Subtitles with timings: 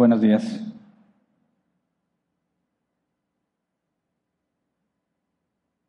[0.00, 0.64] Buenos días.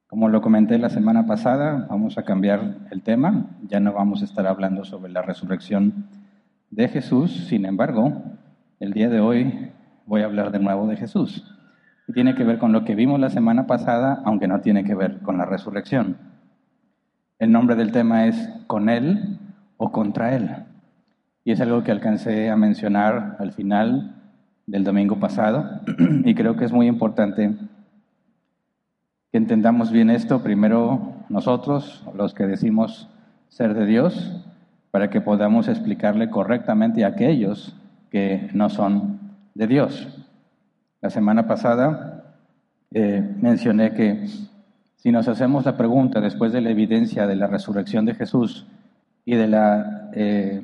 [0.07, 3.46] Como lo comenté la semana pasada, vamos a cambiar el tema.
[3.70, 6.07] Ya no vamos a estar hablando sobre la resurrección
[6.71, 7.47] de Jesús.
[7.47, 8.21] Sin embargo,
[8.82, 9.71] el día de hoy
[10.05, 11.50] voy a hablar de nuevo de Jesús.
[12.05, 14.93] Y tiene que ver con lo que vimos la semana pasada, aunque no tiene que
[14.93, 16.18] ver con la resurrección.
[17.39, 19.39] El nombre del tema es Con Él
[19.78, 20.66] o contra Él.
[21.43, 24.15] Y es algo que alcancé a mencionar al final
[24.68, 25.82] del domingo pasado
[26.25, 27.54] y creo que es muy importante
[29.32, 33.09] que entendamos bien esto, primero nosotros, los que decimos
[33.47, 34.44] ser de Dios,
[34.91, 37.75] para que podamos explicarle correctamente a aquellos
[38.09, 39.19] que no son
[39.55, 40.25] de Dios.
[40.99, 42.35] La semana pasada
[42.94, 44.27] eh, mencioné que
[44.97, 48.67] si nos hacemos la pregunta después de la evidencia de la resurrección de Jesús
[49.23, 50.61] y de la eh,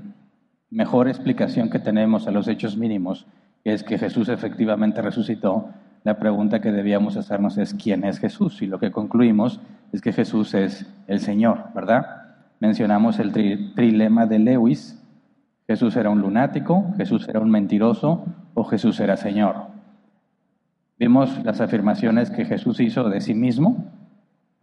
[0.69, 3.25] mejor explicación que tenemos a los hechos mínimos,
[3.63, 5.69] es que Jesús efectivamente resucitó,
[6.03, 8.61] la pregunta que debíamos hacernos es ¿quién es Jesús?
[8.61, 9.59] Y lo que concluimos
[9.91, 12.05] es que Jesús es el Señor, ¿verdad?
[12.59, 13.33] Mencionamos el
[13.75, 15.03] trilema de Lewis,
[15.67, 19.67] Jesús era un lunático, Jesús era un mentiroso o Jesús era Señor.
[20.97, 23.91] Vimos las afirmaciones que Jesús hizo de sí mismo.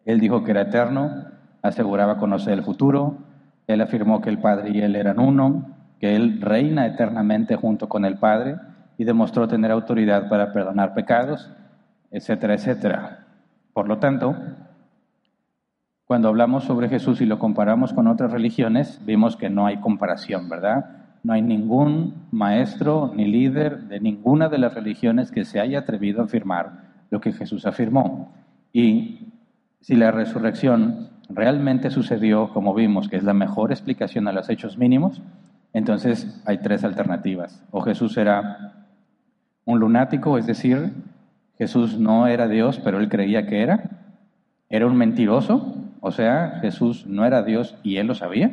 [0.07, 1.27] Él dijo que era eterno,
[1.63, 3.19] aseguraba conocer el futuro,
[3.67, 8.05] él afirmó que el Padre y él eran uno, que Él reina eternamente junto con
[8.05, 8.57] el Padre
[8.99, 11.51] y demostró tener autoridad para perdonar pecados,
[12.11, 13.27] etcétera, etcétera.
[13.73, 14.37] Por lo tanto,
[16.07, 20.49] cuando hablamos sobre Jesús y lo comparamos con otras religiones, vimos que no hay comparación,
[20.49, 20.85] ¿verdad?
[21.23, 26.21] No hay ningún maestro ni líder de ninguna de las religiones que se haya atrevido
[26.21, 28.33] a afirmar lo que Jesús afirmó.
[28.73, 29.33] Y
[29.81, 34.77] si la resurrección realmente sucedió, como vimos, que es la mejor explicación a los hechos
[34.77, 35.23] mínimos,
[35.75, 37.63] entonces hay tres alternativas.
[37.73, 38.87] O Jesús era
[39.65, 40.93] un lunático, es decir,
[41.59, 43.91] Jesús no era Dios, pero él creía que era.
[44.71, 48.53] Era un mentiroso, o sea, Jesús no era Dios y él lo sabía.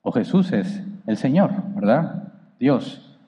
[0.00, 2.32] O Jesús es el Señor, ¿verdad?
[2.58, 3.18] Dios.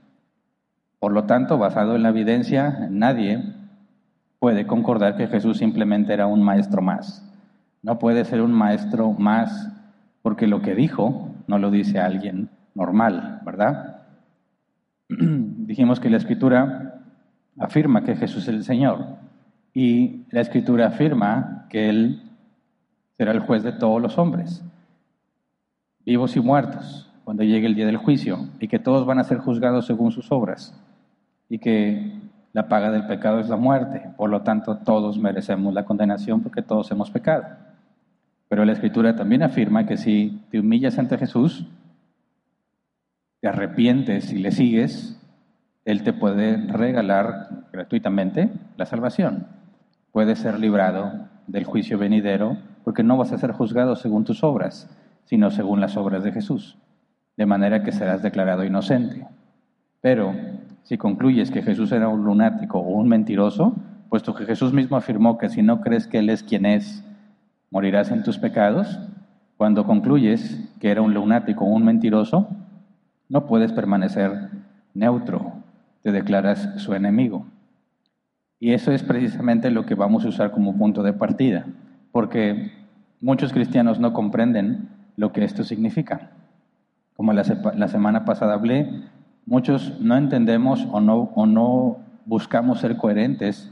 [0.98, 3.44] Por lo tanto, basado en la evidencia, nadie
[4.38, 7.22] puede concordar que Jesús simplemente era un maestro más.
[7.82, 9.71] No puede ser un maestro más
[10.22, 14.02] porque lo que dijo no lo dice alguien normal, ¿verdad?
[15.08, 17.02] Dijimos que la escritura
[17.58, 19.16] afirma que Jesús es el Señor
[19.72, 22.22] y la escritura afirma que Él
[23.16, 24.62] será el juez de todos los hombres,
[26.04, 29.38] vivos y muertos, cuando llegue el día del juicio, y que todos van a ser
[29.38, 30.78] juzgados según sus obras,
[31.48, 32.12] y que
[32.52, 36.62] la paga del pecado es la muerte, por lo tanto todos merecemos la condenación porque
[36.62, 37.44] todos hemos pecado.
[38.48, 41.66] Pero la escritura también afirma que si te humillas ante Jesús,
[43.44, 45.21] te arrepientes y le sigues,
[45.84, 49.49] Él te puede regalar gratuitamente la salvación.
[50.12, 54.88] Puedes ser librado del juicio venidero porque no vas a ser juzgado según tus obras,
[55.27, 56.78] sino según las obras de Jesús,
[57.37, 59.27] de manera que serás declarado inocente.
[60.00, 60.34] Pero
[60.83, 63.77] si concluyes que Jesús era un lunático o un mentiroso,
[64.09, 67.04] puesto que Jesús mismo afirmó que si no crees que Él es quien es,
[67.71, 69.00] morirás en tus pecados,
[69.59, 72.49] cuando concluyes que era un lunático o un mentiroso,
[73.28, 74.50] no puedes permanecer
[74.94, 75.52] neutro,
[76.02, 77.46] te declaras su enemigo.
[78.60, 81.66] Y eso es precisamente lo que vamos a usar como punto de partida,
[82.12, 82.72] porque
[83.20, 86.30] muchos cristianos no comprenden lo que esto significa.
[87.16, 89.02] Como la, semana pasada hablé,
[89.46, 93.70] muchos no entendemos o no, o no buscamos ser coherentes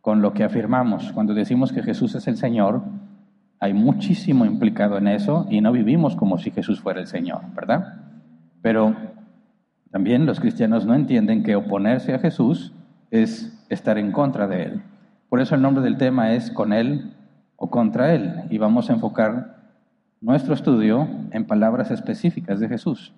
[0.00, 1.12] con lo que afirmamos.
[1.12, 2.82] Cuando decimos que Jesús es el Señor,
[3.58, 8.03] hay muchísimo implicado en eso y no vivimos como si Jesús fuera el Señor, ¿verdad?
[8.64, 8.96] Pero
[9.90, 12.72] también los cristianos no entienden que oponerse a Jesús
[13.10, 14.82] es estar en contra de Él.
[15.28, 17.12] Por eso el nombre del tema es con Él
[17.56, 18.44] o contra Él.
[18.48, 19.56] Y vamos a enfocar
[20.22, 23.12] nuestro estudio en palabras específicas de Jesús.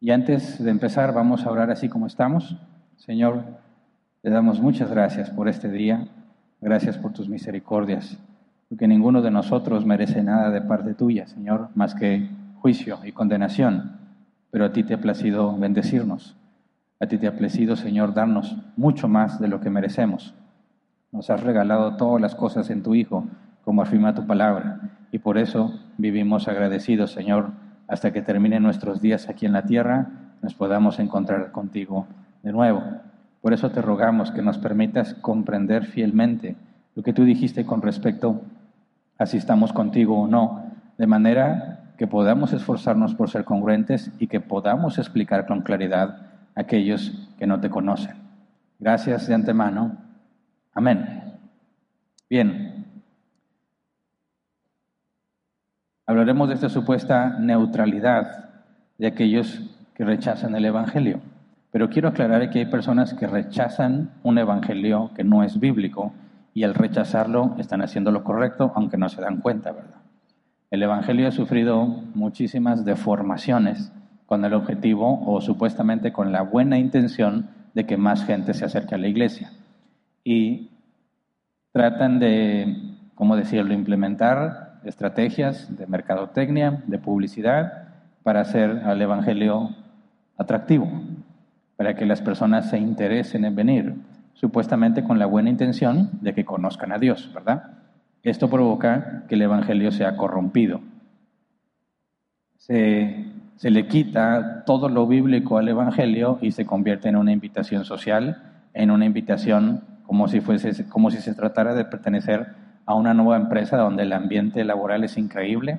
[0.00, 2.58] Y antes de empezar, vamos a orar así como estamos.
[2.96, 3.42] Señor,
[4.20, 6.08] te damos muchas gracias por este día.
[6.60, 8.18] Gracias por tus misericordias.
[8.68, 12.28] Porque ninguno de nosotros merece nada de parte tuya, Señor, más que
[12.60, 14.07] juicio y condenación
[14.50, 16.36] pero a ti te ha placido bendecirnos.
[17.00, 20.34] A ti te ha placido, Señor, darnos mucho más de lo que merecemos.
[21.12, 23.24] Nos has regalado todas las cosas en tu Hijo,
[23.64, 24.80] como afirma tu palabra,
[25.12, 27.50] y por eso vivimos agradecidos, Señor,
[27.86, 30.08] hasta que terminen nuestros días aquí en la tierra,
[30.42, 32.06] nos podamos encontrar contigo
[32.42, 32.82] de nuevo.
[33.40, 36.56] Por eso te rogamos que nos permitas comprender fielmente
[36.94, 38.42] lo que tú dijiste con respecto
[39.18, 40.64] a si estamos contigo o no,
[40.96, 47.28] de manera que podamos esforzarnos por ser congruentes y que podamos explicar con claridad aquellos
[47.38, 48.14] que no te conocen.
[48.78, 49.96] Gracias de antemano.
[50.72, 51.34] Amén.
[52.30, 52.86] Bien.
[56.06, 58.48] Hablaremos de esta supuesta neutralidad
[58.96, 59.60] de aquellos
[59.94, 61.20] que rechazan el Evangelio.
[61.72, 66.12] Pero quiero aclarar que hay personas que rechazan un Evangelio que no es bíblico
[66.54, 70.07] y al rechazarlo están haciendo lo correcto, aunque no se dan cuenta, ¿verdad?
[70.70, 73.90] El Evangelio ha sufrido muchísimas deformaciones
[74.26, 78.94] con el objetivo o supuestamente con la buena intención de que más gente se acerque
[78.94, 79.50] a la iglesia.
[80.24, 80.68] Y
[81.72, 82.76] tratan de,
[83.14, 87.88] ¿cómo decirlo?, implementar estrategias de mercadotecnia, de publicidad,
[88.22, 89.70] para hacer al Evangelio
[90.36, 90.86] atractivo,
[91.76, 93.94] para que las personas se interesen en venir,
[94.34, 97.77] supuestamente con la buena intención de que conozcan a Dios, ¿verdad?
[98.22, 100.80] Esto provoca que el Evangelio sea corrompido.
[102.56, 103.24] Se,
[103.62, 108.42] le quita todo lo bíblico al Evangelio y se convierte en una invitación social,
[108.74, 112.48] en una invitación como si, fuese, como si se tratara de pertenecer
[112.86, 115.78] a una nueva empresa donde el ambiente laboral es increíble,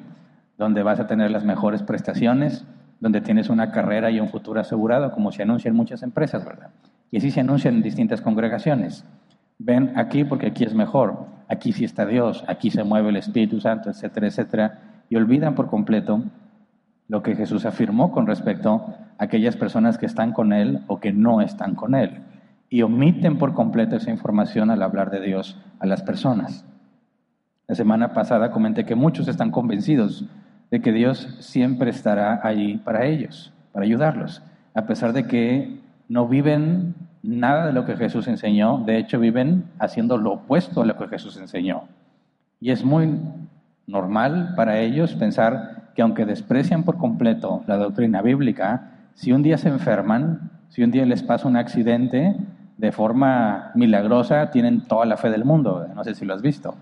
[0.58, 2.66] donde vas a tener las mejores prestaciones,
[3.00, 6.70] donde tienes una carrera y un futuro asegurado, como se anuncia en muchas empresas, ¿verdad?
[7.12, 9.06] Y así se anuncian en distintas congregaciones.
[9.58, 13.60] Ven aquí porque aquí es mejor, aquí sí está Dios, aquí se mueve el Espíritu
[13.60, 14.80] Santo, etcétera, etcétera,
[15.10, 16.24] y olvidan por completo
[17.08, 21.12] lo que Jesús afirmó con respecto a aquellas personas que están con Él o que
[21.12, 22.22] no están con Él,
[22.70, 26.66] y omiten por completo esa información al hablar de Dios a las personas.
[27.68, 30.26] La semana pasada comenté que muchos están convencidos
[30.70, 34.44] de que Dios siempre estará allí para ellos, para ayudarlos,
[34.76, 36.94] a pesar de que no viven
[37.24, 41.08] nada de lo que Jesús enseñó, de hecho viven haciendo lo opuesto a lo que
[41.08, 41.84] Jesús enseñó.
[42.60, 43.20] Y es muy
[43.88, 49.58] normal para ellos pensar que aunque desprecian por completo la doctrina bíblica, si un día
[49.58, 52.36] se enferman, si un día les pasa un accidente,
[52.78, 55.86] de forma milagrosa tienen toda la fe del mundo.
[55.94, 56.76] No sé si lo has visto.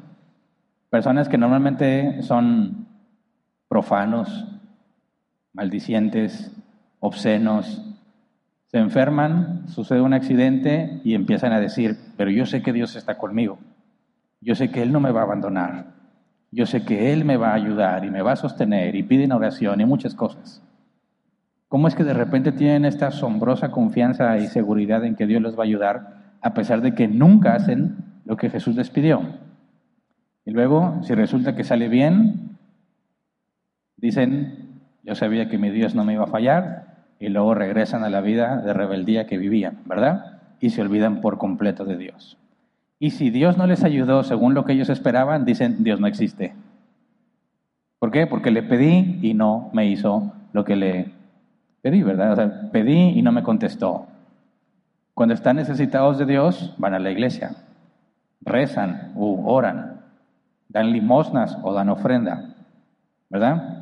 [0.89, 2.85] Personas que normalmente son
[3.67, 4.45] profanos,
[5.53, 6.51] maldicientes,
[6.99, 7.83] obscenos,
[8.77, 13.17] se enferman, sucede un accidente y empiezan a decir, pero yo sé que Dios está
[13.17, 13.57] conmigo,
[14.39, 15.95] yo sé que Él no me va a abandonar,
[16.51, 19.31] yo sé que Él me va a ayudar y me va a sostener y piden
[19.31, 20.61] oración y muchas cosas.
[21.67, 25.57] ¿Cómo es que de repente tienen esta asombrosa confianza y seguridad en que Dios les
[25.57, 27.95] va a ayudar a pesar de que nunca hacen
[28.25, 29.23] lo que Jesús les pidió?
[30.45, 32.59] Y luego, si resulta que sale bien,
[33.95, 36.86] dicen, yo sabía que mi Dios no me iba a fallar,
[37.19, 40.39] y luego regresan a la vida de rebeldía que vivían, ¿verdad?
[40.59, 42.37] Y se olvidan por completo de Dios.
[42.99, 46.55] Y si Dios no les ayudó según lo que ellos esperaban, dicen, Dios no existe.
[47.99, 48.27] ¿Por qué?
[48.27, 51.11] Porque le pedí y no me hizo lo que le
[51.81, 52.33] pedí, ¿verdad?
[52.33, 54.07] O sea, pedí y no me contestó.
[55.13, 57.55] Cuando están necesitados de Dios, van a la iglesia,
[58.41, 60.01] rezan u oran,
[60.69, 62.55] dan limosnas o dan ofrenda,
[63.29, 63.76] ¿verdad?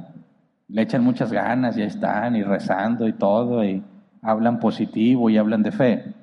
[0.68, 3.84] Le echan muchas ganas, ya están y rezando y todo, y
[4.22, 6.14] hablan positivo y hablan de fe.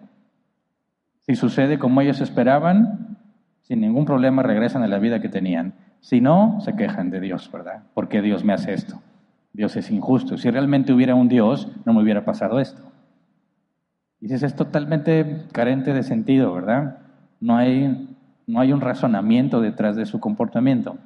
[1.21, 3.17] Si sucede como ellos esperaban,
[3.63, 5.75] sin ningún problema regresan a la vida que tenían.
[6.01, 7.85] Si no, se quejan de Dios, ¿verdad?
[7.95, 9.01] ¿Por qué Dios me hace esto?
[9.53, 10.37] Dios es injusto.
[10.37, 12.83] Si realmente hubiera un Dios, no me hubiera pasado esto.
[14.19, 16.99] Dices, es totalmente carente de sentido, ¿verdad?
[17.41, 18.17] No hay,
[18.47, 20.97] no hay un razonamiento detrás de su comportamiento,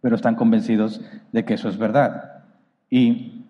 [0.00, 2.35] pero están convencidos de que eso es verdad.
[2.90, 3.46] Y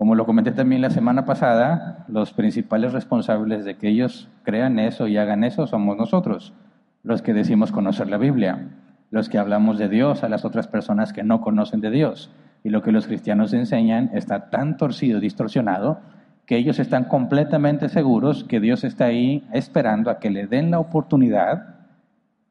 [0.00, 5.08] como lo comenté también la semana pasada, los principales responsables de que ellos crean eso
[5.08, 6.54] y hagan eso somos nosotros,
[7.02, 8.70] los que decimos conocer la Biblia,
[9.10, 12.30] los que hablamos de Dios a las otras personas que no conocen de Dios.
[12.64, 16.00] Y lo que los cristianos enseñan está tan torcido, distorsionado,
[16.46, 20.78] que ellos están completamente seguros que Dios está ahí esperando a que le den la
[20.78, 21.74] oportunidad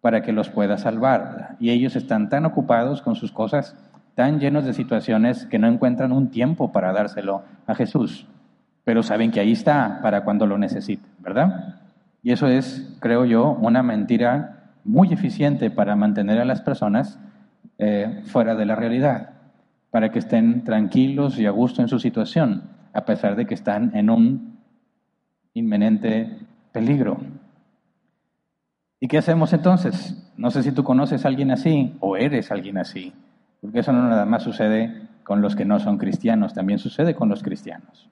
[0.01, 1.57] para que los pueda salvar.
[1.59, 3.75] Y ellos están tan ocupados con sus cosas
[4.19, 8.27] tan llenos de situaciones que no encuentran un tiempo para dárselo a Jesús,
[8.83, 11.77] pero saben que ahí está para cuando lo necesiten, ¿verdad?
[12.21, 17.17] Y eso es, creo yo, una mentira muy eficiente para mantener a las personas
[17.77, 19.29] eh, fuera de la realidad,
[19.89, 23.95] para que estén tranquilos y a gusto en su situación, a pesar de que están
[23.95, 24.57] en un
[25.53, 26.39] inminente
[26.73, 27.21] peligro.
[28.99, 30.29] ¿Y qué hacemos entonces?
[30.35, 33.13] No sé si tú conoces a alguien así o eres alguien así.
[33.61, 37.29] Porque eso no nada más sucede con los que no son cristianos, también sucede con
[37.29, 38.09] los cristianos,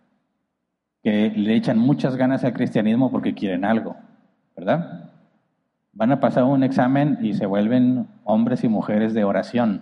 [1.02, 3.96] que le echan muchas ganas al cristianismo porque quieren algo,
[4.56, 5.12] ¿verdad?
[5.94, 9.82] Van a pasar un examen y se vuelven hombres y mujeres de oración.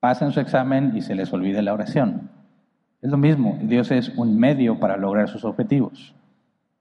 [0.00, 2.30] Pasan su examen y se les olvida la oración.
[3.02, 6.14] Es lo mismo, Dios es un medio para lograr sus objetivos.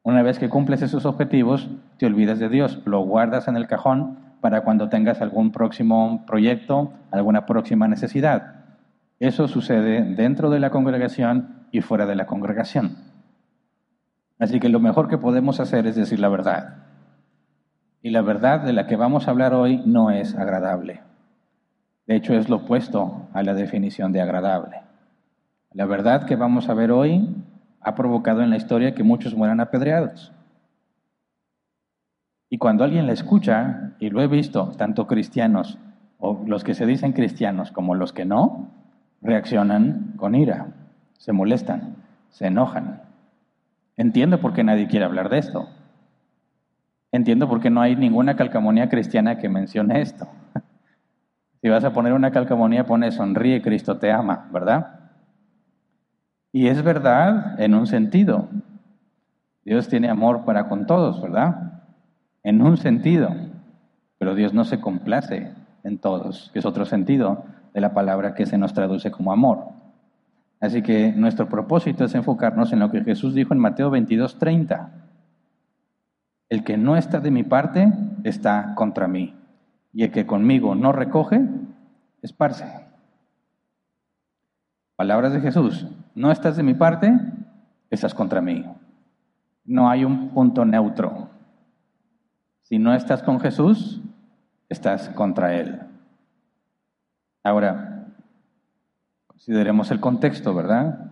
[0.04, 1.68] Una vez que cumples esos objetivos,
[1.98, 6.92] te olvidas de Dios, lo guardas en el cajón para cuando tengas algún próximo proyecto,
[7.12, 8.56] alguna próxima necesidad.
[9.20, 12.98] Eso sucede dentro de la congregación y fuera de la congregación.
[14.40, 16.78] Así que lo mejor que podemos hacer es decir la verdad.
[18.02, 21.02] Y la verdad de la que vamos a hablar hoy no es agradable.
[22.08, 24.82] De hecho, es lo opuesto a la definición de agradable.
[25.72, 27.36] La verdad que vamos a ver hoy
[27.80, 30.34] ha provocado en la historia que muchos mueran apedreados.
[32.54, 35.80] Y cuando alguien la escucha, y lo he visto, tanto cristianos
[36.20, 38.68] o los que se dicen cristianos como los que no,
[39.22, 40.68] reaccionan con ira,
[41.18, 41.96] se molestan,
[42.30, 43.04] se enojan.
[43.96, 45.70] Entiendo por qué nadie quiere hablar de esto.
[47.14, 50.28] Entiendo por qué no hay ninguna calcamonía cristiana que mencione esto.
[51.64, 55.12] Si vas a poner una calcamonía, pone sonríe, Cristo te ama, ¿verdad?
[56.52, 58.50] Y es verdad en un sentido.
[59.64, 61.71] Dios tiene amor para con todos, ¿verdad?
[62.44, 63.30] En un sentido.
[64.18, 65.52] Pero Dios no se complace
[65.84, 67.44] en todos, que es otro sentido
[67.74, 69.70] de la palabra que se nos traduce como amor.
[70.60, 74.92] Así que nuestro propósito es enfocarnos en lo que Jesús dijo en Mateo 22, 30.
[76.50, 77.92] El que no está de mi parte
[78.24, 79.34] está contra mí,
[79.92, 81.42] y el que conmigo no recoge,
[82.22, 82.66] esparce.
[84.96, 87.12] Palabras de Jesús, no estás de mi parte,
[87.90, 88.64] estás contra mí.
[89.66, 91.31] No hay un punto neutro.
[92.72, 94.00] Si no estás con Jesús,
[94.70, 95.82] estás contra Él.
[97.44, 98.08] Ahora,
[99.28, 101.12] consideremos el contexto, ¿verdad?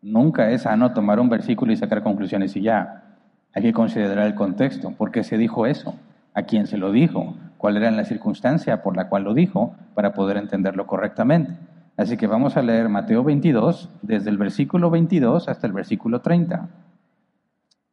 [0.00, 3.18] Nunca es sano tomar un versículo y sacar conclusiones y ya.
[3.52, 4.92] Hay que considerar el contexto.
[4.92, 5.94] ¿Por qué se dijo eso?
[6.32, 7.36] ¿A quién se lo dijo?
[7.58, 9.74] ¿Cuál era la circunstancia por la cual lo dijo?
[9.92, 11.52] Para poder entenderlo correctamente.
[11.98, 16.66] Así que vamos a leer Mateo 22, desde el versículo 22 hasta el versículo 30.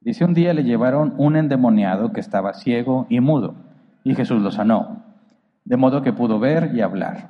[0.05, 3.55] Dice, un día le llevaron un endemoniado que estaba ciego y mudo,
[4.03, 5.01] y Jesús lo sanó,
[5.63, 7.29] de modo que pudo ver y hablar.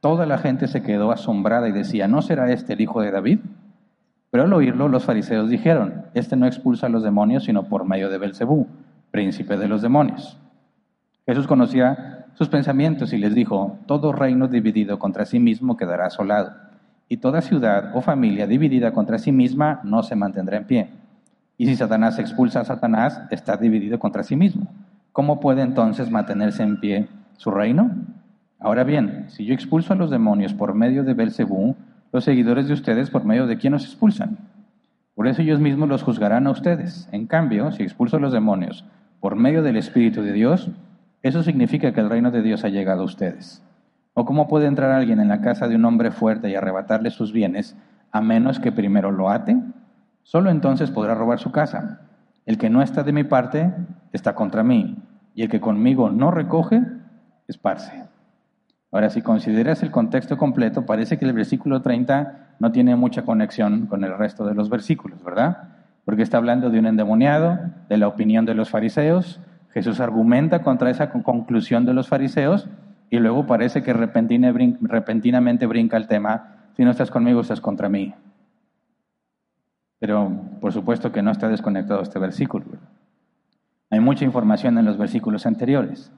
[0.00, 3.38] Toda la gente se quedó asombrada y decía, ¿no será este el hijo de David?
[4.32, 8.10] Pero al oírlo, los fariseos dijeron, este no expulsa a los demonios, sino por medio
[8.10, 8.66] de Belcebú,
[9.12, 10.36] príncipe de los demonios.
[11.26, 16.54] Jesús conocía sus pensamientos y les dijo, todo reino dividido contra sí mismo quedará asolado,
[17.08, 21.05] y toda ciudad o familia dividida contra sí misma no se mantendrá en pie.
[21.58, 24.66] Y si Satanás expulsa a Satanás, está dividido contra sí mismo.
[25.12, 27.90] ¿Cómo puede entonces mantenerse en pie su reino?
[28.58, 31.76] Ahora bien, si yo expulso a los demonios por medio de Belcebú,
[32.12, 34.38] los seguidores de ustedes por medio de quién los expulsan.
[35.14, 37.08] Por eso ellos mismos los juzgarán a ustedes.
[37.12, 38.84] En cambio, si expulso a los demonios
[39.20, 40.70] por medio del Espíritu de Dios,
[41.22, 43.62] eso significa que el reino de Dios ha llegado a ustedes.
[44.12, 47.32] ¿O cómo puede entrar alguien en la casa de un hombre fuerte y arrebatarle sus
[47.32, 47.76] bienes
[48.12, 49.56] a menos que primero lo ate?
[50.26, 52.00] Solo entonces podrá robar su casa.
[52.46, 53.72] El que no está de mi parte
[54.12, 54.98] está contra mí,
[55.36, 56.82] y el que conmigo no recoge,
[57.46, 58.02] esparce.
[58.90, 63.86] Ahora, si consideras el contexto completo, parece que el versículo 30 no tiene mucha conexión
[63.86, 65.68] con el resto de los versículos, ¿verdad?
[66.04, 69.38] Porque está hablando de un endemoniado, de la opinión de los fariseos,
[69.70, 72.68] Jesús argumenta contra esa conclusión de los fariseos
[73.10, 78.12] y luego parece que repentinamente brinca el tema, si no estás conmigo, estás contra mí.
[79.98, 82.64] Pero por supuesto que no está desconectado este versículo.
[83.90, 86.12] Hay mucha información en los versículos anteriores.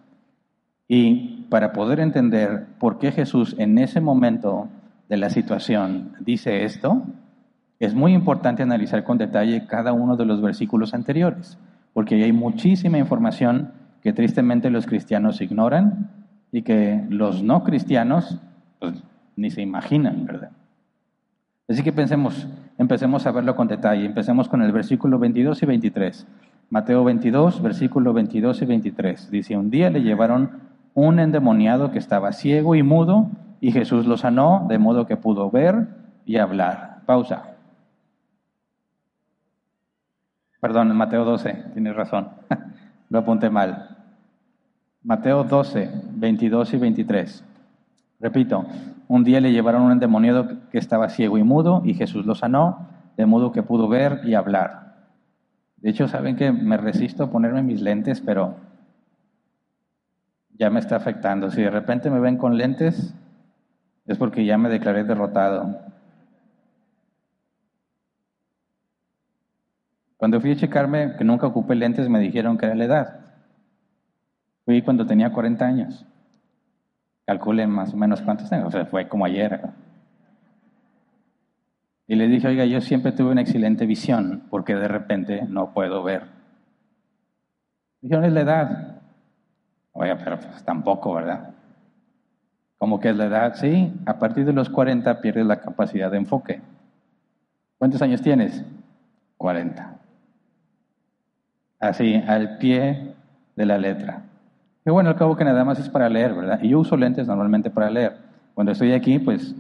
[0.88, 4.68] Y para poder entender por qué Jesús en ese momento
[5.08, 7.02] de la situación dice esto,
[7.78, 11.58] es muy importante analizar con detalle cada uno de los versículos anteriores
[11.98, 13.72] porque hay muchísima información
[14.04, 16.10] que tristemente los cristianos ignoran
[16.52, 18.38] y que los no cristianos
[18.78, 19.02] pues,
[19.34, 20.52] ni se imaginan, ¿verdad?
[21.68, 22.46] Así que pensemos,
[22.78, 24.06] empecemos a verlo con detalle.
[24.06, 26.26] Empecemos con el versículo 22 y 23.
[26.70, 29.30] Mateo 22, versículo 22 y 23.
[29.30, 30.60] Dice, un día le llevaron
[30.94, 33.30] un endemoniado que estaba ciego y mudo
[33.60, 35.88] y Jesús lo sanó de modo que pudo ver
[36.24, 37.02] y hablar.
[37.06, 37.54] Pausa.
[40.60, 42.28] Perdón, Mateo 12, tienes razón.
[43.10, 43.96] Lo apunté mal.
[45.02, 47.44] Mateo 12, 22 y 23.
[48.20, 48.66] Repito,
[49.06, 52.88] un día le llevaron un endemoniado que estaba ciego y mudo y Jesús lo sanó,
[53.16, 54.88] de modo que pudo ver y hablar.
[55.76, 58.56] De hecho, saben que me resisto a ponerme mis lentes, pero
[60.58, 61.50] ya me está afectando.
[61.50, 63.14] Si de repente me ven con lentes,
[64.06, 65.78] es porque ya me declaré derrotado.
[70.16, 73.20] Cuando fui a checarme, que nunca ocupé lentes, me dijeron que era la edad.
[74.64, 76.07] Fui cuando tenía 40 años.
[77.28, 78.68] Calculen más o menos cuántos tengo.
[78.68, 79.60] O sea, fue como ayer.
[82.06, 86.02] Y le dije, oiga, yo siempre tuve una excelente visión, porque de repente no puedo
[86.02, 86.22] ver.
[88.00, 89.02] Dijeron, es la edad.
[89.92, 91.50] Oiga, pero pues tampoco, ¿verdad?
[92.78, 96.16] Como que es la edad, sí, a partir de los 40 pierdes la capacidad de
[96.16, 96.62] enfoque.
[97.76, 98.64] ¿Cuántos años tienes?
[99.36, 99.98] 40.
[101.78, 103.14] Así, al pie
[103.54, 104.27] de la letra.
[104.86, 106.60] Y bueno, al cabo que nada más es para leer, ¿verdad?
[106.62, 108.16] Y yo uso lentes normalmente para leer.
[108.54, 109.54] Cuando estoy aquí, pues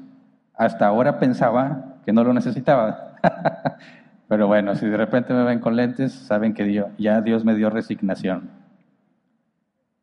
[0.54, 3.12] hasta ahora pensaba que no lo necesitaba.
[4.28, 7.70] Pero bueno, si de repente me ven con lentes, saben que ya Dios me dio
[7.70, 8.50] resignación.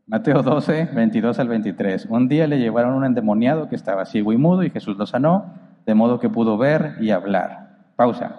[0.07, 2.05] Mateo 12, 22 al 23.
[2.09, 5.53] Un día le llevaron un endemoniado que estaba ciego y mudo y Jesús lo sanó,
[5.85, 7.69] de modo que pudo ver y hablar.
[7.95, 8.35] Pausa.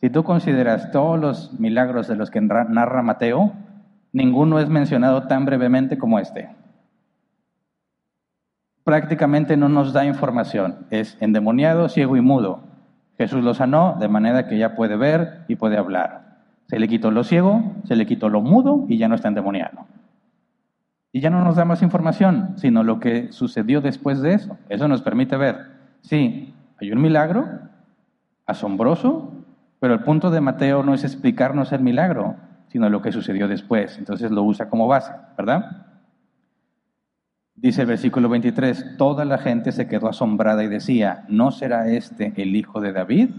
[0.00, 3.52] Si tú consideras todos los milagros de los que narra Mateo,
[4.12, 6.50] ninguno es mencionado tan brevemente como este.
[8.84, 10.86] Prácticamente no nos da información.
[10.90, 12.64] Es endemoniado, ciego y mudo.
[13.16, 16.38] Jesús lo sanó de manera que ya puede ver y puede hablar.
[16.66, 19.86] Se le quitó lo ciego, se le quitó lo mudo y ya no está endemoniado.
[21.12, 24.56] Y ya no nos da más información, sino lo que sucedió después de eso.
[24.68, 25.58] Eso nos permite ver,
[26.00, 27.46] sí, hay un milagro
[28.46, 29.30] asombroso,
[29.78, 32.36] pero el punto de Mateo no es explicarnos el milagro,
[32.72, 33.98] sino lo que sucedió después.
[33.98, 35.88] Entonces lo usa como base, ¿verdad?
[37.54, 42.32] Dice el versículo 23, toda la gente se quedó asombrada y decía, ¿no será este
[42.36, 43.30] el hijo de David?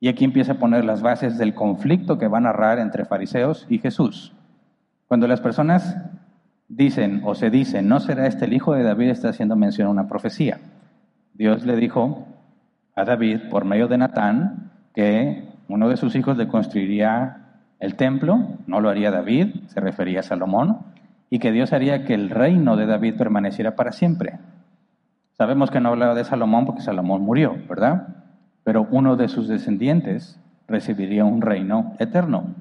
[0.00, 3.66] Y aquí empieza a poner las bases del conflicto que va a narrar entre fariseos
[3.68, 4.32] y Jesús.
[5.06, 5.96] Cuando las personas
[6.66, 9.10] dicen o se dicen, ¿no será este el hijo de David?
[9.10, 10.58] Está haciendo mención a una profecía.
[11.34, 12.26] Dios le dijo
[12.96, 17.41] a David, por medio de Natán, que uno de sus hijos le construiría
[17.82, 20.78] el templo, no lo haría David, se refería a Salomón,
[21.30, 24.38] y que Dios haría que el reino de David permaneciera para siempre.
[25.32, 28.06] Sabemos que no hablaba de Salomón porque Salomón murió, ¿verdad?
[28.62, 32.54] Pero uno de sus descendientes recibiría un reino eterno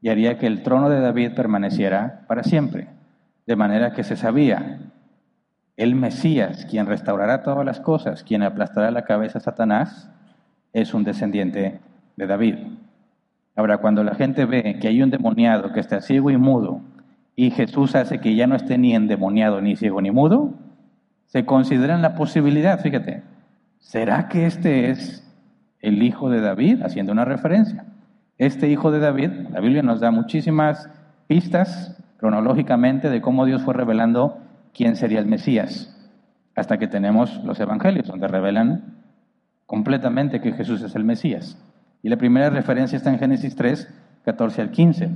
[0.00, 2.88] y haría que el trono de David permaneciera para siempre.
[3.46, 4.78] De manera que se sabía,
[5.76, 10.10] el Mesías, quien restaurará todas las cosas, quien aplastará la cabeza a Satanás,
[10.72, 11.78] es un descendiente
[12.16, 12.56] de David.
[13.56, 16.82] Ahora, cuando la gente ve que hay un demoniado que está ciego y mudo,
[17.34, 20.54] y Jesús hace que ya no esté ni endemoniado, ni ciego, ni mudo,
[21.26, 23.22] se consideran la posibilidad, fíjate,
[23.78, 25.26] ¿será que este es
[25.80, 26.82] el hijo de David?
[26.82, 27.86] Haciendo una referencia.
[28.38, 30.90] Este hijo de David, la Biblia nos da muchísimas
[31.26, 34.38] pistas cronológicamente de cómo Dios fue revelando
[34.74, 35.94] quién sería el Mesías,
[36.54, 38.96] hasta que tenemos los evangelios, donde revelan
[39.64, 41.58] completamente que Jesús es el Mesías.
[42.06, 43.92] Y la primera referencia está en Génesis 3,
[44.24, 45.10] 14 al 15.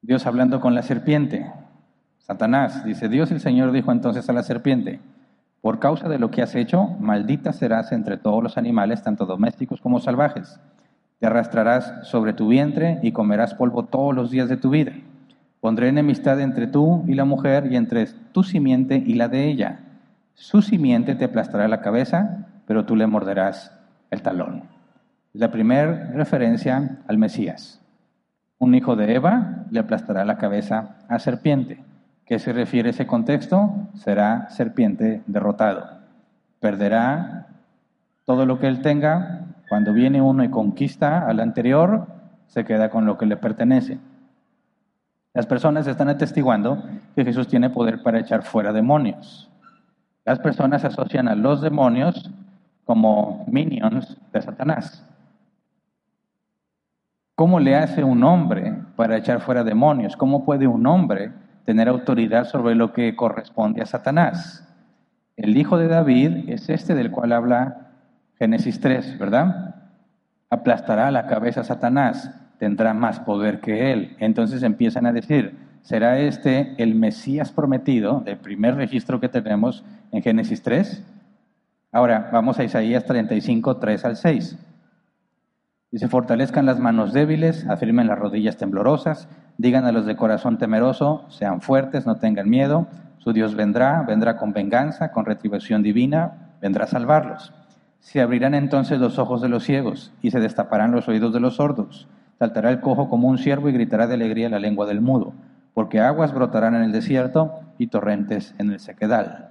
[0.00, 1.48] Dios hablando con la serpiente.
[2.18, 4.98] Satanás dice, Dios el Señor dijo entonces a la serpiente,
[5.60, 9.80] por causa de lo que has hecho, maldita serás entre todos los animales, tanto domésticos
[9.80, 10.58] como salvajes.
[11.20, 14.90] Te arrastrarás sobre tu vientre y comerás polvo todos los días de tu vida.
[15.60, 19.84] Pondré enemistad entre tú y la mujer y entre tu simiente y la de ella.
[20.34, 23.70] Su simiente te aplastará la cabeza, pero tú le morderás
[24.10, 24.81] el talón.
[25.34, 27.80] La primera referencia al Mesías.
[28.58, 31.82] Un hijo de Eva le aplastará la cabeza a serpiente.
[32.26, 33.72] ¿Qué se refiere a ese contexto?
[33.94, 35.88] Será serpiente derrotado.
[36.60, 37.46] Perderá
[38.26, 42.06] todo lo que él tenga, cuando viene uno y conquista al anterior,
[42.46, 43.98] se queda con lo que le pertenece.
[45.32, 46.82] Las personas están atestiguando
[47.16, 49.48] que Jesús tiene poder para echar fuera demonios.
[50.26, 52.30] Las personas asocian a los demonios
[52.84, 55.06] como minions de Satanás.
[57.42, 60.16] ¿Cómo le hace un hombre para echar fuera demonios?
[60.16, 61.32] ¿Cómo puede un hombre
[61.64, 64.64] tener autoridad sobre lo que corresponde a Satanás?
[65.36, 67.88] El hijo de David es este del cual habla
[68.38, 69.74] Génesis 3, ¿verdad?
[70.50, 74.16] Aplastará la cabeza a Satanás, tendrá más poder que él.
[74.20, 80.22] Entonces empiezan a decir, ¿será este el Mesías prometido, el primer registro que tenemos en
[80.22, 81.04] Génesis 3?
[81.90, 84.58] Ahora, vamos a Isaías 35, 3 al 6.
[85.92, 89.28] Dice, fortalezcan las manos débiles, afirmen las rodillas temblorosas,
[89.58, 92.86] digan a los de corazón temeroso, sean fuertes, no tengan miedo,
[93.18, 97.52] su Dios vendrá, vendrá con venganza, con retribución divina, vendrá a salvarlos.
[98.00, 101.56] Se abrirán entonces los ojos de los ciegos y se destaparán los oídos de los
[101.56, 102.08] sordos.
[102.38, 105.34] Saltará el cojo como un ciervo y gritará de alegría la lengua del mudo,
[105.74, 109.50] porque aguas brotarán en el desierto y torrentes en el sequedal.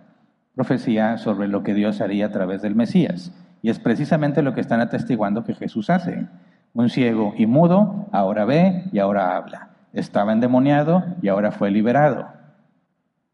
[0.55, 3.31] Profecía sobre lo que Dios haría a través del Mesías.
[3.61, 6.27] Y es precisamente lo que están atestiguando que Jesús hace.
[6.73, 9.69] Un ciego y mudo ahora ve y ahora habla.
[9.93, 12.27] Estaba endemoniado y ahora fue liberado.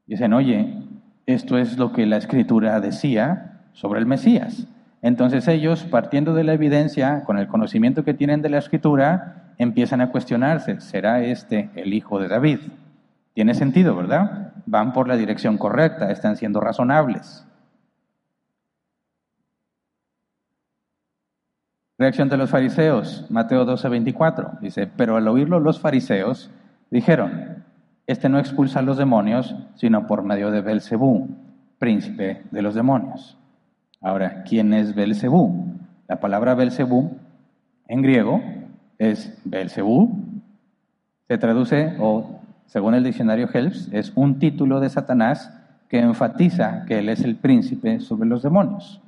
[0.06, 0.74] Dicen, oye,
[1.26, 4.68] esto es lo que la escritura decía sobre el Mesías.
[5.02, 10.02] Entonces ellos, partiendo de la evidencia, con el conocimiento que tienen de la escritura, empiezan
[10.02, 12.60] a cuestionarse, ¿será este el hijo de David?
[13.34, 14.54] Tiene sentido, ¿verdad?
[14.66, 17.47] Van por la dirección correcta, están siendo razonables.
[22.00, 24.52] Reacción de los fariseos, Mateo 12, 24.
[24.62, 26.52] Dice, pero al oírlo los fariseos
[26.92, 27.64] dijeron,
[28.06, 31.28] este no expulsa a los demonios, sino por medio de Belcebú,
[31.80, 33.36] príncipe de los demonios.
[34.00, 35.74] Ahora, ¿quién es Belcebú?
[36.08, 37.18] La palabra Belcebú
[37.88, 38.44] en griego
[39.00, 40.24] es Belcebú.
[41.28, 45.52] Se traduce, o según el diccionario Helps, es un título de Satanás
[45.90, 49.02] que enfatiza que él es el príncipe sobre los demonios.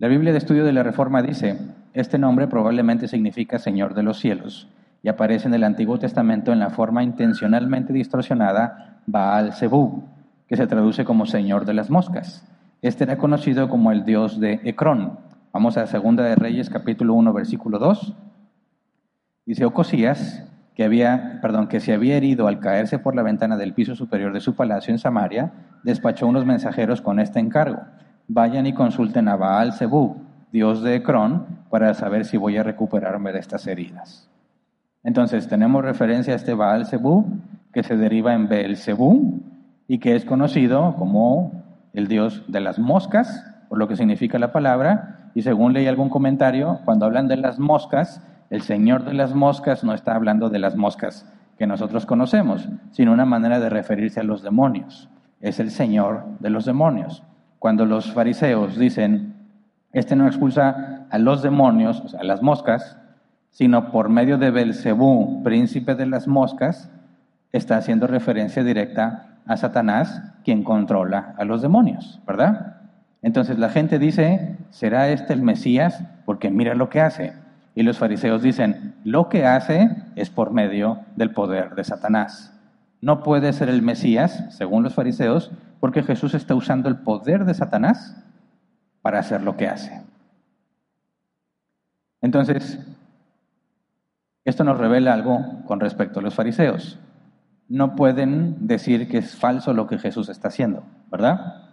[0.00, 1.58] La Biblia de Estudio de la Reforma dice,
[1.92, 4.68] este nombre probablemente significa Señor de los cielos
[5.02, 10.04] y aparece en el Antiguo Testamento en la forma intencionalmente distorsionada Baal Zebú,
[10.46, 12.46] que se traduce como Señor de las moscas.
[12.80, 15.18] Este era conocido como el dios de Ecrón.
[15.52, 18.14] Vamos a Segunda de Reyes capítulo 1 versículo 2.
[19.46, 23.74] Dice Ocosías que había, perdón, que se había herido al caerse por la ventana del
[23.74, 25.50] piso superior de su palacio en Samaria,
[25.82, 27.80] despachó unos mensajeros con este encargo
[28.28, 30.16] vayan y consulten a Baal Zebú,
[30.52, 34.30] dios de Ecrón, para saber si voy a recuperarme de estas heridas.
[35.02, 37.26] Entonces tenemos referencia a este Baal Zebú,
[37.72, 39.40] que se deriva en Zebú
[39.86, 44.52] y que es conocido como el dios de las moscas, por lo que significa la
[44.52, 49.34] palabra, y según leí algún comentario, cuando hablan de las moscas, el señor de las
[49.34, 54.20] moscas no está hablando de las moscas que nosotros conocemos, sino una manera de referirse
[54.20, 55.08] a los demonios.
[55.40, 57.22] Es el señor de los demonios.
[57.58, 59.34] Cuando los fariseos dicen,
[59.92, 62.98] este no expulsa a los demonios, a las moscas,
[63.50, 66.90] sino por medio de Belcebú, príncipe de las moscas,
[67.52, 72.76] está haciendo referencia directa a Satanás, quien controla a los demonios, ¿verdad?
[73.22, 76.04] Entonces la gente dice, ¿será este el Mesías?
[76.24, 77.32] Porque mira lo que hace.
[77.74, 82.57] Y los fariseos dicen, lo que hace es por medio del poder de Satanás.
[83.00, 87.54] No puede ser el Mesías, según los fariseos, porque Jesús está usando el poder de
[87.54, 88.16] Satanás
[89.02, 90.02] para hacer lo que hace.
[92.20, 92.78] Entonces,
[94.44, 96.98] esto nos revela algo con respecto a los fariseos.
[97.68, 101.64] No pueden decir que es falso lo que Jesús está haciendo, ¿verdad?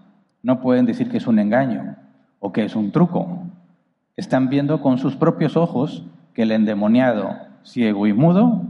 [0.44, 1.96] No pueden decir que es un engaño
[2.40, 3.44] o que es un truco.
[4.16, 8.64] Están viendo con sus propios ojos que el endemoniado, ciego y mudo,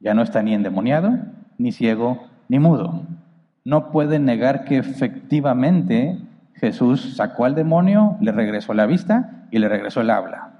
[0.00, 1.18] ya no está ni endemoniado,
[1.58, 3.02] ni ciego, ni mudo
[3.66, 6.20] no puede negar que efectivamente
[6.54, 10.52] Jesús sacó al demonio, le regresó la vista y le regresó el habla.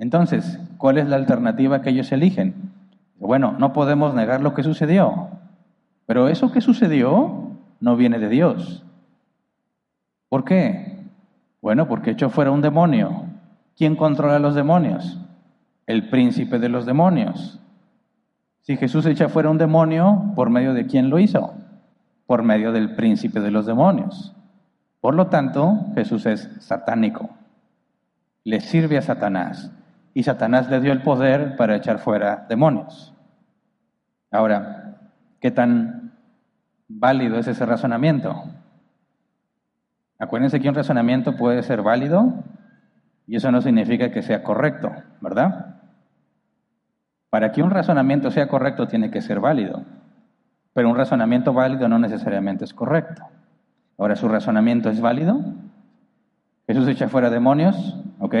[0.00, 2.72] Entonces, ¿cuál es la alternativa que ellos eligen?
[3.20, 5.28] Bueno, no podemos negar lo que sucedió,
[6.06, 8.84] pero eso que sucedió no viene de Dios.
[10.28, 11.04] ¿Por qué?
[11.62, 13.26] Bueno, porque echó fuera un demonio.
[13.76, 15.20] ¿Quién controla los demonios?
[15.86, 17.60] El príncipe de los demonios.
[18.64, 21.54] Si Jesús echa fuera un demonio, ¿por medio de quién lo hizo?
[22.26, 24.34] por medio del príncipe de los demonios.
[25.00, 27.30] Por lo tanto, Jesús es satánico.
[28.44, 29.70] Le sirve a Satanás.
[30.14, 33.12] Y Satanás le dio el poder para echar fuera demonios.
[34.30, 34.98] Ahora,
[35.40, 36.12] ¿qué tan
[36.88, 38.44] válido es ese razonamiento?
[40.18, 42.44] Acuérdense que un razonamiento puede ser válido
[43.26, 45.73] y eso no significa que sea correcto, ¿verdad?
[47.34, 49.82] Para que un razonamiento sea correcto tiene que ser válido.
[50.72, 53.24] Pero un razonamiento válido no necesariamente es correcto.
[53.98, 55.40] Ahora, ¿su razonamiento es válido?
[56.68, 58.36] Jesús echa fuera demonios, ¿ok?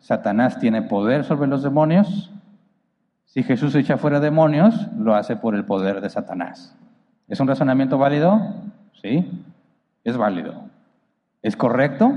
[0.00, 2.30] Satanás tiene poder sobre los demonios.
[3.24, 6.76] Si Jesús echa fuera demonios, lo hace por el poder de Satanás.
[7.28, 8.42] ¿Es un razonamiento válido?
[9.00, 9.26] Sí,
[10.04, 10.64] es válido.
[11.40, 12.12] ¿Es correcto?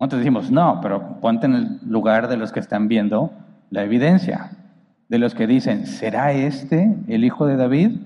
[0.00, 3.30] Nosotros decimos, no, pero ponte en el lugar de los que están viendo
[3.70, 4.50] la evidencia
[5.08, 7.98] de los que dicen, ¿será este el hijo de David?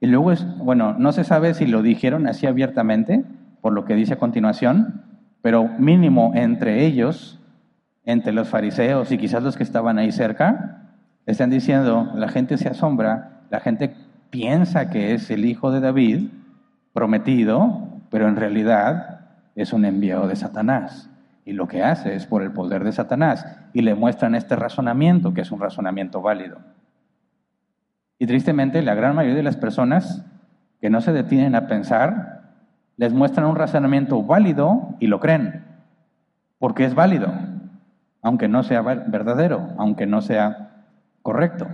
[0.00, 3.24] Y luego es, bueno, no se sabe si lo dijeron así abiertamente,
[3.60, 5.02] por lo que dice a continuación,
[5.42, 7.40] pero mínimo entre ellos,
[8.04, 10.82] entre los fariseos y quizás los que estaban ahí cerca,
[11.26, 13.94] están diciendo, la gente se asombra, la gente
[14.30, 16.28] piensa que es el hijo de David,
[16.92, 19.20] prometido, pero en realidad
[19.54, 21.10] es un enviado de Satanás.
[21.44, 23.46] Y lo que hace es por el poder de Satanás.
[23.72, 26.58] Y le muestran este razonamiento, que es un razonamiento válido.
[28.18, 30.24] Y tristemente, la gran mayoría de las personas
[30.80, 32.42] que no se detienen a pensar,
[32.96, 35.64] les muestran un razonamiento válido y lo creen.
[36.58, 37.32] Porque es válido,
[38.22, 40.84] aunque no sea verdadero, aunque no sea
[41.22, 41.66] correcto.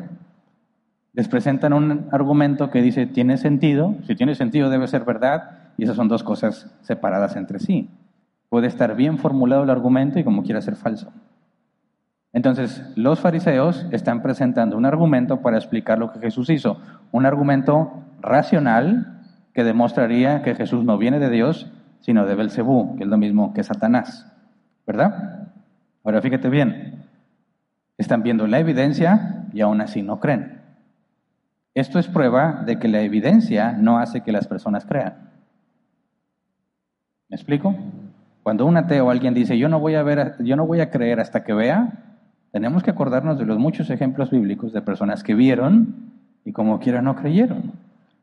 [1.13, 5.85] Les presentan un argumento que dice, tiene sentido, si tiene sentido debe ser verdad, y
[5.85, 7.91] esas son dos cosas separadas entre sí.
[8.51, 11.11] Puede estar bien formulado el argumento y como quiera ser falso.
[12.33, 16.79] Entonces, los fariseos están presentando un argumento para explicar lo que Jesús hizo,
[17.11, 19.21] un argumento racional
[19.55, 23.55] que demostraría que Jesús no viene de Dios, sino de Belcebú, que es lo mismo
[23.55, 24.31] que Satanás.
[24.87, 25.49] ¿Verdad?
[26.05, 27.05] Ahora fíjate bien,
[27.99, 30.61] están viendo la evidencia y aún así no creen.
[31.75, 35.31] Esto es prueba de que la evidencia no hace que las personas crean.
[37.29, 37.77] ¿Me explico?
[38.43, 40.91] Cuando un ateo o alguien dice, yo no voy a ver, yo no voy a
[40.91, 41.93] creer hasta que vea,
[42.53, 45.95] tenemos que acordarnos de los muchos ejemplos bíblicos de personas que vieron
[46.45, 47.73] y como quiera no creyeron.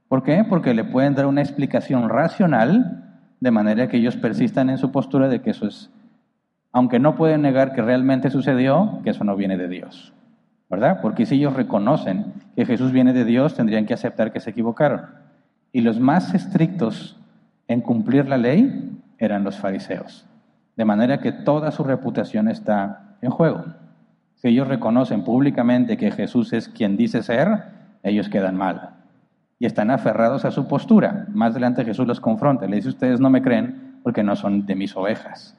[0.07, 0.43] ¿Por qué?
[0.47, 3.03] Porque le pueden dar una explicación racional
[3.39, 5.91] de manera que ellos persistan en su postura de que eso es,
[6.71, 10.13] aunque no pueden negar que realmente sucedió, que eso no viene de Dios.
[10.69, 10.99] ¿Verdad?
[11.01, 15.01] Porque si ellos reconocen que Jesús viene de Dios, tendrían que aceptar que se equivocaron.
[15.71, 17.17] Y los más estrictos
[17.69, 20.25] en cumplir la ley eran los fariseos.
[20.75, 23.65] De manera que toda su reputación está en juego.
[24.35, 27.63] Si ellos reconocen públicamente que Jesús es quien dice ser,
[28.03, 28.97] ellos quedan mal
[29.59, 31.25] y están aferrados a su postura.
[31.33, 34.75] Más adelante Jesús los confronta, le dice, ustedes no me creen porque no son de
[34.75, 35.57] mis ovejas.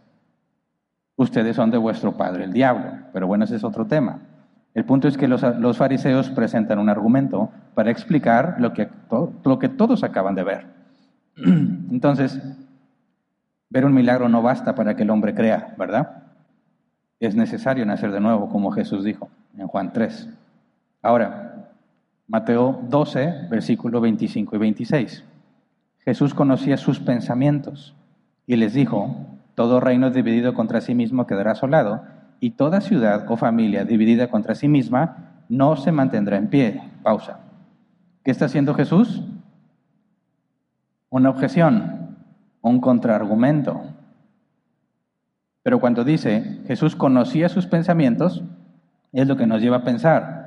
[1.16, 2.92] Ustedes son de vuestro padre, el diablo.
[3.12, 4.20] Pero bueno, ese es otro tema.
[4.74, 5.42] El punto es que los,
[5.76, 8.88] fariseos presentan un argumento para explicar lo que,
[9.44, 10.66] lo que todos acaban de ver.
[11.36, 12.40] Entonces,
[13.70, 16.24] ver un milagro no basta para que el hombre crea, ¿verdad?
[17.20, 20.28] Es necesario nacer de nuevo, como Jesús dijo en Juan 3.
[21.02, 21.70] Ahora,
[22.26, 25.24] Mateo 12, versículo 25 y 26.
[26.04, 27.94] Jesús conocía sus pensamientos
[28.46, 29.16] y les dijo,
[29.54, 32.02] todo reino dividido contra sí mismo quedará asolado,
[32.40, 36.82] y toda ciudad o familia dividida contra sí misma no se mantendrá en pie.
[37.02, 37.40] Pausa.
[38.22, 39.22] ¿Qué está haciendo Jesús?
[41.10, 41.97] Una objeción,
[42.62, 43.82] un contraargumento.
[45.62, 48.42] Pero cuando dice Jesús conocía sus pensamientos,
[49.12, 50.38] es lo que nos lleva a pensar,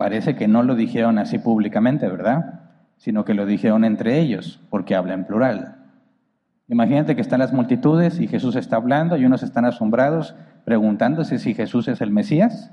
[0.00, 2.60] Parece que no lo dijeron así públicamente, ¿verdad?
[2.96, 5.76] Sino que lo dijeron entre ellos, porque habla en plural.
[6.68, 10.34] Imagínate que están las multitudes y Jesús está hablando y unos están asombrados
[10.64, 12.70] preguntándose si Jesús es el Mesías.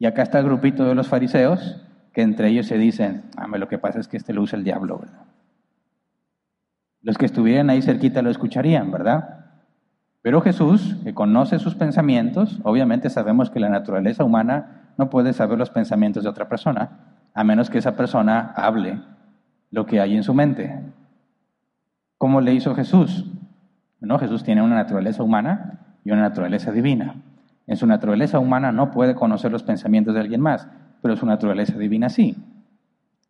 [0.00, 1.80] Y acá está el grupito de los fariseos
[2.12, 4.64] que entre ellos se dicen, ah, lo que pasa es que este lo usa el
[4.64, 5.22] diablo, ¿verdad?
[7.04, 9.44] Los que estuvieran ahí cerquita lo escucharían, ¿verdad?
[10.22, 15.58] Pero Jesús, que conoce sus pensamientos, obviamente sabemos que la naturaleza humana no puedes saber
[15.58, 16.92] los pensamientos de otra persona,
[17.34, 19.02] a menos que esa persona hable
[19.70, 20.80] lo que hay en su mente.
[22.16, 23.26] ¿Cómo le hizo Jesús?
[24.00, 27.16] No, Jesús tiene una naturaleza humana y una naturaleza divina.
[27.66, 30.68] En su naturaleza humana no puede conocer los pensamientos de alguien más,
[31.02, 32.34] pero su naturaleza divina sí.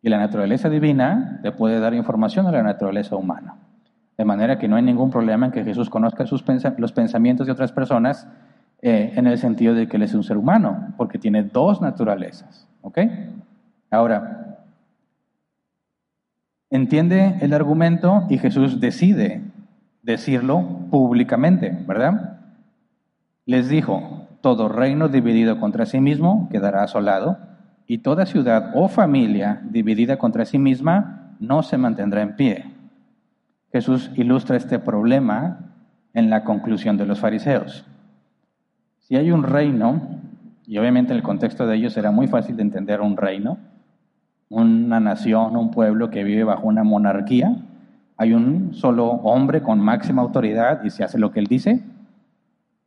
[0.05, 3.55] Y la naturaleza divina le puede dar información a la naturaleza humana.
[4.15, 6.45] De manera que no hay ningún problema en que Jesús conozca sus
[6.77, 8.27] los pensamientos de otras personas
[8.83, 12.67] eh, en el sentido de que Él es un ser humano, porque tiene dos naturalezas.
[12.83, 12.99] ¿Ok?
[13.89, 14.59] Ahora,
[16.69, 19.41] entiende el argumento y Jesús decide
[20.03, 22.41] decirlo públicamente, ¿verdad?
[23.47, 27.54] Les dijo, todo reino dividido contra sí mismo quedará asolado,
[27.87, 32.65] y toda ciudad o familia dividida contra sí misma no se mantendrá en pie.
[33.71, 35.59] Jesús ilustra este problema
[36.13, 37.85] en la conclusión de los fariseos.
[38.99, 40.01] Si hay un reino,
[40.65, 43.57] y obviamente en el contexto de ellos era muy fácil de entender un reino,
[44.49, 47.57] una nación, un pueblo que vive bajo una monarquía,
[48.17, 51.83] hay un solo hombre con máxima autoridad y se hace lo que él dice,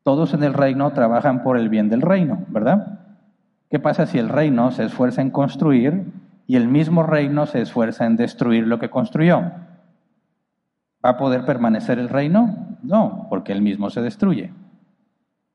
[0.03, 2.98] todos en el reino trabajan por el bien del reino, ¿verdad?
[3.71, 6.05] ¿Qué pasa si el reino se esfuerza en construir
[6.47, 9.41] y el mismo reino se esfuerza en destruir lo que construyó?
[11.05, 12.79] ¿Va a poder permanecer el reino?
[12.83, 14.53] No, porque él mismo se destruye.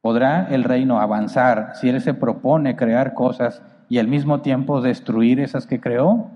[0.04, 5.40] ¿Podrá el reino avanzar si Él se propone crear cosas y al mismo tiempo destruir
[5.40, 6.28] esas que creó?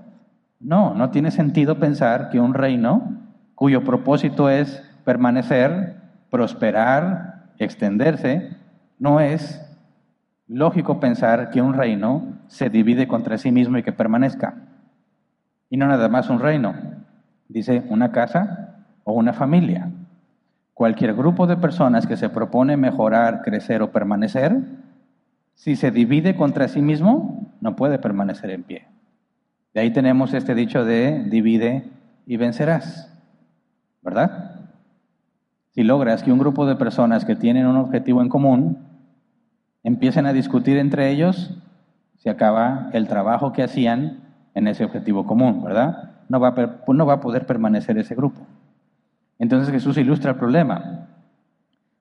[0.61, 3.11] No, no tiene sentido pensar que un reino
[3.55, 5.97] cuyo propósito es permanecer,
[6.29, 8.55] prosperar, extenderse,
[8.99, 9.61] no es
[10.47, 14.55] lógico pensar que un reino se divide contra sí mismo y que permanezca.
[15.69, 16.75] Y no nada más un reino,
[17.49, 19.91] dice una casa o una familia.
[20.73, 24.61] Cualquier grupo de personas que se propone mejorar, crecer o permanecer,
[25.55, 28.85] si se divide contra sí mismo, no puede permanecer en pie.
[29.73, 31.89] De ahí tenemos este dicho de divide
[32.25, 33.11] y vencerás,
[34.01, 34.55] ¿verdad?
[35.71, 38.77] Si logras que un grupo de personas que tienen un objetivo en común
[39.87, 41.49] empiecen a discutir entre ellos,
[42.17, 44.19] se acaba el trabajo que hacían
[44.53, 46.11] en ese objetivo común, ¿verdad?
[46.27, 48.41] No va a, no va a poder permanecer ese grupo.
[49.39, 51.07] Entonces Jesús ilustra el problema.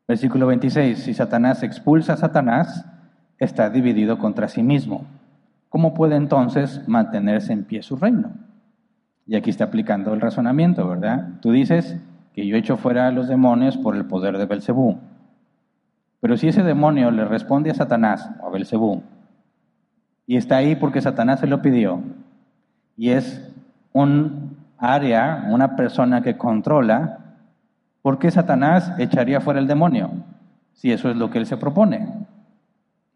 [0.08, 2.84] Versículo 26, si Satanás expulsa a Satanás,
[3.38, 5.04] está dividido contra sí mismo.
[5.68, 8.32] ¿Cómo puede entonces mantenerse en pie su reino?
[9.28, 11.34] Y aquí está aplicando el razonamiento, ¿verdad?
[11.40, 11.96] Tú dices
[12.34, 14.98] que yo echo fuera a los demonios por el poder de Belcebú.
[16.26, 19.04] Pero si ese demonio le responde a Satanás o a Belcebú,
[20.26, 22.02] y está ahí porque Satanás se lo pidió,
[22.96, 23.48] y es
[23.92, 27.36] un área, una persona que controla,
[28.02, 30.10] ¿por qué Satanás echaría fuera el demonio?
[30.72, 32.08] Si eso es lo que él se propone.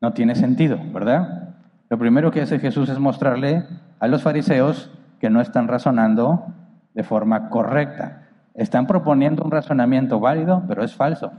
[0.00, 1.54] No tiene sentido, ¿verdad?
[1.88, 3.64] Lo primero que hace Jesús es mostrarle
[3.98, 6.46] a los fariseos que no están razonando
[6.94, 8.28] de forma correcta.
[8.54, 11.32] Están proponiendo un razonamiento válido, pero es falso.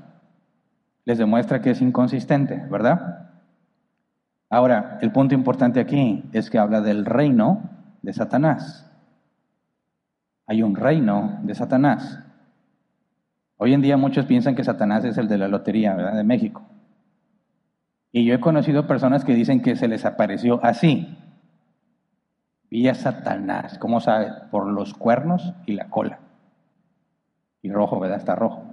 [1.05, 3.29] Les demuestra que es inconsistente, ¿verdad?
[4.49, 7.69] Ahora, el punto importante aquí es que habla del reino
[8.01, 8.89] de Satanás.
[10.45, 12.19] Hay un reino de Satanás.
[13.57, 16.15] Hoy en día muchos piensan que Satanás es el de la lotería, ¿verdad?
[16.15, 16.63] De México.
[18.11, 21.17] Y yo he conocido personas que dicen que se les apareció así.
[22.69, 24.31] Vi Satanás, ¿cómo sabe?
[24.49, 26.19] Por los cuernos y la cola.
[27.61, 28.17] Y rojo, ¿verdad?
[28.17, 28.63] Está rojo.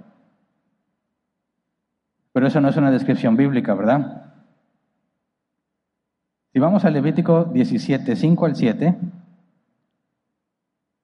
[2.33, 4.33] Pero eso no es una descripción bíblica, ¿verdad?
[6.53, 8.97] Si vamos a Levítico 17, 5 al 7,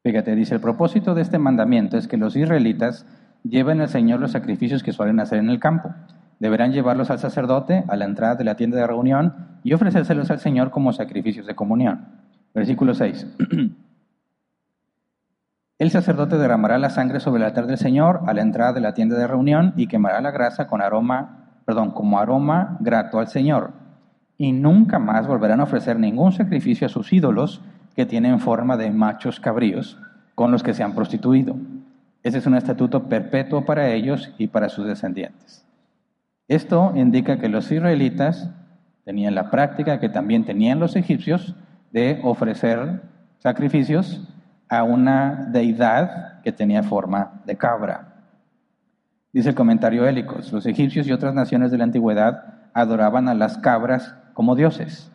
[0.04, 3.06] fíjate, dice, el propósito de este mandamiento es que los israelitas
[3.44, 5.94] lleven al Señor los sacrificios que suelen hacer en el campo
[6.40, 9.34] Deberán llevarlos al sacerdote a la entrada de la tienda de reunión
[9.64, 12.06] y ofrecérselos al Señor como sacrificios de comunión.
[12.54, 13.28] Versículo 6.
[15.78, 18.94] El sacerdote derramará la sangre sobre el altar del Señor a la entrada de la
[18.94, 23.74] tienda de reunión y quemará la grasa con aroma, perdón, como aroma grato al Señor.
[24.38, 27.62] Y nunca más volverán a ofrecer ningún sacrificio a sus ídolos
[27.94, 30.00] que tienen forma de machos cabríos
[30.34, 31.58] con los que se han prostituido.
[32.24, 35.66] Ese es un estatuto perpetuo para ellos y para sus descendientes.
[36.48, 38.50] Esto indica que los israelitas
[39.04, 41.54] tenían la práctica que también tenían los egipcios
[41.92, 43.02] de ofrecer
[43.40, 44.26] sacrificios
[44.78, 48.14] a una deidad que tenía forma de cabra.
[49.34, 53.58] Dice el comentario Hélicos, los egipcios y otras naciones de la antigüedad adoraban a las
[53.58, 55.12] cabras como dioses.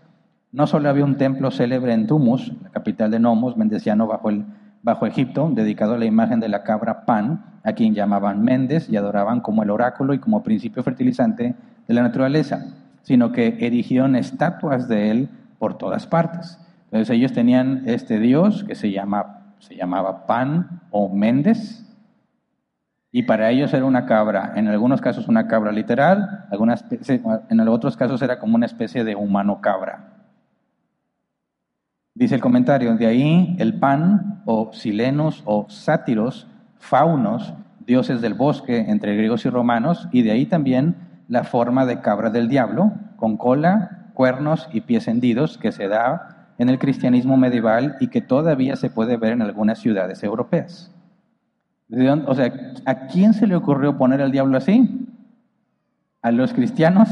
[0.53, 4.44] No solo había un templo célebre en Tumus, la capital de Nomos, mendeciano bajo el
[4.83, 8.96] bajo Egipto, dedicado a la imagen de la cabra Pan, a quien llamaban Méndez y
[8.96, 11.55] adoraban como el oráculo y como principio fertilizante
[11.87, 12.66] de la naturaleza,
[13.03, 16.59] sino que erigieron estatuas de él por todas partes.
[16.87, 21.87] Entonces ellos tenían este dios que se, llama, se llamaba Pan o Méndez,
[23.12, 28.23] y para ellos era una cabra, en algunos casos una cabra literal, en otros casos
[28.23, 30.11] era como una especie de humano cabra.
[32.14, 36.46] Dice el comentario, de ahí el pan o silenos o sátiros,
[36.79, 40.96] faunos, dioses del bosque entre griegos y romanos, y de ahí también
[41.29, 46.39] la forma de cabra del diablo, con cola, cuernos y pies hendidos que se da
[46.61, 50.94] en el cristianismo medieval y que todavía se puede ver en algunas ciudades europeas.
[52.27, 52.53] O sea,
[52.85, 55.09] ¿a quién se le ocurrió poner al diablo así?
[56.20, 57.09] A los cristianos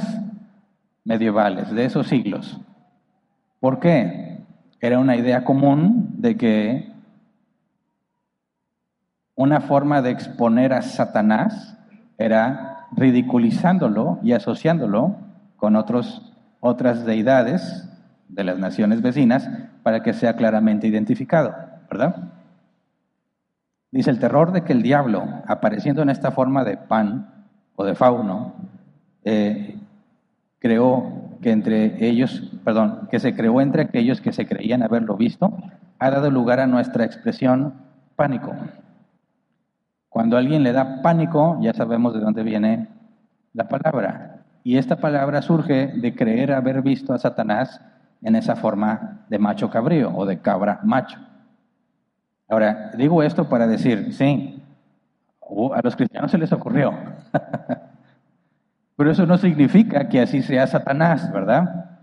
[1.03, 2.61] medievales de esos siglos.
[3.59, 4.45] ¿Por qué?
[4.81, 6.93] Era una idea común de que
[9.35, 11.79] una forma de exponer a Satanás
[12.19, 15.17] era ridiculizándolo y asociándolo
[15.57, 17.89] con otros, otras deidades
[18.29, 19.49] de las naciones vecinas
[19.83, 21.55] para que sea claramente identificado,
[21.91, 22.33] ¿verdad?
[23.91, 27.95] Dice el terror de que el diablo, apareciendo en esta forma de pan o de
[27.95, 28.55] fauno,
[29.25, 29.79] eh,
[30.59, 35.57] creó que entre ellos, perdón, que se creó entre aquellos que se creían haberlo visto,
[35.99, 37.75] ha dado lugar a nuestra expresión
[38.17, 38.53] pánico.
[40.09, 42.89] Cuando a alguien le da pánico, ya sabemos de dónde viene
[43.55, 44.43] la palabra.
[44.65, 47.81] Y esta palabra surge de creer haber visto a Satanás
[48.23, 51.19] en esa forma de macho cabrío o de cabra macho.
[52.49, 54.63] Ahora, digo esto para decir, sí,
[55.75, 56.93] a los cristianos se les ocurrió.
[58.97, 61.99] Pero eso no significa que así sea Satanás, ¿verdad?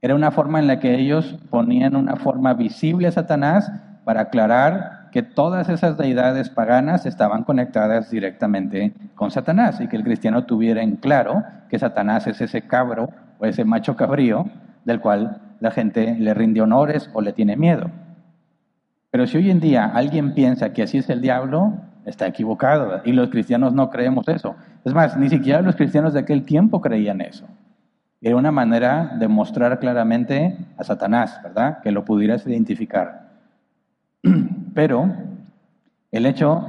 [0.00, 3.72] Era una forma en la que ellos ponían una forma visible a Satanás
[4.04, 10.04] para aclarar que todas esas deidades paganas estaban conectadas directamente con Satanás y que el
[10.04, 14.46] cristiano tuviera en claro que Satanás es ese cabro o ese macho cabrío
[14.84, 17.90] del cual la gente le rinde honores o le tiene miedo.
[19.10, 23.00] Pero si hoy en día alguien piensa que así es el diablo, está equivocado.
[23.04, 24.56] Y los cristianos no creemos eso.
[24.84, 27.46] Es más, ni siquiera los cristianos de aquel tiempo creían eso.
[28.20, 31.80] Era una manera de mostrar claramente a Satanás, ¿verdad?
[31.82, 33.28] Que lo pudieras identificar.
[34.74, 35.10] Pero
[36.10, 36.66] el hecho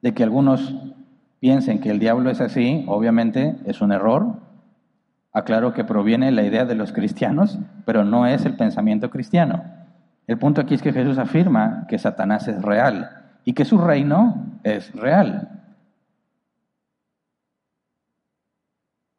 [0.00, 0.74] de que algunos
[1.38, 4.36] piensen que el diablo es así, obviamente es un error.
[5.32, 9.62] Aclaro que proviene la idea de los cristianos, pero no es el pensamiento cristiano.
[10.26, 13.10] El punto aquí es que Jesús afirma que Satanás es real
[13.44, 15.48] y que su reino es real.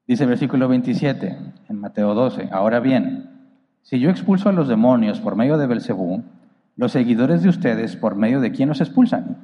[0.07, 1.37] Dice el versículo 27
[1.69, 3.29] en Mateo 12, ahora bien,
[3.81, 6.23] si yo expulso a los demonios por medio de Belcebú,
[6.75, 9.37] los seguidores de ustedes por medio de quién los expulsan.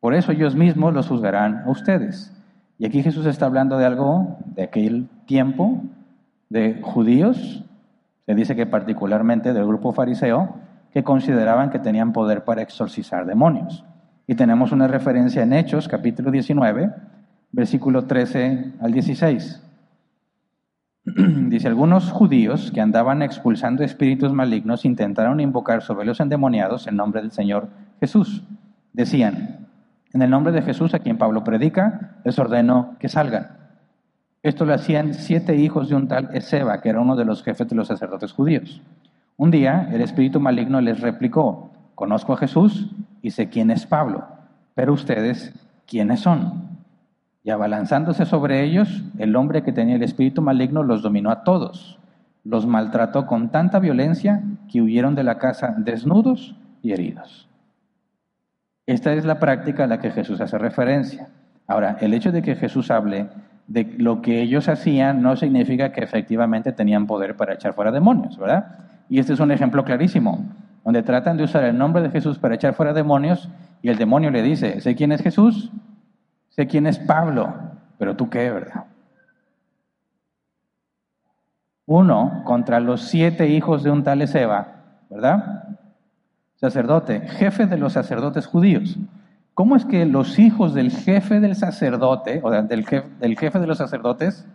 [0.00, 2.32] Por eso ellos mismos los juzgarán a ustedes.
[2.78, 5.82] Y aquí Jesús está hablando de algo de aquel tiempo
[6.50, 7.64] de judíos,
[8.26, 10.56] se dice que particularmente del grupo fariseo,
[10.92, 13.82] que consideraban que tenían poder para exorcizar demonios.
[14.26, 16.90] Y tenemos una referencia en Hechos, capítulo 19,
[17.50, 19.62] versículo 13 al 16.
[21.48, 27.22] Dice, algunos judíos que andaban expulsando espíritus malignos intentaron invocar sobre los endemoniados el nombre
[27.22, 27.68] del Señor
[28.00, 28.44] Jesús.
[28.92, 29.66] Decían,
[30.12, 33.61] en el nombre de Jesús a quien Pablo predica, les ordeno que salgan.
[34.42, 37.68] Esto lo hacían siete hijos de un tal Ezeba, que era uno de los jefes
[37.68, 38.82] de los sacerdotes judíos.
[39.36, 42.90] Un día el espíritu maligno les replicó, conozco a Jesús
[43.22, 44.26] y sé quién es Pablo,
[44.74, 45.54] pero ustedes,
[45.86, 46.72] ¿quiénes son?
[47.44, 51.98] Y abalanzándose sobre ellos, el hombre que tenía el espíritu maligno los dominó a todos.
[52.44, 57.48] Los maltrató con tanta violencia que huyeron de la casa desnudos y heridos.
[58.86, 61.28] Esta es la práctica a la que Jesús hace referencia.
[61.68, 63.28] Ahora, el hecho de que Jesús hable
[63.72, 68.36] de lo que ellos hacían no significa que efectivamente tenían poder para echar fuera demonios,
[68.36, 68.66] ¿verdad?
[69.08, 70.44] Y este es un ejemplo clarísimo,
[70.84, 73.48] donde tratan de usar el nombre de Jesús para echar fuera demonios
[73.80, 75.72] y el demonio le dice, ¿sé quién es Jesús?
[76.50, 77.54] Sé quién es Pablo,
[77.96, 78.84] pero tú qué, ¿verdad?
[81.86, 85.76] Uno contra los siete hijos de un tal Ezeba, ¿verdad?
[86.56, 88.98] Sacerdote, jefe de los sacerdotes judíos.
[89.54, 93.66] ¿Cómo es que los hijos del jefe del sacerdote, o del jefe, del jefe de
[93.66, 94.46] los sacerdotes,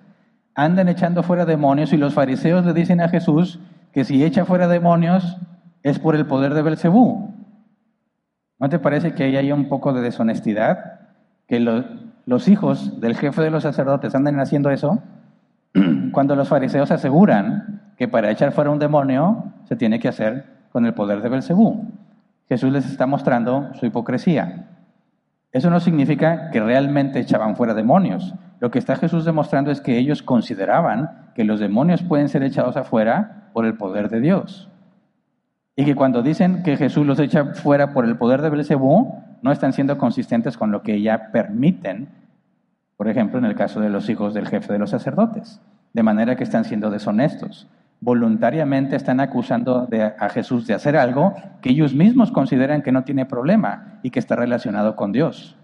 [0.56, 3.60] andan echando fuera demonios y los fariseos le dicen a Jesús
[3.92, 5.38] que si echa fuera demonios
[5.84, 7.34] es por el poder de Belcebú?
[8.60, 10.98] ¿No te parece que ahí hay un poco de deshonestidad?
[11.48, 15.02] que los hijos del jefe de los sacerdotes anden haciendo eso,
[16.12, 20.86] cuando los fariseos aseguran que para echar fuera un demonio se tiene que hacer con
[20.86, 21.90] el poder de Belcebú.
[22.48, 24.68] Jesús les está mostrando su hipocresía.
[25.52, 28.34] Eso no significa que realmente echaban fuera demonios.
[28.60, 32.76] Lo que está Jesús demostrando es que ellos consideraban que los demonios pueden ser echados
[32.76, 34.70] afuera por el poder de Dios.
[35.76, 39.52] Y que cuando dicen que Jesús los echa fuera por el poder de Belcebú, no
[39.52, 42.10] están siendo consistentes con lo que ya permiten,
[42.98, 45.62] por ejemplo, en el caso de los hijos del jefe de los sacerdotes,
[45.94, 47.70] de manera que están siendo deshonestos.
[48.00, 49.88] Voluntariamente están acusando
[50.20, 54.20] a Jesús de hacer algo que ellos mismos consideran que no tiene problema y que
[54.20, 55.58] está relacionado con Dios.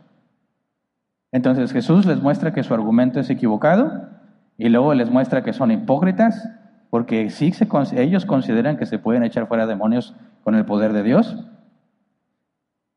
[1.32, 4.10] Entonces Jesús les muestra que su argumento es equivocado
[4.58, 6.50] y luego les muestra que son hipócritas
[6.90, 7.52] porque sí
[7.96, 11.44] ellos consideran que se pueden echar fuera demonios con el poder de Dios.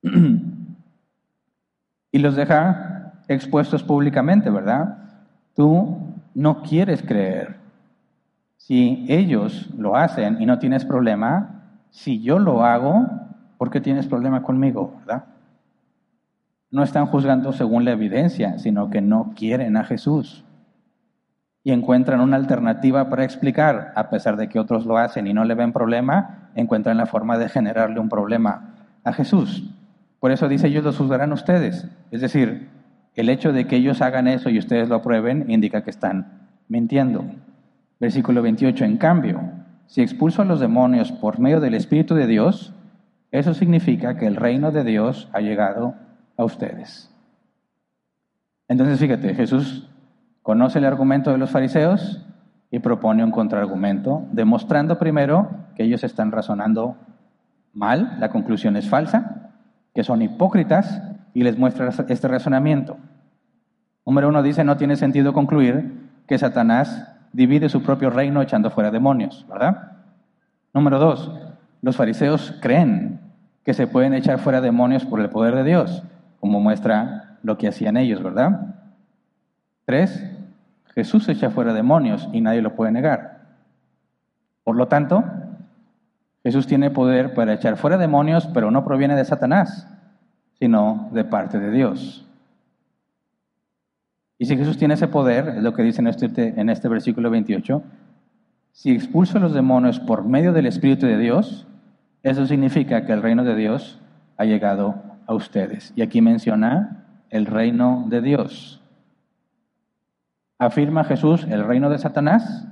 [2.12, 4.98] y los deja expuestos públicamente, ¿verdad?
[5.54, 7.56] Tú no quieres creer.
[8.66, 13.06] Si ellos lo hacen y no tienes problema, si yo lo hago,
[13.58, 15.26] ¿por qué tienes problema conmigo, verdad?
[16.72, 20.44] No están juzgando según la evidencia, sino que no quieren a Jesús.
[21.62, 25.44] Y encuentran una alternativa para explicar, a pesar de que otros lo hacen y no
[25.44, 29.70] le ven problema, encuentran la forma de generarle un problema a Jesús.
[30.18, 31.86] Por eso dice, ellos los juzgarán ustedes.
[32.10, 32.68] Es decir,
[33.14, 37.24] el hecho de que ellos hagan eso y ustedes lo aprueben indica que están mintiendo.
[37.98, 39.40] Versículo 28, en cambio,
[39.86, 42.74] si expulso a los demonios por medio del Espíritu de Dios,
[43.30, 45.94] eso significa que el reino de Dios ha llegado
[46.36, 47.10] a ustedes.
[48.68, 49.88] Entonces, fíjate, Jesús
[50.42, 52.24] conoce el argumento de los fariseos
[52.70, 56.96] y propone un contraargumento, demostrando primero que ellos están razonando
[57.72, 59.52] mal, la conclusión es falsa,
[59.94, 62.96] que son hipócritas y les muestra este razonamiento.
[64.04, 68.90] Número uno dice, no tiene sentido concluir que Satanás divide su propio reino echando fuera
[68.90, 69.92] demonios, ¿verdad?
[70.72, 71.30] Número dos,
[71.82, 73.20] los fariseos creen
[73.62, 76.02] que se pueden echar fuera demonios por el poder de Dios,
[76.40, 78.74] como muestra lo que hacían ellos, ¿verdad?
[79.84, 80.24] Tres,
[80.94, 83.40] Jesús echa fuera demonios y nadie lo puede negar.
[84.64, 85.22] Por lo tanto,
[86.42, 89.86] Jesús tiene poder para echar fuera demonios, pero no proviene de Satanás,
[90.58, 92.25] sino de parte de Dios.
[94.38, 97.30] Y si Jesús tiene ese poder, es lo que dice en este, en este versículo
[97.30, 97.82] 28,
[98.72, 101.66] si expulso a los demonios por medio del Espíritu de Dios,
[102.22, 103.98] eso significa que el reino de Dios
[104.36, 105.92] ha llegado a ustedes.
[105.96, 108.82] Y aquí menciona el reino de Dios.
[110.58, 112.66] Afirma Jesús el reino de Satanás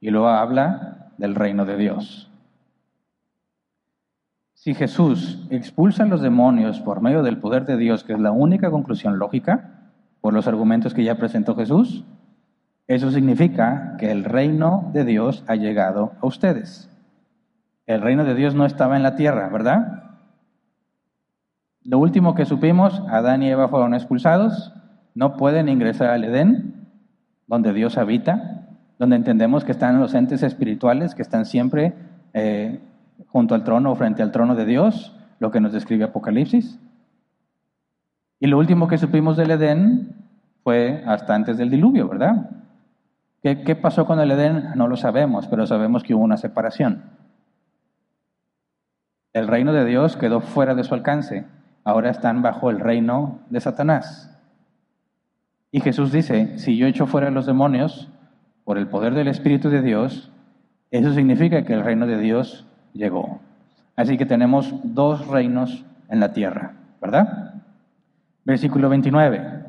[0.00, 2.30] y luego habla del reino de Dios.
[4.54, 8.32] Si Jesús expulsa a los demonios por medio del poder de Dios, que es la
[8.32, 9.77] única conclusión lógica,
[10.28, 12.04] por los argumentos que ya presentó Jesús,
[12.86, 16.90] eso significa que el reino de Dios ha llegado a ustedes.
[17.86, 20.02] El reino de Dios no estaba en la tierra, ¿verdad?
[21.82, 24.74] Lo último que supimos, Adán y Eva fueron expulsados,
[25.14, 26.86] no pueden ingresar al Edén,
[27.46, 28.68] donde Dios habita,
[28.98, 31.94] donde entendemos que están los entes espirituales que están siempre
[32.34, 32.80] eh,
[33.28, 36.78] junto al trono o frente al trono de Dios, lo que nos describe Apocalipsis.
[38.40, 40.17] Y lo último que supimos del Edén
[40.68, 42.50] fue hasta antes del diluvio, ¿verdad?
[43.42, 44.72] ¿Qué, ¿Qué, pasó con el Edén?
[44.74, 47.04] No lo sabemos, pero sabemos que hubo una separación.
[49.32, 51.46] El reino de Dios quedó fuera de su alcance.
[51.84, 54.38] Ahora están bajo el reino de Satanás.
[55.72, 58.10] Y Jesús dice, si yo echo fuera a los demonios
[58.64, 60.30] por el poder del Espíritu de Dios,
[60.90, 63.40] eso significa que el reino de Dios llegó.
[63.96, 67.54] Así que tenemos dos reinos en la tierra, ¿verdad?
[68.44, 69.67] Versículo 29.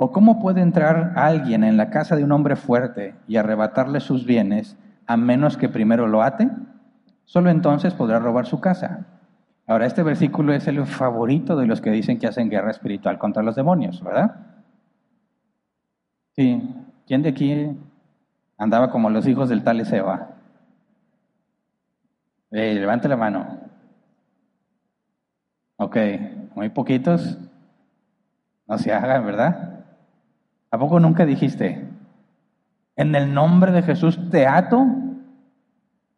[0.00, 4.24] ¿O cómo puede entrar alguien en la casa de un hombre fuerte y arrebatarle sus
[4.24, 4.76] bienes
[5.08, 6.48] a menos que primero lo ate?
[7.24, 9.06] Solo entonces podrá robar su casa.
[9.66, 13.42] Ahora, este versículo es el favorito de los que dicen que hacen guerra espiritual contra
[13.42, 14.36] los demonios, ¿verdad?
[16.36, 16.74] Sí.
[17.04, 17.76] ¿Quién de aquí
[18.56, 20.28] andaba como los hijos del tal Ezeba?
[22.52, 23.58] Eh, levante la mano.
[25.76, 25.96] Ok,
[26.54, 27.36] muy poquitos.
[28.68, 29.77] No se hagan, ¿verdad?
[30.70, 31.88] ¿A poco nunca dijiste,
[32.96, 34.86] en el nombre de Jesús te ato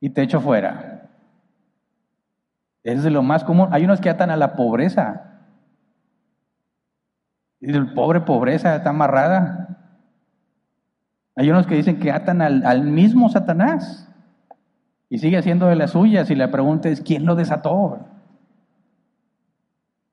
[0.00, 1.08] y te echo fuera?
[2.82, 3.68] Es de lo más común.
[3.70, 5.40] Hay unos que atan a la pobreza.
[7.60, 9.78] Y el pobre pobreza está amarrada.
[11.36, 14.08] Hay unos que dicen que atan al, al mismo Satanás.
[15.08, 18.06] Y sigue haciendo de las suyas y la pregunta es, ¿quién lo desató?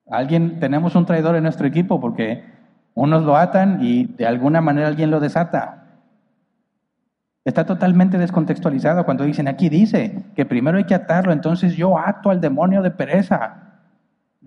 [0.10, 2.57] Alguien, tenemos un traidor en nuestro equipo porque
[2.98, 5.84] unos lo atan y de alguna manera alguien lo desata.
[7.46, 12.32] Está totalmente descontextualizado cuando dicen, aquí dice que primero hay que atarlo, entonces yo ato
[12.32, 13.84] al demonio de pereza,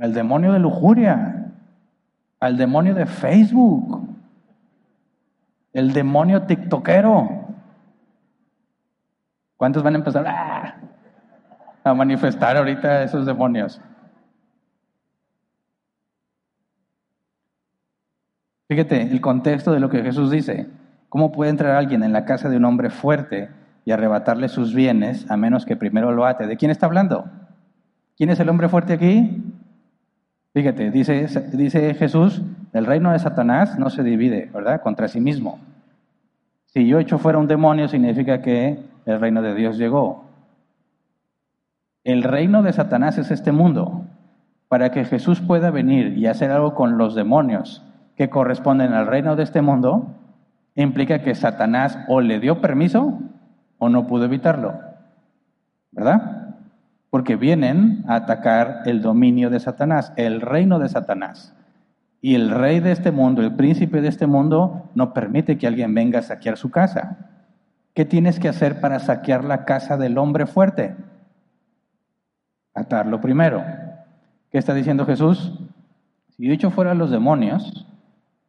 [0.00, 1.52] al demonio de lujuria,
[2.40, 4.08] al demonio de Facebook,
[5.72, 7.28] el demonio tiktokero.
[9.56, 10.74] ¿Cuántos van a empezar ah,
[11.84, 13.80] a manifestar ahorita esos demonios?
[18.70, 20.68] Fíjate el contexto de lo que Jesús dice.
[21.08, 23.50] ¿Cómo puede entrar alguien en la casa de un hombre fuerte
[23.84, 26.46] y arrebatarle sus bienes a menos que primero lo ate?
[26.46, 27.24] ¿De quién está hablando?
[28.16, 29.42] ¿Quién es el hombre fuerte aquí?
[30.54, 32.42] Fíjate, dice, dice Jesús,
[32.72, 34.82] el reino de Satanás no se divide, ¿verdad?
[34.82, 35.58] Contra sí mismo.
[36.66, 40.26] Si yo echo fuera un demonio, significa que el reino de Dios llegó.
[42.04, 44.04] El reino de Satanás es este mundo.
[44.68, 47.82] Para que Jesús pueda venir y hacer algo con los demonios
[48.20, 50.14] que corresponden al reino de este mundo,
[50.74, 53.18] implica que Satanás o le dio permiso
[53.78, 54.78] o no pudo evitarlo.
[55.90, 56.54] ¿Verdad?
[57.08, 61.56] Porque vienen a atacar el dominio de Satanás, el reino de Satanás.
[62.20, 65.94] Y el rey de este mundo, el príncipe de este mundo, no permite que alguien
[65.94, 67.16] venga a saquear su casa.
[67.94, 70.94] ¿Qué tienes que hacer para saquear la casa del hombre fuerte?
[72.74, 73.64] Atarlo primero.
[74.50, 75.58] ¿Qué está diciendo Jesús?
[76.36, 77.86] Si yo echo fuera los demonios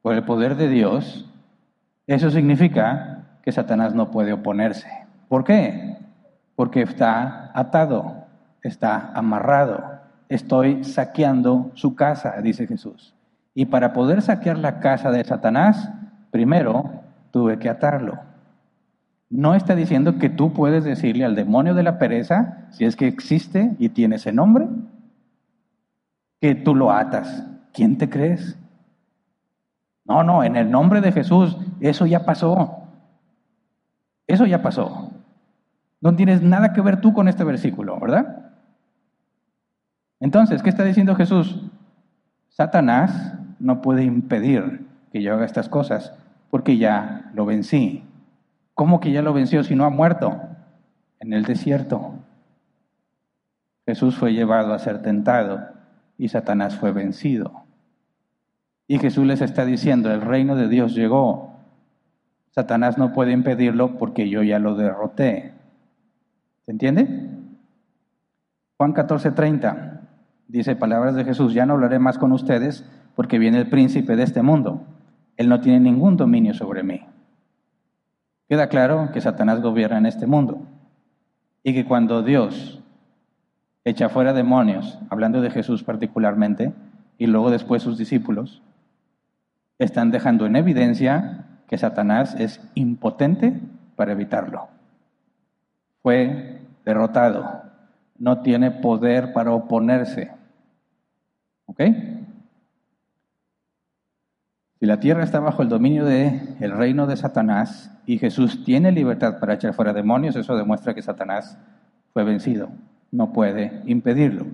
[0.02, 1.30] por el poder de Dios,
[2.08, 4.90] eso significa que Satanás no puede oponerse.
[5.28, 5.98] ¿Por qué?
[6.56, 8.26] Porque está atado,
[8.64, 10.02] está amarrado.
[10.30, 13.14] Estoy saqueando su casa, dice Jesús.
[13.54, 15.92] Y para poder saquear la casa de Satanás,
[16.32, 16.90] primero
[17.32, 18.20] tuve que atarlo.
[19.30, 23.08] No está diciendo que tú puedes decirle al demonio de la pereza, si es que
[23.08, 24.68] existe y tiene ese nombre,
[26.42, 27.46] que tú lo atas.
[27.72, 28.58] ¿Quién te crees?
[30.12, 32.84] No, no, en el nombre de Jesús, eso ya pasó.
[34.28, 35.10] Eso ya pasó.
[36.02, 38.52] No tienes nada que ver tú con este versículo, ¿verdad?
[40.20, 41.62] Entonces, ¿qué está diciendo Jesús?
[42.50, 46.14] Satanás no puede impedir que yo haga estas cosas
[46.50, 48.04] porque ya lo vencí.
[48.74, 50.42] ¿Cómo que ya lo venció si no ha muerto?
[51.22, 52.16] En el desierto.
[53.86, 55.70] Jesús fue llevado a ser tentado
[56.18, 57.64] y Satanás fue vencido.
[58.92, 61.56] Y Jesús les está diciendo, el reino de Dios llegó.
[62.50, 65.54] Satanás no puede impedirlo porque yo ya lo derroté.
[66.66, 67.30] ¿Se entiende?
[68.76, 70.02] Juan 14, 30
[70.50, 72.86] dice palabras de Jesús, ya no hablaré más con ustedes
[73.16, 74.86] porque viene el príncipe de este mundo.
[75.38, 77.00] Él no tiene ningún dominio sobre mí.
[78.50, 80.68] Queda claro que Satanás gobierna en este mundo
[81.64, 82.84] y que cuando Dios
[83.86, 86.74] echa fuera demonios, hablando de Jesús particularmente,
[87.18, 88.62] y luego después sus discípulos,
[89.84, 93.60] están dejando en evidencia que Satanás es impotente
[93.96, 94.68] para evitarlo.
[96.04, 97.64] Fue derrotado,
[98.18, 100.32] no tiene poder para oponerse.
[101.66, 101.82] ¿Ok?
[104.80, 108.92] Si la tierra está bajo el dominio del el reino de Satanás y Jesús tiene
[108.92, 111.58] libertad para echar fuera demonios, eso demuestra que Satanás
[112.14, 112.70] fue vencido.
[113.12, 114.46] No puede impedirlo.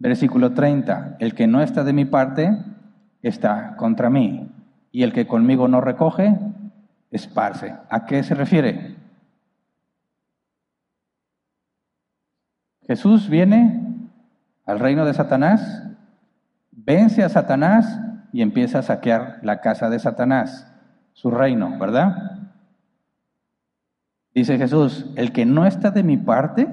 [0.00, 1.16] Versículo 30.
[1.20, 2.56] El que no está de mi parte
[3.22, 4.53] está contra mí.
[4.94, 6.38] Y el que conmigo no recoge,
[7.10, 7.74] esparce.
[7.90, 8.94] ¿A qué se refiere?
[12.82, 14.08] Jesús viene
[14.64, 15.82] al reino de Satanás,
[16.70, 17.98] vence a Satanás
[18.32, 20.72] y empieza a saquear la casa de Satanás,
[21.12, 22.42] su reino, ¿verdad?
[24.32, 26.72] Dice Jesús, el que no está de mi parte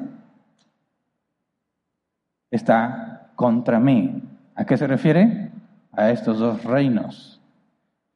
[2.52, 4.22] está contra mí.
[4.54, 5.52] ¿A qué se refiere?
[5.92, 7.41] A estos dos reinos.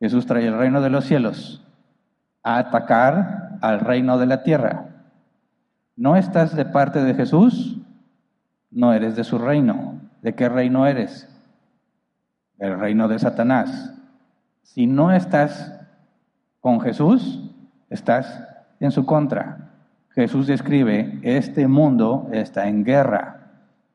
[0.06, 1.66] Jesús trae el reino de los cielos
[2.43, 4.86] a atacar al reino de la tierra.
[5.95, 7.78] ¿No estás de parte de Jesús?
[8.70, 9.99] No eres de su reino.
[10.22, 11.28] ¿De qué reino eres?
[12.60, 13.93] el reino de Satanás.
[14.62, 15.74] Si no estás
[16.62, 17.41] con Jesús,
[17.89, 18.43] estás
[18.80, 19.72] en su contra.
[20.12, 23.51] Jesús describe, este mundo está en guerra.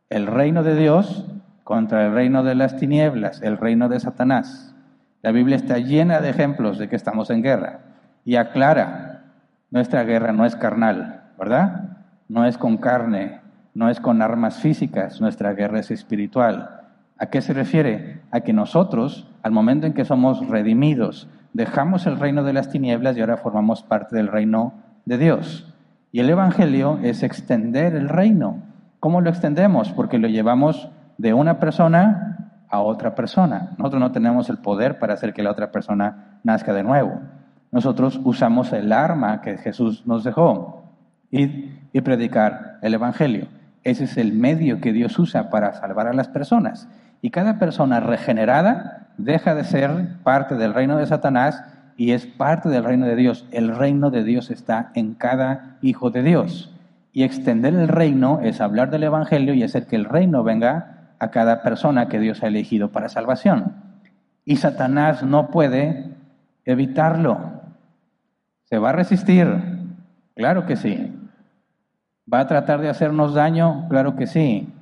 [0.08, 1.24] El reino de Dios
[1.62, 4.69] contra el reino de las tinieblas, el reino de Satanás.
[5.22, 7.80] La Biblia está llena de ejemplos de que estamos en guerra
[8.24, 9.24] y aclara,
[9.70, 11.98] nuestra guerra no es carnal, ¿verdad?
[12.28, 13.40] No es con carne,
[13.74, 16.80] no es con armas físicas, nuestra guerra es espiritual.
[17.18, 18.22] ¿A qué se refiere?
[18.30, 23.16] A que nosotros, al momento en que somos redimidos, dejamos el reino de las tinieblas
[23.16, 24.72] y ahora formamos parte del reino
[25.04, 25.74] de Dios.
[26.12, 28.62] Y el Evangelio es extender el reino.
[29.00, 29.92] ¿Cómo lo extendemos?
[29.92, 32.39] Porque lo llevamos de una persona
[32.70, 33.72] a otra persona.
[33.76, 37.20] Nosotros no tenemos el poder para hacer que la otra persona nazca de nuevo.
[37.72, 40.84] Nosotros usamos el arma que Jesús nos dejó
[41.30, 41.68] y,
[42.00, 43.48] predicar el Evangelio.
[43.84, 46.88] Ese es el medio que Dios usa para salvar a las personas.
[47.22, 51.62] Y cada persona regenerada deja de ser parte del reino de Satanás
[51.96, 53.46] y es parte del reino de Dios.
[53.50, 56.74] El reino de Dios está en cada hijo de Dios.
[57.12, 61.30] Y extender el reino es hablar del Evangelio y hacer que el reino venga a
[61.30, 63.74] cada persona que Dios ha elegido para salvación.
[64.44, 66.10] Y Satanás no puede
[66.64, 67.38] evitarlo.
[68.64, 69.46] ¿Se va a resistir?
[70.34, 71.14] Claro que sí.
[72.32, 73.86] ¿Va a tratar de hacernos daño?
[73.88, 74.72] Claro que sí.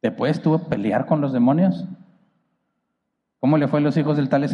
[0.00, 1.86] Después tuvo pelear con los demonios.
[3.38, 4.48] ¿Cómo le fue a los hijos del tal?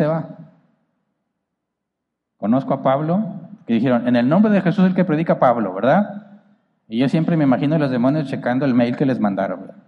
[2.36, 3.24] Conozco a Pablo,
[3.66, 6.42] que dijeron, en el nombre de Jesús el que predica Pablo, ¿verdad?
[6.88, 9.61] Y yo siempre me imagino a los demonios checando el mail que les mandaron.
[9.61, 9.88] ¿verdad?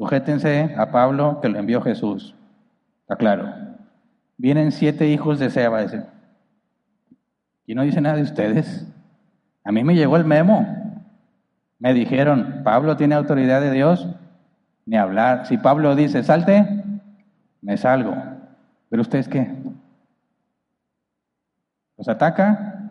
[0.00, 2.34] Sujétense a Pablo que lo envió Jesús.
[3.02, 3.52] Está claro.
[4.38, 5.84] Vienen siete hijos de Seba.
[7.66, 8.90] Y no dice nada de ustedes.
[9.62, 10.66] A mí me llegó el memo.
[11.78, 14.08] Me dijeron, Pablo tiene autoridad de Dios,
[14.86, 15.44] ni hablar.
[15.44, 16.82] Si Pablo dice, salte,
[17.60, 18.16] me salgo.
[18.88, 19.54] Pero ustedes qué?
[21.98, 22.90] Los ataca,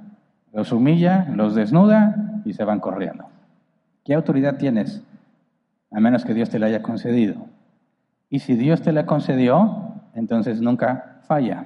[0.53, 3.25] los humilla, los desnuda y se van corriendo.
[4.05, 5.03] ¿Qué autoridad tienes?
[5.91, 7.47] A menos que Dios te la haya concedido.
[8.29, 11.65] Y si Dios te la concedió, entonces nunca falla.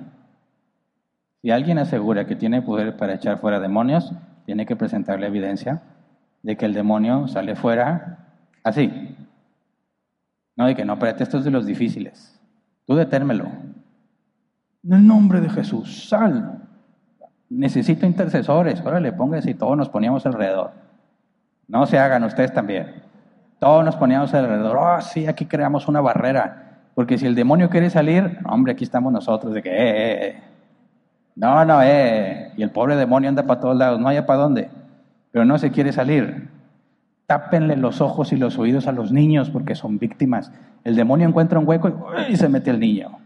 [1.42, 4.14] Si alguien asegura que tiene poder para echar fuera demonios,
[4.46, 5.82] tiene que presentarle evidencia
[6.42, 8.30] de que el demonio sale fuera
[8.64, 9.18] así.
[10.56, 12.40] No, de que no, es de los difíciles.
[12.86, 13.46] Tú detérmelo.
[14.84, 16.62] En el nombre de Jesús, sal.
[17.50, 18.82] Necesito intercesores.
[18.82, 20.72] Órale, póngase y todos nos poníamos alrededor.
[21.68, 23.04] No se hagan ustedes también.
[23.64, 24.78] Todos nos poníamos alrededor.
[24.78, 26.82] Oh, sí, aquí creamos una barrera.
[26.96, 30.44] Porque si el demonio quiere salir, hombre, aquí estamos nosotros de que, eh, eh, eh.
[31.36, 32.52] No, no, eh.
[32.58, 34.70] Y el pobre demonio anda para todos lados, no haya para dónde
[35.34, 36.48] pero no se quiere salir.
[37.26, 40.52] Tápenle los ojos y los oídos a los niños porque son víctimas.
[40.84, 41.92] El demonio encuentra un hueco
[42.30, 43.18] y, se mete el niño.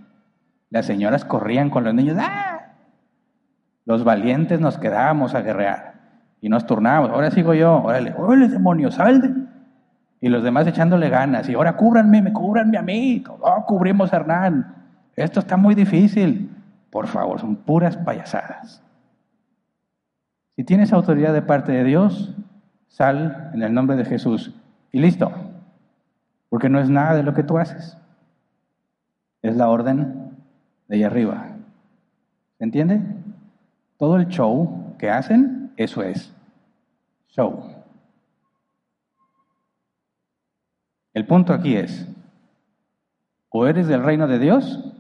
[0.70, 2.16] Las señoras corrían con los niños.
[2.18, 2.76] ¡Ah!
[3.84, 5.96] Los valientes nos quedábamos a guerrear
[6.40, 7.10] y nos turnábamos.
[7.10, 9.30] Ahora sigo yo, órale, órale demonio, salde.
[10.20, 11.48] Y los demás echándole ganas.
[11.48, 13.24] Y ahora cúbranme, me cúbranme a mí.
[13.28, 14.76] Oh, cubrimos a Hernán.
[15.16, 16.50] Esto está muy difícil.
[16.90, 18.82] Por favor, son puras payasadas.
[20.56, 22.36] Si tienes autoridad de parte de Dios,
[22.88, 24.54] sal en el nombre de Jesús
[24.92, 25.32] y listo.
[26.50, 27.98] Porque no es nada de lo que tú haces.
[29.44, 30.32] es la orden
[30.88, 31.46] de ahí arriba.
[32.58, 33.02] ¿Se entiende?
[33.98, 36.34] Todo el show que hacen, eso es
[37.30, 37.77] show.
[41.18, 42.08] El punto aquí es,
[43.50, 44.94] o eres del reino de Dios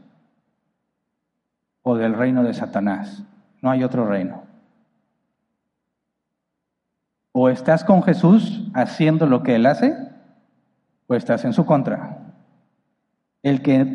[1.83, 3.23] o del reino de Satanás.
[3.61, 4.41] No hay otro reino.
[7.33, 9.95] O estás con Jesús haciendo lo que Él hace,
[11.05, 12.33] o estás en su contra.
[13.43, 13.85] El que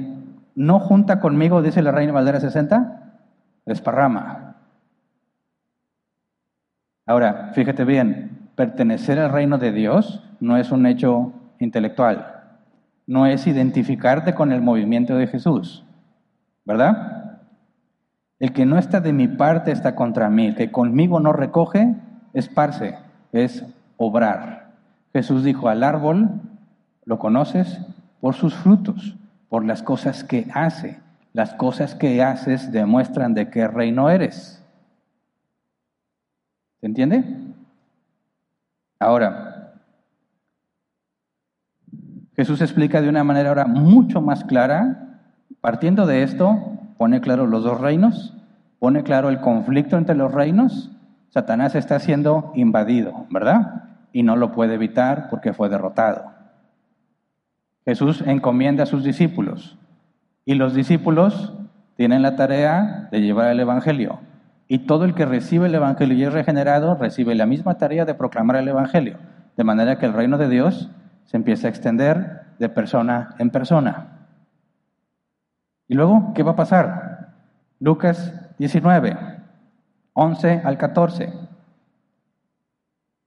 [0.54, 3.18] no junta conmigo, dice la reina Valdera 60,
[3.66, 4.58] desparrama.
[7.04, 11.32] Ahora, fíjate bien, pertenecer al reino de Dios no es un hecho
[11.62, 12.42] intelectual,
[13.06, 15.84] no es identificarte con el movimiento de Jesús,
[16.64, 17.40] ¿verdad?
[18.38, 21.94] El que no está de mi parte está contra mí, el que conmigo no recoge,
[22.32, 22.98] esparce
[23.32, 23.64] es
[23.96, 24.72] obrar.
[25.12, 26.28] Jesús dijo al árbol,
[27.04, 27.80] lo conoces
[28.20, 29.16] por sus frutos,
[29.48, 31.00] por las cosas que hace.
[31.32, 34.62] Las cosas que haces demuestran de qué reino eres.
[36.80, 37.24] ¿Se entiende?
[38.98, 39.51] Ahora,
[42.42, 45.20] Jesús explica de una manera ahora mucho más clara,
[45.60, 46.58] partiendo de esto,
[46.98, 48.34] pone claro los dos reinos,
[48.80, 50.90] pone claro el conflicto entre los reinos
[51.32, 53.84] Satanás está siendo invadido, ¿verdad?
[54.12, 56.24] Y no lo puede evitar porque fue derrotado.
[57.86, 59.78] Jesús encomienda a sus discípulos
[60.44, 61.54] y los discípulos
[61.96, 64.18] tienen la tarea de llevar el Evangelio.
[64.68, 68.14] Y todo el que recibe el Evangelio y es regenerado recibe la misma tarea de
[68.14, 69.16] proclamar el Evangelio.
[69.56, 70.90] De manera que el reino de Dios
[71.32, 74.28] se empieza a extender de persona en persona.
[75.88, 77.32] ¿Y luego qué va a pasar?
[77.80, 79.16] Lucas 19.
[80.12, 81.32] 11 al 14.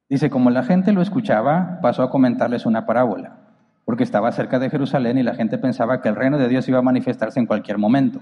[0.08, 3.38] Dice, como la gente lo escuchaba, pasó a comentarles una parábola,
[3.86, 6.78] porque estaba cerca de Jerusalén y la gente pensaba que el reino de Dios iba
[6.78, 8.20] a manifestarse en cualquier momento.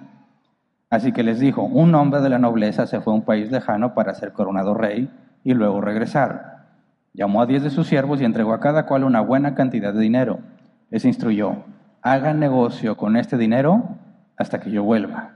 [0.89, 3.93] Así que les dijo, un hombre de la nobleza se fue a un país lejano
[3.93, 5.11] para ser coronado rey
[5.43, 6.52] y luego regresar.
[7.13, 9.99] Llamó a diez de sus siervos y entregó a cada cual una buena cantidad de
[9.99, 10.39] dinero.
[10.89, 11.63] Les instruyó,
[12.01, 13.97] hagan negocio con este dinero
[14.37, 15.33] hasta que yo vuelva.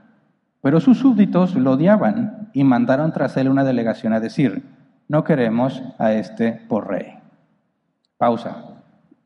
[0.60, 4.64] Pero sus súbditos lo odiaban y mandaron tras él una delegación a decir,
[5.08, 7.14] no queremos a este por rey.
[8.18, 8.64] Pausa.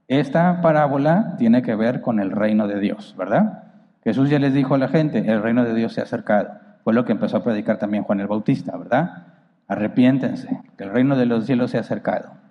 [0.09, 3.65] Esta parábola tiene que ver con el reino de Dios, ¿verdad?
[4.05, 6.51] Jesús ya les dijo a la gente, el reino de Dios se ha acercado.
[6.85, 9.29] Fue lo que empezó a predicar también Juan el Bautista, ¿verdad?
[9.69, 12.42] Arrepiéntense, que el reino de los cielos se ha acercado.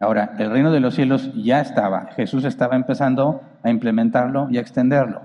[0.00, 4.60] Ahora, el reino de los cielos ya estaba, Jesús estaba empezando a implementarlo y a
[4.62, 5.20] extenderlo.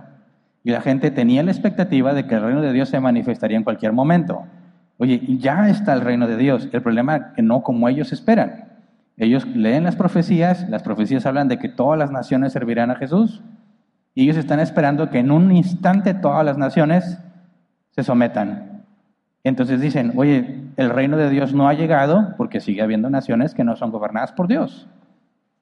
[0.65, 3.63] Y la gente tenía la expectativa de que el reino de Dios se manifestaría en
[3.63, 4.43] cualquier momento.
[4.97, 6.67] Oye, ya está el reino de Dios.
[6.73, 8.65] El problema es que no como ellos esperan.
[9.15, 13.41] Ellos leen las profecías, las profecías hablan de que todas las naciones servirán a Jesús.
[14.13, 17.17] Y ellos están esperando que en un instante todas las naciones
[17.91, 18.74] se sometan.
[19.45, 23.63] Entonces dicen, oye, el reino de Dios no ha llegado porque sigue habiendo naciones que
[23.63, 24.89] no son gobernadas por Dios.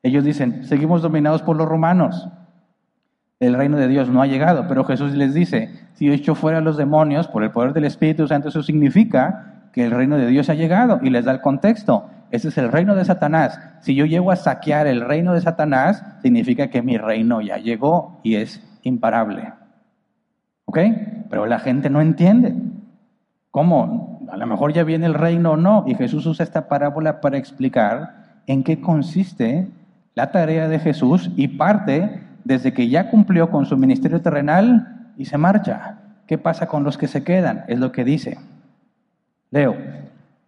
[0.02, 2.28] Ellos dicen, seguimos dominados por los romanos
[3.46, 4.68] el reino de Dios no ha llegado.
[4.68, 7.86] Pero Jesús les dice, si yo echo fuera a los demonios por el poder del
[7.86, 11.00] Espíritu Santo, eso significa que el reino de Dios ha llegado.
[11.02, 12.10] Y les da el contexto.
[12.32, 13.60] Ese es el reino de Satanás.
[13.82, 18.20] Si yo llego a saquear el reino de Satanás, significa que mi reino ya llegó
[18.24, 19.54] y es imparable.
[20.66, 20.80] ¿Ok?
[21.30, 22.56] Pero la gente no entiende.
[23.54, 24.20] ¿Cómo?
[24.32, 25.84] A lo mejor ya viene el reino o no.
[25.86, 29.68] Y Jesús usa esta parábola para explicar en qué consiste
[30.16, 35.26] la tarea de Jesús y parte desde que ya cumplió con su ministerio terrenal y
[35.26, 36.00] se marcha.
[36.26, 37.64] ¿Qué pasa con los que se quedan?
[37.68, 38.40] Es lo que dice.
[39.52, 39.78] Leo,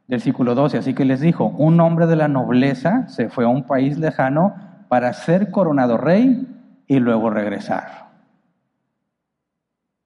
[0.08, 3.68] versículo 12, así que les dijo, un hombre de la nobleza se fue a un
[3.68, 4.56] país lejano
[4.88, 6.48] para ser coronado rey
[6.88, 8.08] y luego regresar.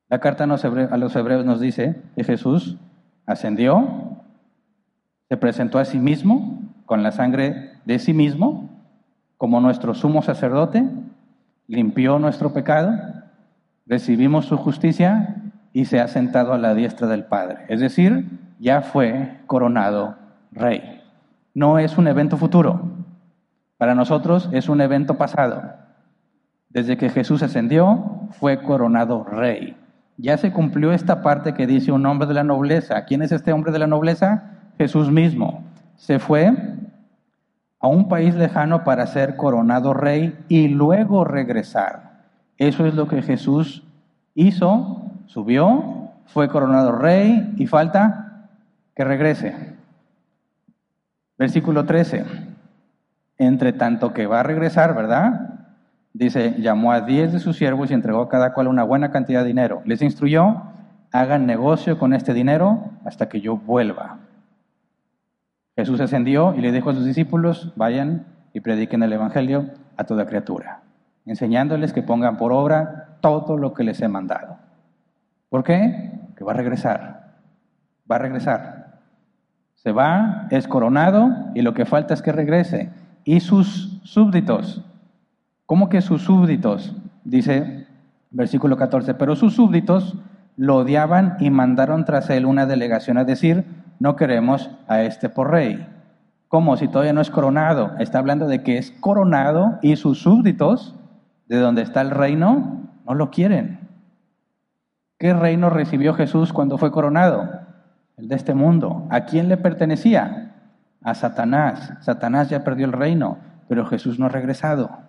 [0.09, 2.77] La carta a los hebreos nos dice que Jesús
[3.29, 4.17] ascendió,
[5.29, 8.69] se presentó a sí mismo con la sangre de sí mismo
[9.37, 10.83] como nuestro sumo sacerdote
[11.67, 12.91] limpió nuestro pecado,
[13.85, 15.35] recibimos su justicia
[15.71, 17.59] y se ha sentado a la diestra del Padre.
[17.69, 18.25] Es decir,
[18.59, 20.17] ya fue coronado
[20.51, 21.01] rey.
[21.53, 22.81] No es un evento futuro.
[23.77, 25.73] Para nosotros es un evento pasado.
[26.67, 29.77] Desde que Jesús ascendió, fue coronado rey.
[30.21, 33.05] Ya se cumplió esta parte que dice un hombre de la nobleza.
[33.05, 34.43] ¿Quién es este hombre de la nobleza?
[34.77, 35.63] Jesús mismo.
[35.95, 36.51] Se fue
[37.79, 42.25] a un país lejano para ser coronado rey y luego regresar.
[42.57, 43.83] Eso es lo que Jesús
[44.35, 48.49] hizo, subió, fue coronado rey y falta
[48.95, 49.55] que regrese.
[51.37, 52.25] Versículo 13.
[53.37, 55.58] Entre tanto que va a regresar, ¿verdad?
[56.13, 59.41] Dice, llamó a diez de sus siervos y entregó a cada cual una buena cantidad
[59.41, 59.81] de dinero.
[59.85, 60.63] Les instruyó,
[61.11, 64.17] hagan negocio con este dinero hasta que yo vuelva.
[65.75, 70.25] Jesús ascendió y le dijo a sus discípulos, vayan y prediquen el Evangelio a toda
[70.25, 70.81] criatura,
[71.25, 74.57] enseñándoles que pongan por obra todo lo que les he mandado.
[75.49, 76.11] ¿Por qué?
[76.35, 77.37] Que va a regresar,
[78.09, 78.99] va a regresar.
[79.75, 82.89] Se va, es coronado y lo que falta es que regrese.
[83.23, 84.83] Y sus súbditos,
[85.69, 86.95] ¿cómo que sus súbditos?
[87.23, 87.85] Dice
[88.31, 90.17] versículo 14, pero sus súbditos
[90.57, 93.65] lo odiaban y mandaron tras él una delegación a decir,
[93.99, 95.87] no queremos a este por rey.
[96.47, 96.75] ¿Cómo?
[96.75, 97.91] Si todavía no es coronado.
[97.99, 100.95] Está hablando de que es coronado y sus súbditos,
[101.47, 103.87] de donde está el reino, no lo quieren.
[105.19, 107.47] ¿Qué reino recibió Jesús cuando fue coronado?
[108.17, 109.05] El de este mundo.
[109.11, 110.55] ¿A quién le pertenecía?
[111.03, 111.93] A Satanás.
[112.01, 115.08] Satanás ya perdió el reino, pero Jesús no ha regresado.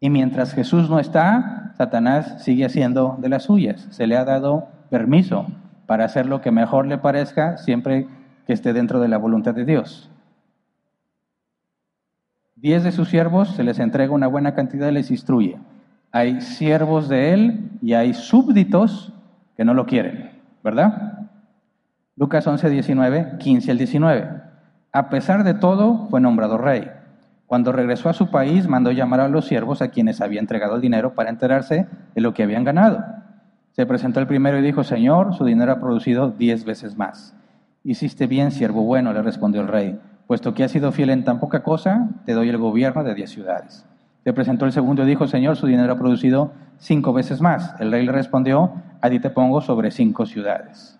[0.00, 3.86] Y mientras Jesús no está, Satanás sigue haciendo de las suyas.
[3.90, 5.46] Se le ha dado permiso
[5.86, 8.08] para hacer lo que mejor le parezca siempre
[8.46, 10.10] que esté dentro de la voluntad de Dios.
[12.56, 15.58] Diez de sus siervos se les entrega una buena cantidad y les instruye.
[16.12, 19.12] Hay siervos de él y hay súbditos
[19.56, 20.30] que no lo quieren,
[20.64, 21.28] ¿verdad?
[22.16, 24.30] Lucas 11, 19, 15 al 19.
[24.92, 26.90] A pesar de todo, fue nombrado rey.
[27.46, 30.80] Cuando regresó a su país, mandó llamar a los siervos a quienes había entregado el
[30.80, 33.04] dinero para enterarse de lo que habían ganado.
[33.72, 37.36] Se presentó el primero y dijo, Señor, su dinero ha producido diez veces más.
[37.84, 41.38] Hiciste bien, siervo bueno, le respondió el rey, puesto que has sido fiel en tan
[41.38, 43.86] poca cosa, te doy el gobierno de diez ciudades.
[44.24, 47.74] Se presentó el segundo y dijo, Señor, su dinero ha producido cinco veces más.
[47.78, 50.98] El rey le respondió, a ti te pongo sobre cinco ciudades.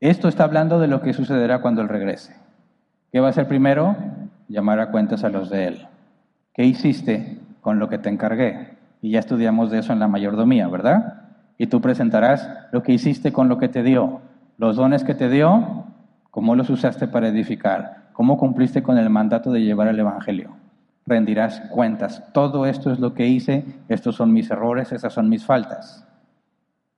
[0.00, 2.34] Esto está hablando de lo que sucederá cuando él regrese.
[3.12, 3.94] ¿Qué va a hacer primero?
[4.48, 5.86] Llamar a cuentas a los de él.
[6.54, 8.76] ¿Qué hiciste con lo que te encargué?
[9.02, 11.26] Y ya estudiamos de eso en la mayordomía, ¿verdad?
[11.58, 14.20] y tú presentarás lo que hiciste con lo que te dio,
[14.58, 15.84] los dones que te dio,
[16.30, 20.56] cómo los usaste para edificar, cómo cumpliste con el mandato de llevar el Evangelio.
[21.06, 22.24] Rendirás cuentas.
[22.32, 26.06] Todo esto es lo que hice, estos son mis errores, esas son mis faltas.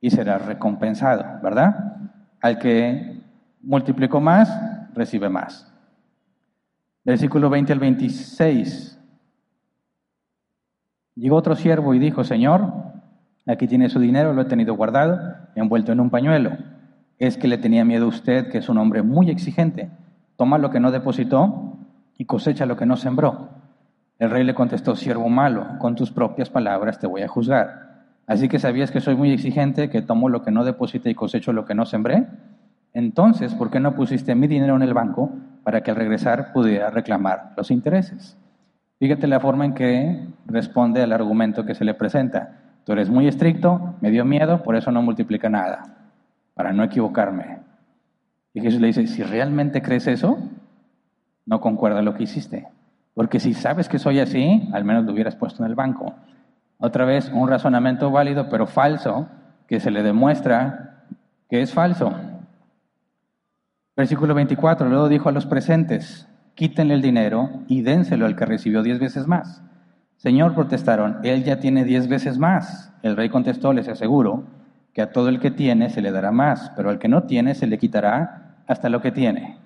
[0.01, 1.97] Y serás recompensado, ¿verdad?
[2.41, 3.21] Al que
[3.61, 4.49] multiplicó más,
[4.93, 5.68] recibe más.
[7.03, 8.99] Versículo 20 al 26.
[11.15, 12.89] Llegó otro siervo y dijo, Señor,
[13.49, 15.19] Aquí tiene su dinero, lo he tenido guardado,
[15.55, 16.51] envuelto en un pañuelo.
[17.17, 19.89] Es que le tenía miedo a usted, que es un hombre muy exigente.
[20.35, 21.79] Toma lo que no depositó
[22.15, 23.49] y cosecha lo que no sembró.
[24.19, 28.03] El rey le contestó, siervo malo, con tus propias palabras te voy a juzgar.
[28.27, 31.51] Así que sabías que soy muy exigente, que tomo lo que no deposité y cosecho
[31.51, 32.27] lo que no sembré.
[32.93, 35.31] Entonces, ¿por qué no pusiste mi dinero en el banco
[35.69, 38.35] para que al regresar pudiera reclamar los intereses?
[38.97, 42.55] Fíjate la forma en que responde al argumento que se le presenta.
[42.87, 45.95] Tú eres muy estricto, me dio miedo, por eso no multiplica nada,
[46.55, 47.59] para no equivocarme.
[48.51, 50.39] Y Jesús le dice, si realmente crees eso,
[51.45, 52.67] no concuerda lo que hiciste.
[53.13, 56.15] Porque si sabes que soy así, al menos lo hubieras puesto en el banco.
[56.79, 59.27] Otra vez, un razonamiento válido, pero falso,
[59.67, 61.03] que se le demuestra
[61.47, 62.11] que es falso.
[63.99, 66.25] Versículo 24, luego dijo a los presentes,
[66.55, 69.61] quítenle el dinero y dénselo al que recibió diez veces más.
[70.15, 72.93] Señor, protestaron, él ya tiene diez veces más.
[73.03, 74.45] El rey contestó, les aseguro
[74.93, 77.55] que a todo el que tiene se le dará más, pero al que no tiene
[77.55, 79.57] se le quitará hasta lo que tiene.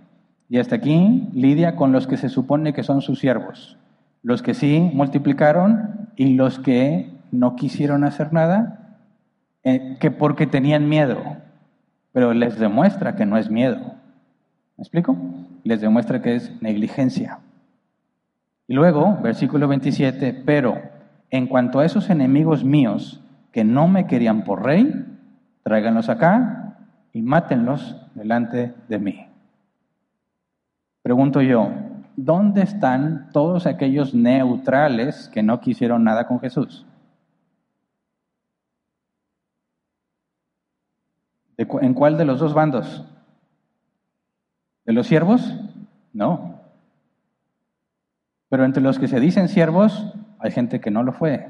[0.49, 3.77] Y hasta aquí lidia con los que se supone que son sus siervos,
[4.23, 8.97] los que sí multiplicaron y los que no quisieron hacer nada,
[9.63, 11.19] eh, que porque tenían miedo,
[12.13, 13.92] pero les demuestra que no es miedo.
[14.77, 15.15] ¿Me explico?
[15.63, 17.39] Les demuestra que es negligencia.
[18.67, 20.81] Y luego, versículo 27, pero
[21.29, 23.21] en cuanto a esos enemigos míos
[23.51, 25.05] que no me querían por rey,
[25.63, 26.77] tráiganlos acá
[27.13, 29.27] y mátenlos delante de mí.
[31.01, 31.69] Pregunto yo,
[32.15, 36.85] ¿dónde están todos aquellos neutrales que no quisieron nada con Jesús?
[41.57, 43.05] ¿En cuál de los dos bandos?
[44.85, 45.53] ¿De los siervos?
[46.11, 46.59] No.
[48.49, 51.49] Pero entre los que se dicen siervos, hay gente que no lo fue.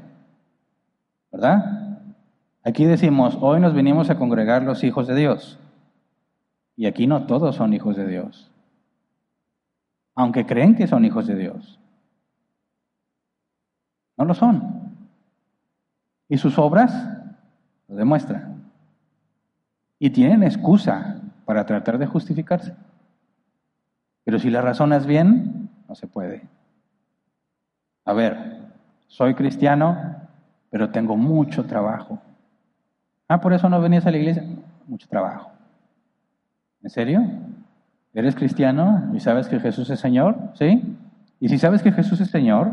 [1.32, 1.98] ¿Verdad?
[2.62, 5.58] Aquí decimos, hoy nos venimos a congregar los hijos de Dios.
[6.76, 8.50] Y aquí no todos son hijos de Dios.
[10.14, 11.78] Aunque creen que son hijos de Dios.
[14.16, 14.96] No lo son.
[16.28, 16.92] Y sus obras
[17.88, 18.70] lo demuestran.
[19.98, 22.74] Y tienen excusa para tratar de justificarse.
[24.24, 26.42] Pero si la razonas bien, no se puede.
[28.04, 28.58] A ver,
[29.06, 30.16] soy cristiano,
[30.70, 32.18] pero tengo mucho trabajo.
[33.28, 34.44] Ah, por eso no venías a la iglesia.
[34.86, 35.50] Mucho trabajo.
[36.82, 37.22] ¿En serio?
[38.12, 40.36] ¿Eres cristiano y sabes que Jesús es Señor?
[40.54, 40.82] ¿Sí?
[41.40, 42.72] Y si sabes que Jesús es Señor,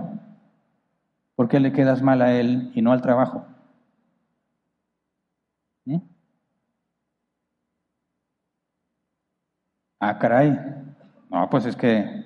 [1.35, 3.45] ¿por qué le quedas mal a Él y no al trabajo?
[5.85, 5.97] ¿Mm?
[9.99, 10.80] Ah, caray.
[11.31, 12.25] No, pues es que,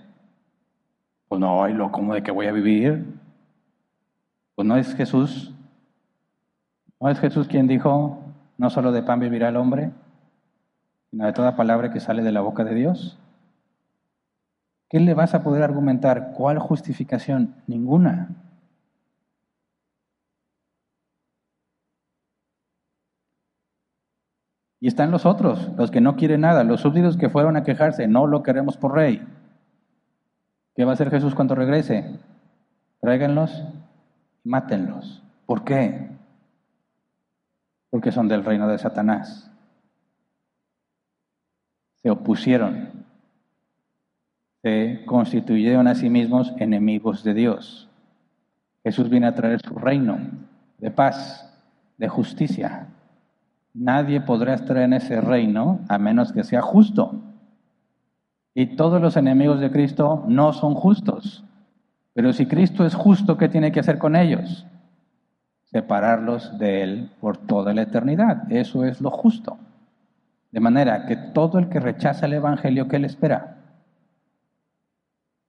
[1.27, 3.05] pues no, ¿y lo como de que voy a vivir?
[4.55, 5.53] Pues no es Jesús.
[6.99, 8.19] ¿No es Jesús quien dijo,
[8.57, 9.91] no solo de pan vivirá el hombre,
[11.11, 13.19] sino de toda palabra que sale de la boca de Dios?
[14.89, 16.31] ¿Qué le vas a poder argumentar?
[16.35, 17.53] ¿Cuál justificación?
[17.67, 18.29] Ninguna.
[24.80, 28.07] Y están los otros, los que no quieren nada, los súbditos que fueron a quejarse,
[28.07, 29.26] no lo queremos por rey.
[30.76, 32.19] ¿Qué va a hacer Jesús cuando regrese?
[32.99, 33.63] Tráiganlos
[34.45, 35.23] mátenlos.
[35.45, 36.09] ¿Por qué?
[37.89, 39.51] Porque son del reino de Satanás.
[42.01, 43.05] Se opusieron,
[44.61, 47.89] se constituyeron a sí mismos enemigos de Dios.
[48.84, 50.19] Jesús viene a traer su reino
[50.78, 51.51] de paz,
[51.97, 52.89] de justicia,
[53.76, 57.19] Nadie podrá estar en ese reino a menos que sea justo.
[58.53, 61.43] Y todos los enemigos de Cristo no son justos.
[62.13, 64.65] Pero si Cristo es justo, ¿qué tiene que hacer con ellos?
[65.65, 68.49] Separarlos de Él por toda la eternidad.
[68.49, 69.57] Eso es lo justo.
[70.51, 73.57] De manera que todo el que rechaza el Evangelio, ¿qué le espera?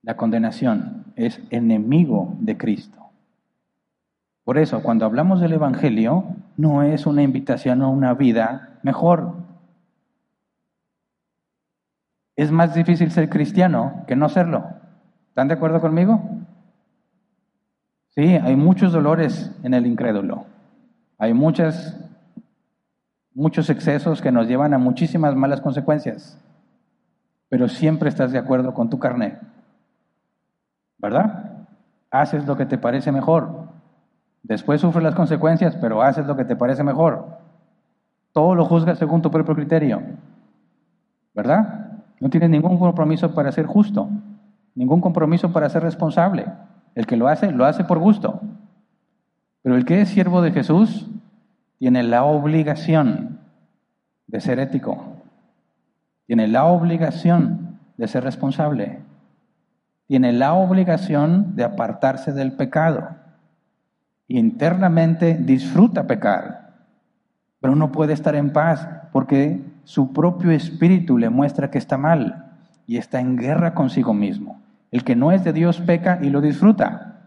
[0.02, 3.05] La condenación es enemigo de Cristo.
[4.46, 6.22] Por eso, cuando hablamos del Evangelio,
[6.56, 9.34] no es una invitación a una vida mejor.
[12.36, 14.64] Es más difícil ser cristiano que no serlo.
[15.30, 16.22] ¿Están de acuerdo conmigo?
[18.10, 20.46] Sí, hay muchos dolores en el incrédulo.
[21.18, 21.98] Hay muchas,
[23.34, 26.40] muchos excesos que nos llevan a muchísimas malas consecuencias.
[27.48, 29.40] Pero siempre estás de acuerdo con tu carne.
[30.98, 31.66] ¿Verdad?
[32.12, 33.65] Haces lo que te parece mejor.
[34.46, 37.26] Después sufres las consecuencias, pero haces lo que te parece mejor.
[38.32, 40.00] Todo lo juzgas según tu propio criterio.
[41.34, 41.98] ¿Verdad?
[42.20, 44.08] No tienes ningún compromiso para ser justo,
[44.76, 46.46] ningún compromiso para ser responsable.
[46.94, 48.40] El que lo hace, lo hace por gusto.
[49.62, 51.10] Pero el que es siervo de Jesús
[51.80, 53.40] tiene la obligación
[54.28, 55.04] de ser ético,
[56.26, 59.00] tiene la obligación de ser responsable,
[60.06, 63.25] tiene la obligación de apartarse del pecado
[64.28, 66.74] internamente disfruta pecar,
[67.60, 72.52] pero no puede estar en paz porque su propio espíritu le muestra que está mal
[72.86, 74.60] y está en guerra consigo mismo.
[74.90, 77.20] El que no es de Dios peca y lo disfruta.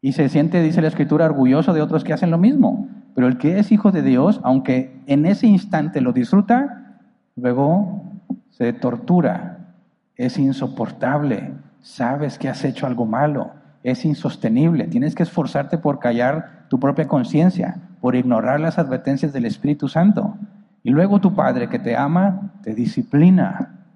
[0.00, 2.88] Y se siente, dice la escritura, orgulloso de otros que hacen lo mismo.
[3.14, 7.00] Pero el que es hijo de Dios, aunque en ese instante lo disfruta,
[7.36, 8.02] luego
[8.50, 9.74] se tortura,
[10.16, 13.52] es insoportable, sabes que has hecho algo malo,
[13.82, 14.86] es insostenible.
[14.86, 20.36] Tienes que esforzarte por callar tu propia conciencia, por ignorar las advertencias del Espíritu Santo.
[20.82, 23.86] Y luego tu Padre que te ama, te disciplina.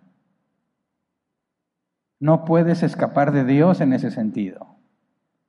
[2.20, 4.66] No puedes escapar de Dios en ese sentido.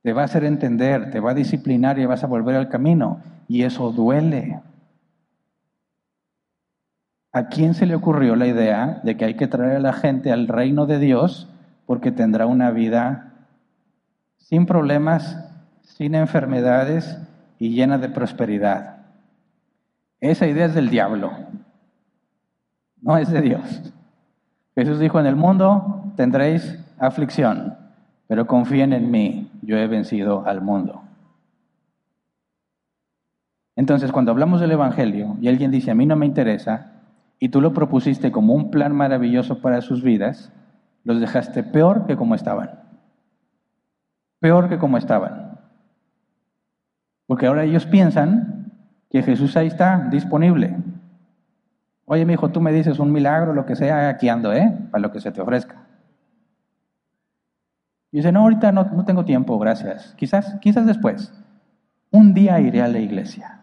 [0.02, 3.22] Te va a hacer entender, te va a disciplinar y vas a volver al camino.
[3.48, 4.62] Y eso duele.
[7.32, 10.32] ¿A quién se le ocurrió la idea de que hay que traer a la gente
[10.32, 11.50] al reino de Dios
[11.86, 13.33] porque tendrá una vida
[14.44, 15.38] sin problemas,
[15.82, 17.18] sin enfermedades
[17.60, 18.98] y llena de prosperidad.
[20.20, 21.32] Esa idea es del diablo,
[23.02, 23.94] no es de Dios.
[24.76, 27.78] Jesús dijo, en el mundo tendréis aflicción,
[28.28, 31.02] pero confíen en mí, yo he vencido al mundo.
[33.76, 36.92] Entonces, cuando hablamos del Evangelio y alguien dice, a mí no me interesa,
[37.40, 40.52] y tú lo propusiste como un plan maravilloso para sus vidas,
[41.04, 42.83] los dejaste peor que como estaban
[44.44, 45.58] peor que como estaban.
[47.28, 48.74] Porque ahora ellos piensan
[49.10, 50.76] que Jesús ahí está, disponible.
[52.04, 54.78] Oye, mi hijo, tú me dices un milagro, lo que sea, aquí ando, ¿eh?
[54.92, 55.86] Para lo que se te ofrezca.
[58.12, 60.14] Y dice, no, ahorita no, no tengo tiempo, gracias.
[60.18, 61.34] Quizás, quizás después.
[62.12, 63.62] Un día iré a la iglesia.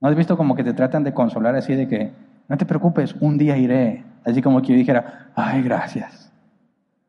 [0.00, 2.12] ¿No has visto como que te tratan de consolar así de que,
[2.46, 4.04] no te preocupes, un día iré?
[4.24, 6.32] Así como que yo dijera, ay, gracias.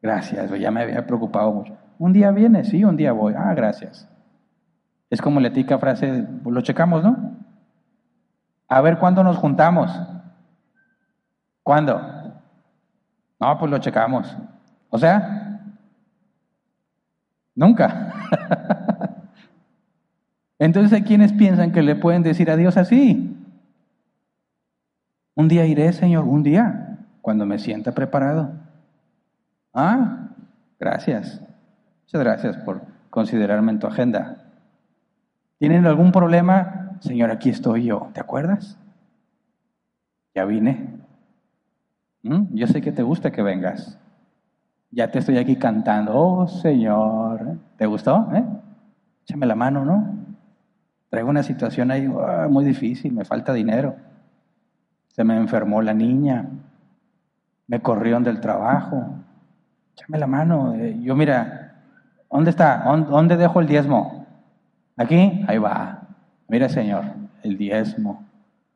[0.02, 1.81] Gracias, ya me había preocupado mucho.
[2.02, 3.36] Un día viene, sí, un día voy.
[3.38, 4.10] Ah, gracias.
[5.12, 7.38] Es como la tica frase, pues lo checamos, ¿no?
[8.68, 9.92] A ver cuándo nos juntamos.
[11.62, 12.02] ¿Cuándo?
[13.40, 14.36] No, pues lo checamos.
[14.90, 15.62] O sea,
[17.54, 18.16] nunca.
[20.58, 23.38] Entonces hay quienes piensan que le pueden decir a Dios así.
[25.36, 28.54] Un día iré, Señor, un día, cuando me sienta preparado.
[29.72, 30.30] Ah,
[30.80, 31.44] gracias.
[32.14, 34.36] Muchas gracias por considerarme en tu agenda.
[35.60, 36.98] ¿Tienen algún problema?
[37.00, 38.10] Señor, aquí estoy yo.
[38.14, 38.78] ¿Te acuerdas?
[40.36, 41.00] Ya vine.
[42.24, 42.54] ¿Mm?
[42.54, 43.98] Yo sé que te gusta que vengas.
[44.90, 46.12] Ya te estoy aquí cantando.
[46.14, 47.58] Oh, Señor.
[47.78, 48.28] ¿Te gustó?
[48.34, 48.44] ¿Eh?
[49.24, 50.14] Échame la mano, ¿no?
[51.08, 53.96] Traigo una situación ahí ah, muy difícil, me falta dinero.
[55.08, 56.46] Se me enfermó la niña.
[57.68, 59.16] Me corrieron del trabajo.
[59.94, 60.74] Échame la mano.
[60.74, 61.61] Eh, yo, mira,
[62.32, 62.84] ¿dónde está?
[62.86, 64.26] ¿Dónde dejo el diezmo?
[64.98, 65.44] ¿Aquí?
[65.48, 66.02] Ahí va.
[66.48, 67.06] Mira, Señor,
[67.44, 68.24] el diezmo.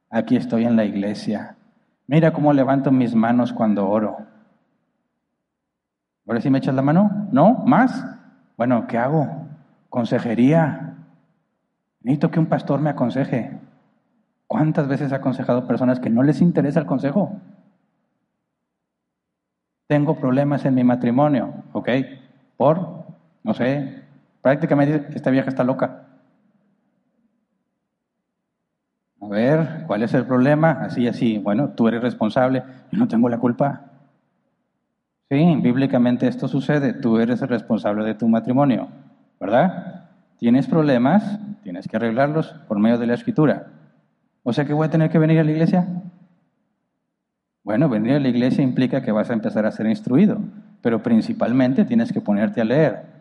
[0.10, 1.56] Aquí estoy en la iglesia.
[2.08, 4.18] Mira cómo levanto mis manos cuando oro.
[6.28, 7.28] ¿Ahora sí me echas la mano?
[7.32, 7.64] ¿No?
[7.66, 8.06] ¿Más?
[8.58, 9.28] Bueno, ¿qué hago?
[9.90, 10.96] Consejería.
[12.02, 13.60] Necesito que un pastor me aconseje.
[14.48, 17.40] ¿Cuántas veces he aconsejado personas que no les interesa el consejo?
[19.88, 21.90] Tengo problemas en mi matrimonio, ¿ok?
[22.58, 23.05] Por,
[23.46, 24.02] no sé,
[24.42, 26.08] prácticamente esta vieja está loca.
[29.22, 30.72] A ver, ¿cuál es el problema?
[30.82, 31.38] Así, así.
[31.38, 33.84] Bueno, tú eres responsable, yo no tengo la culpa.
[35.30, 38.88] Sí, bíblicamente esto sucede, tú eres el responsable de tu matrimonio,
[39.40, 40.10] ¿verdad?
[40.40, 43.68] Tienes problemas, tienes que arreglarlos por medio de la escritura.
[44.42, 45.88] O sea que voy a tener que venir a la iglesia.
[47.64, 50.40] Bueno, venir a la iglesia implica que vas a empezar a ser instruido,
[50.82, 53.15] pero principalmente tienes que ponerte a leer.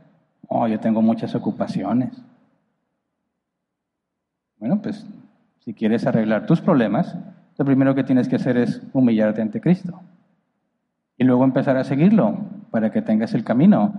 [0.49, 2.23] Oh, yo tengo muchas ocupaciones.
[4.59, 5.07] Bueno, pues
[5.61, 7.17] si quieres arreglar tus problemas,
[7.57, 10.01] lo primero que tienes que hacer es humillarte ante Cristo.
[11.17, 12.37] Y luego empezar a seguirlo
[12.71, 13.93] para que tengas el camino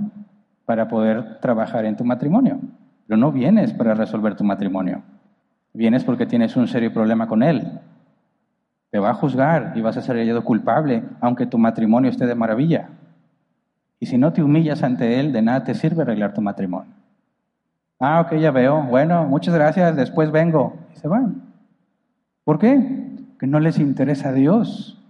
[0.66, 2.60] para poder trabajar en tu matrimonio.
[3.08, 5.04] Pero no vienes para resolver tu matrimonio.
[5.74, 7.80] Vienes porque tienes un serio problema con él.
[8.89, 12.36] Te va a juzgar y vas a ser hallado culpable, aunque tu matrimonio esté de
[12.36, 12.89] maravilla.
[14.06, 16.93] Si no te humillas ante él, de nada te sirve arreglar tu matrimonio.
[17.99, 18.84] Ah, ok, ya veo.
[18.84, 20.78] Bueno, muchas gracias, después vengo.
[20.93, 21.43] Y se van.
[22.43, 23.16] ¿Por qué?
[23.39, 25.01] Que no les interesa a Dios.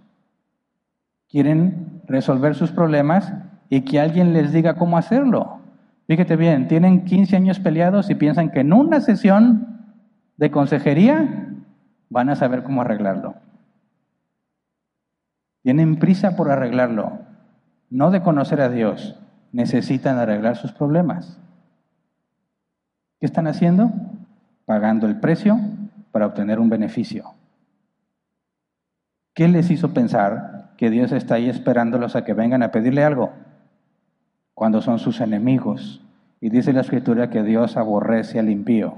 [1.28, 3.32] Quieren resolver sus problemas
[3.68, 5.60] y que alguien les diga cómo hacerlo.
[6.06, 9.84] Fíjate bien, tienen 15 años peleados y piensan que en una sesión
[10.36, 11.48] de consejería
[12.08, 13.34] van a saber cómo arreglarlo.
[15.62, 17.18] Tienen prisa por arreglarlo,
[17.90, 19.18] no de conocer a Dios,
[19.52, 21.38] necesitan arreglar sus problemas.
[23.20, 23.90] ¿Qué están haciendo?
[24.64, 25.58] Pagando el precio
[26.12, 27.32] para obtener un beneficio.
[29.34, 33.32] ¿Qué les hizo pensar que Dios está ahí esperándolos a que vengan a pedirle algo?
[34.54, 36.02] Cuando son sus enemigos.
[36.40, 38.96] Y dice la escritura que Dios aborrece al impío.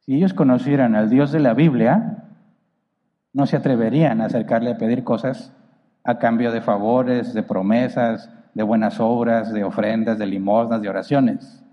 [0.00, 2.24] Si ellos conocieran al Dios de la Biblia,
[3.32, 5.52] no se atreverían a acercarle a pedir cosas
[6.06, 11.64] a cambio de favores, de promesas, de buenas obras, de ofrendas, de limosnas, de oraciones.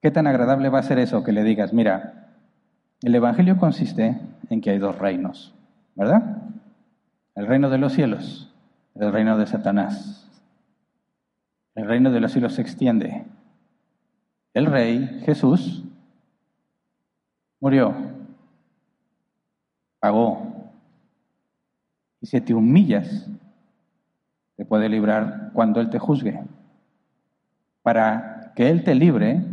[0.00, 2.36] ¿Qué tan agradable va a ser eso que le digas, mira,
[3.02, 4.18] el Evangelio consiste
[4.48, 5.54] en que hay dos reinos,
[5.94, 6.38] ¿verdad?
[7.34, 8.50] El reino de los cielos,
[8.94, 10.24] el reino de Satanás.
[11.74, 13.26] El reino de los cielos se extiende.
[14.54, 15.84] El rey, Jesús,
[17.60, 18.17] murió,
[22.20, 23.28] Y si te humillas,
[24.56, 26.42] te puede librar cuando Él te juzgue.
[27.82, 29.44] Para que Él te libre,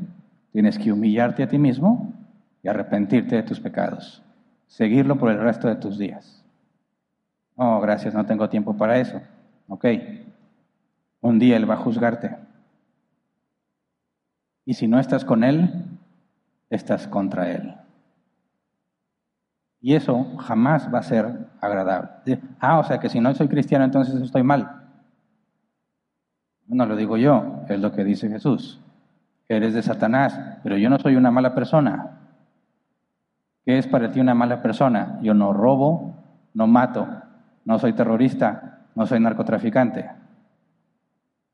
[0.55, 2.13] Tienes que humillarte a ti mismo
[2.63, 4.23] y arrepentirte de tus pecados.
[4.67, 6.45] Seguirlo por el resto de tus días.
[7.57, 9.21] Oh, gracias, no tengo tiempo para eso.
[9.67, 9.85] Ok.
[11.19, 12.37] Un día Él va a juzgarte.
[14.63, 15.89] Y si no estás con Él,
[16.69, 17.75] estás contra Él.
[19.85, 22.09] Y eso jamás va a ser agradable.
[22.59, 24.81] Ah, o sea que si no soy cristiano, entonces estoy mal.
[26.65, 28.81] No lo digo yo, es lo que dice Jesús
[29.47, 32.17] eres de Satanás, pero yo no soy una mala persona.
[33.63, 35.19] ¿Qué es para ti una mala persona?
[35.21, 36.15] Yo no robo,
[36.55, 37.07] no mato,
[37.63, 40.09] no soy terrorista, no soy narcotraficante.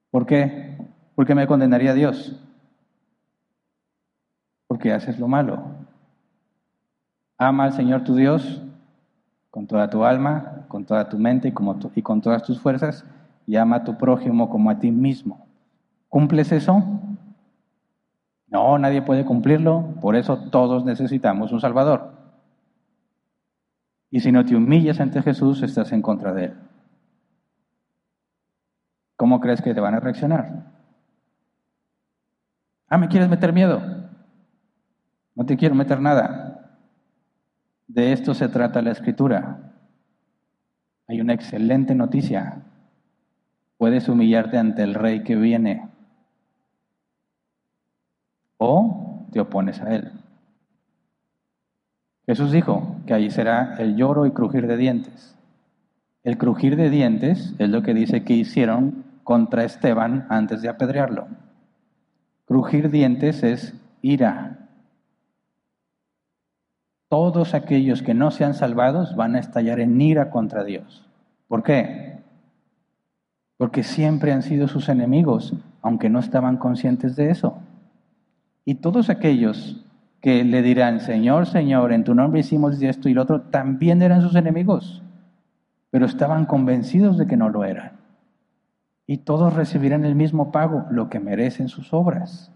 [0.09, 0.77] ¿Por qué?
[1.15, 2.41] ¿Por qué me condenaría a Dios?
[4.67, 5.80] Porque haces lo malo.
[7.43, 8.61] Ama al Señor tu Dios
[9.49, 13.03] con toda tu alma, con toda tu mente y, como y con todas tus fuerzas,
[13.47, 15.47] y ama a tu prójimo como a ti mismo.
[16.07, 16.84] ¿Cumples eso?
[18.45, 22.11] No, nadie puede cumplirlo, por eso todos necesitamos un Salvador.
[24.11, 26.53] Y si no te humillas ante Jesús, estás en contra de Él.
[29.18, 30.72] ¿cómo crees que te van a reaccionar?
[32.88, 33.81] Ah, ¿me quieres meter miedo?
[35.34, 36.51] No te quiero meter nada.
[37.93, 39.73] De esto se trata la escritura.
[41.09, 42.61] Hay una excelente noticia.
[43.77, 45.89] Puedes humillarte ante el rey que viene
[48.55, 50.09] o te opones a él.
[52.26, 55.35] Jesús dijo que allí será el lloro y crujir de dientes.
[56.23, 61.27] El crujir de dientes es lo que dice que hicieron contra Esteban antes de apedrearlo.
[62.45, 64.60] Crujir dientes es ira.
[67.11, 71.05] Todos aquellos que no sean salvados van a estallar en ira contra Dios.
[71.49, 72.21] ¿Por qué?
[73.57, 77.57] Porque siempre han sido sus enemigos, aunque no estaban conscientes de eso.
[78.63, 79.85] Y todos aquellos
[80.21, 84.21] que le dirán, Señor, Señor, en tu nombre hicimos esto y lo otro, también eran
[84.21, 85.03] sus enemigos,
[85.89, 87.91] pero estaban convencidos de que no lo eran.
[89.05, 92.53] Y todos recibirán el mismo pago, lo que merecen sus obras.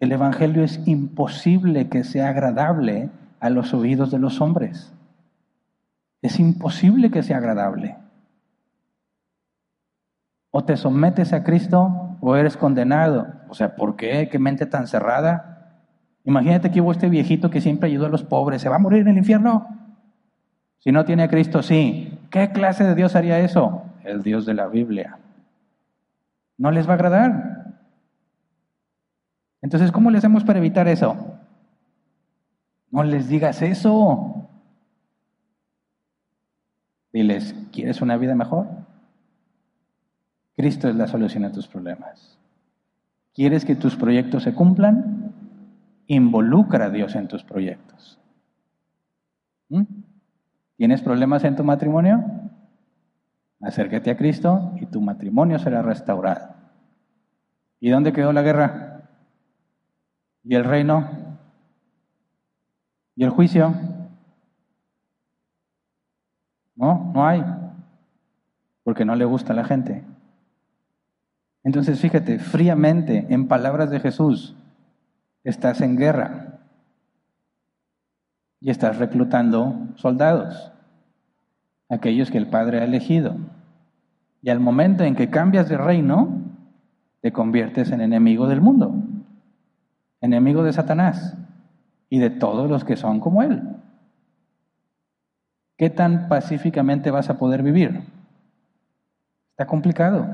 [0.00, 3.10] El Evangelio es imposible que sea agradable
[3.40, 4.92] a los oídos de los hombres.
[6.22, 7.96] Es imposible que sea agradable.
[10.50, 13.26] O te sometes a Cristo o eres condenado.
[13.48, 14.28] O sea, ¿por qué?
[14.30, 15.84] ¿Qué mente tan cerrada?
[16.24, 18.62] Imagínate que hubo este viejito que siempre ayudó a los pobres.
[18.62, 19.66] ¿Se va a morir en el infierno?
[20.78, 22.18] Si no tiene a Cristo, sí.
[22.30, 23.82] ¿Qué clase de Dios haría eso?
[24.04, 25.18] El Dios de la Biblia.
[26.56, 27.76] No les va a agradar.
[29.62, 31.37] Entonces, ¿cómo le hacemos para evitar eso?
[32.90, 34.48] No les digas eso.
[37.12, 38.66] Diles, ¿quieres una vida mejor?
[40.56, 42.38] Cristo es la solución a tus problemas.
[43.34, 45.32] ¿Quieres que tus proyectos se cumplan?
[46.06, 48.18] Involucra a Dios en tus proyectos.
[49.68, 49.84] ¿Mm?
[50.76, 52.24] ¿Tienes problemas en tu matrimonio?
[53.60, 56.54] Acércate a Cristo y tu matrimonio será restaurado.
[57.80, 59.10] ¿Y dónde quedó la guerra?
[60.44, 61.27] ¿Y el reino?
[63.18, 63.74] ¿Y el juicio?
[66.76, 67.44] No, no hay.
[68.84, 70.04] Porque no le gusta a la gente.
[71.64, 74.54] Entonces fíjate, fríamente, en palabras de Jesús,
[75.42, 76.60] estás en guerra
[78.60, 80.70] y estás reclutando soldados,
[81.88, 83.34] aquellos que el Padre ha elegido.
[84.42, 86.40] Y al momento en que cambias de reino,
[87.20, 88.94] te conviertes en enemigo del mundo,
[90.20, 91.36] enemigo de Satanás
[92.08, 93.62] y de todos los que son como él.
[95.76, 98.02] ¿Qué tan pacíficamente vas a poder vivir?
[99.50, 100.26] Está complicado.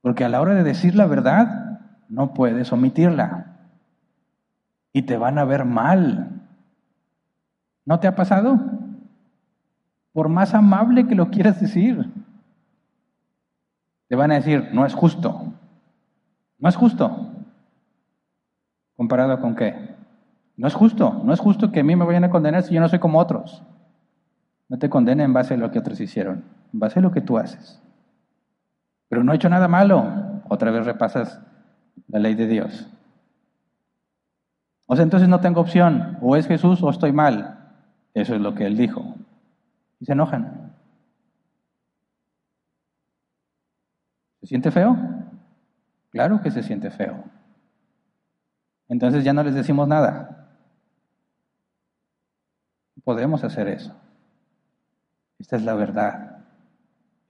[0.00, 3.56] Porque a la hora de decir la verdad, no puedes omitirla.
[4.92, 6.42] Y te van a ver mal.
[7.84, 8.58] ¿No te ha pasado?
[10.12, 12.12] Por más amable que lo quieras decir,
[14.08, 15.54] te van a decir, no es justo.
[16.58, 17.30] No es justo.
[18.94, 19.92] ¿Comparado con qué?
[20.56, 21.22] No es justo.
[21.24, 23.18] No es justo que a mí me vayan a condenar si yo no soy como
[23.18, 23.62] otros.
[24.68, 27.20] No te condenen en base a lo que otros hicieron, en base a lo que
[27.20, 27.82] tú haces
[29.12, 30.40] pero no he hecho nada malo.
[30.48, 31.38] Otra vez repasas
[32.08, 32.88] la ley de Dios.
[34.86, 36.16] O sea, entonces no tengo opción.
[36.22, 37.74] O es Jesús o estoy mal.
[38.14, 39.04] Eso es lo que él dijo.
[40.00, 40.72] Y se enojan.
[44.40, 44.96] ¿Se siente feo?
[46.08, 47.22] Claro que se siente feo.
[48.88, 50.41] Entonces ya no les decimos nada.
[53.04, 53.94] Podemos hacer eso.
[55.38, 56.38] Esta es la verdad.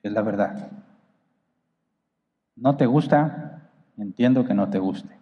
[0.02, 0.70] Es la verdad.
[2.56, 5.16] No te gusta, entiendo que no te guste.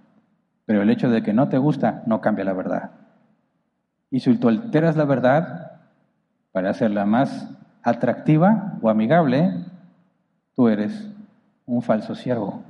[0.67, 2.91] Pero el hecho de que no te gusta no cambia la verdad.
[4.11, 5.81] Y si tú alteras la verdad
[6.53, 7.49] para hacerla más
[7.83, 9.53] atractiva o amigable,
[10.57, 11.09] tú eres
[11.67, 12.63] un falso siervo.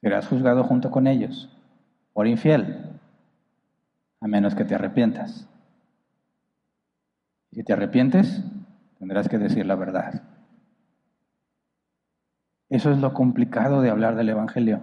[0.00, 1.48] Serás juzgado junto con ellos
[2.12, 2.97] por infiel,
[4.20, 5.48] a menos que te arrepientas.
[7.52, 8.42] Si te arrepientes,
[8.98, 10.22] tendrás que decir la verdad.
[12.68, 14.82] Eso es lo complicado de hablar del Evangelio,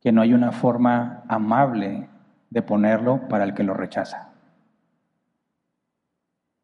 [0.00, 2.08] que no hay una forma amable
[2.50, 4.30] de ponerlo para el que lo rechaza.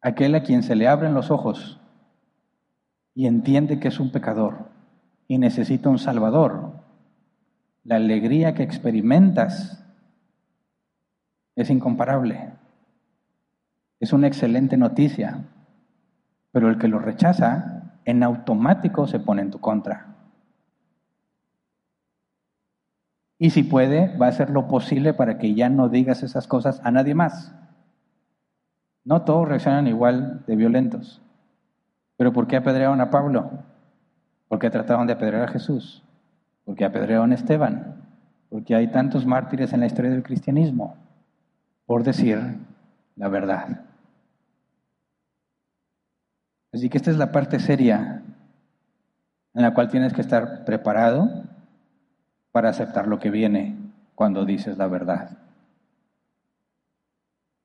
[0.01, 1.81] Aquel a quien se le abren los ojos
[3.15, 4.69] y entiende que es un pecador
[5.27, 6.73] y necesita un Salvador,
[7.85, 9.80] la alegría que experimentas
[11.57, 12.53] es incomparable.
[13.99, 15.45] Es una excelente noticia,
[16.53, 20.07] pero el que lo rechaza en automático se pone en tu contra.
[23.39, 26.81] Y si puede, va a hacer lo posible para que ya no digas esas cosas
[26.85, 27.55] a nadie más.
[29.05, 31.23] No todos reaccionan igual de violentos,
[32.21, 33.51] ¿Pero por qué apedrearon a Pablo?
[34.47, 36.05] ¿Por qué trataron de apedrear a Jesús?
[36.67, 37.97] ¿Por qué apedrearon a Esteban?
[38.51, 40.99] Porque hay tantos mártires en la historia del cristianismo
[41.91, 42.39] por decir
[43.17, 43.81] la verdad.
[46.73, 48.23] Así que esta es la parte seria
[49.55, 51.29] en la cual tienes que estar preparado
[52.53, 53.77] para aceptar lo que viene
[54.15, 55.39] cuando dices la verdad.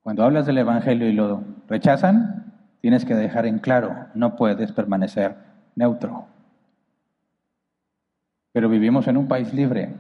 [0.02, 5.36] Cuando hablas del Evangelio y lo rechazan, tienes que dejar en claro, no puedes permanecer
[5.76, 6.26] neutro.
[8.54, 9.94] Pero vivimos en un país libre.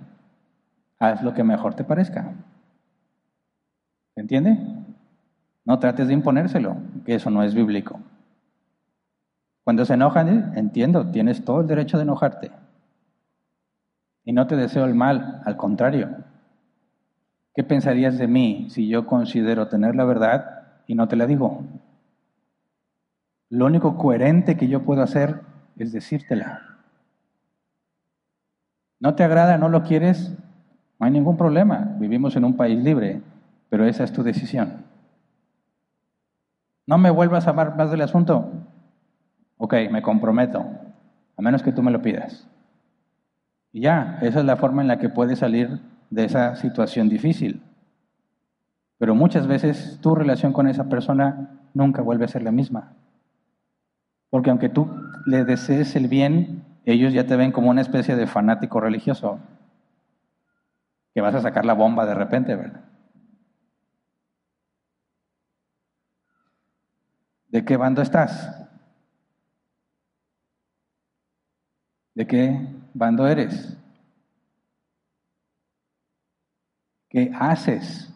[0.98, 2.34] Haz lo que mejor te parezca.
[4.16, 4.58] ¿Se entiende?
[5.66, 8.00] No trates de imponérselo, que eso no es bíblico.
[9.66, 12.52] Cuando se enojan, entiendo, tienes todo el derecho de enojarte.
[14.24, 16.10] Y no te deseo el mal, al contrario.
[17.54, 21.64] ¿Qué pensarías de mí si yo considero tener la verdad y no te la digo?
[23.50, 25.42] Lo único coherente que yo puedo hacer
[25.78, 26.62] es decírtela.
[29.00, 30.34] ¿No te agrada, no lo quieres?
[31.00, 31.96] No hay ningún problema.
[32.00, 33.22] Vivimos en un país libre,
[33.70, 34.86] pero esa es tu decisión.
[36.88, 38.52] No me vuelvas a amar más del asunto.
[39.58, 40.66] Ok, me comprometo,
[41.38, 42.48] a menos que tú me lo pidas.
[43.72, 47.62] Y ya, esa es la forma en la que puedes salir de esa situación difícil.
[48.98, 52.94] Pero muchas veces tu relación con esa persona nunca vuelve a ser la misma.
[54.30, 54.90] Porque aunque tú
[55.26, 59.40] le desees el bien, ellos ya te ven como una especie de fanático religioso.
[61.14, 62.82] Que vas a sacar la bomba de repente, ¿verdad?
[67.56, 68.54] ¿De qué bando estás?
[72.14, 73.78] ¿De qué bando eres?
[77.08, 78.14] ¿Qué haces?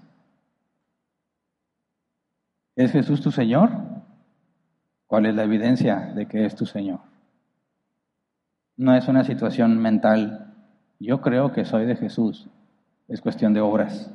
[2.75, 3.69] ¿Es Jesús tu Señor?
[5.07, 6.99] ¿Cuál es la evidencia de que es tu Señor?
[8.75, 10.53] No es una situación mental.
[10.99, 12.49] Yo creo que soy de Jesús.
[13.07, 14.11] Es cuestión de obras.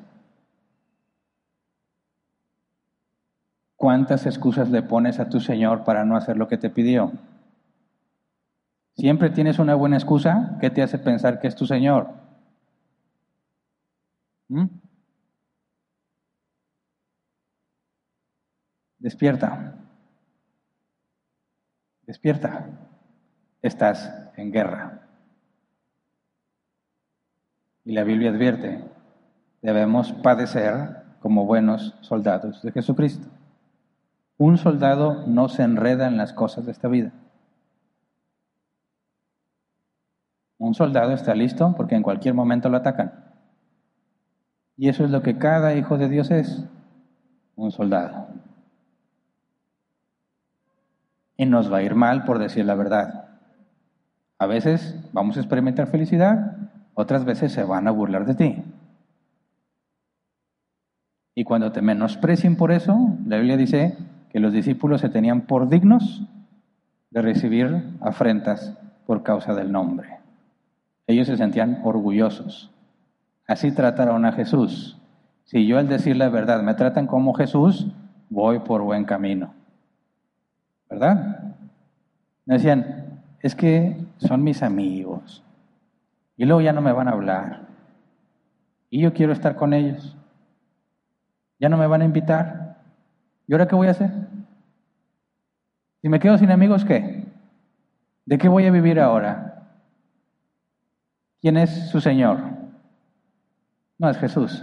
[3.85, 7.12] ¿Cuántas excusas le pones a tu Señor para no hacer lo que te pidió?
[8.97, 12.09] Siempre tienes una buena excusa que te hace pensar que es tu Señor.
[14.48, 14.69] ¿Mm?
[19.01, 19.74] Despierta.
[22.06, 22.66] Despierta.
[23.61, 25.02] Estás en guerra.
[27.85, 28.82] Y la Biblia advierte,
[29.61, 33.34] debemos padecer como buenos soldados de Jesucristo.
[34.36, 37.12] Un soldado no se enreda en las cosas de esta vida.
[40.59, 43.24] Un soldado está listo porque en cualquier momento lo atacan.
[44.77, 46.65] Y eso es lo que cada hijo de Dios es,
[47.55, 48.28] un soldado.
[51.36, 53.39] Y nos va a ir mal por decir la verdad.
[54.39, 56.56] A veces vamos a experimentar felicidad,
[56.94, 58.65] otras veces se van a burlar de ti.
[61.36, 62.97] Y cuando te menosprecien por eso,
[63.27, 63.97] la Biblia dice
[64.35, 66.24] que los discípulos se tenían por dignos
[67.11, 70.19] de recibir afrentas por causa del nombre.
[71.06, 72.73] Ellos se sentían orgullosos.
[73.47, 74.98] Así trataron a Jesús.
[75.44, 77.86] Si yo al decir la verdad me tratan como Jesús,
[78.28, 79.55] voy por buen camino.
[80.90, 81.55] ¿Verdad?
[82.44, 85.44] Decían, es que son mis amigos.
[86.36, 87.69] Y luego ya no me van a hablar.
[88.90, 90.16] Y yo quiero estar con ellos.
[91.61, 92.73] Ya no me van a invitar.
[93.46, 94.10] ¿Y ahora qué voy a hacer?
[96.00, 97.26] Si me quedo sin amigos, ¿qué?
[98.26, 99.68] ¿De qué voy a vivir ahora?
[101.40, 102.40] ¿Quién es su Señor?
[103.98, 104.62] No es Jesús.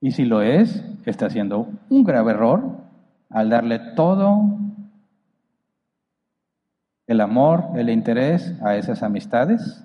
[0.00, 2.78] Y si lo es, está haciendo un grave error
[3.30, 4.58] al darle todo
[7.06, 9.84] el amor, el interés a esas amistades,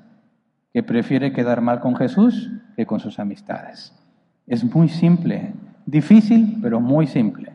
[0.73, 3.93] que prefiere quedar mal con Jesús que con sus amistades.
[4.45, 5.53] Es muy simple,
[5.85, 7.53] difícil, pero muy simple.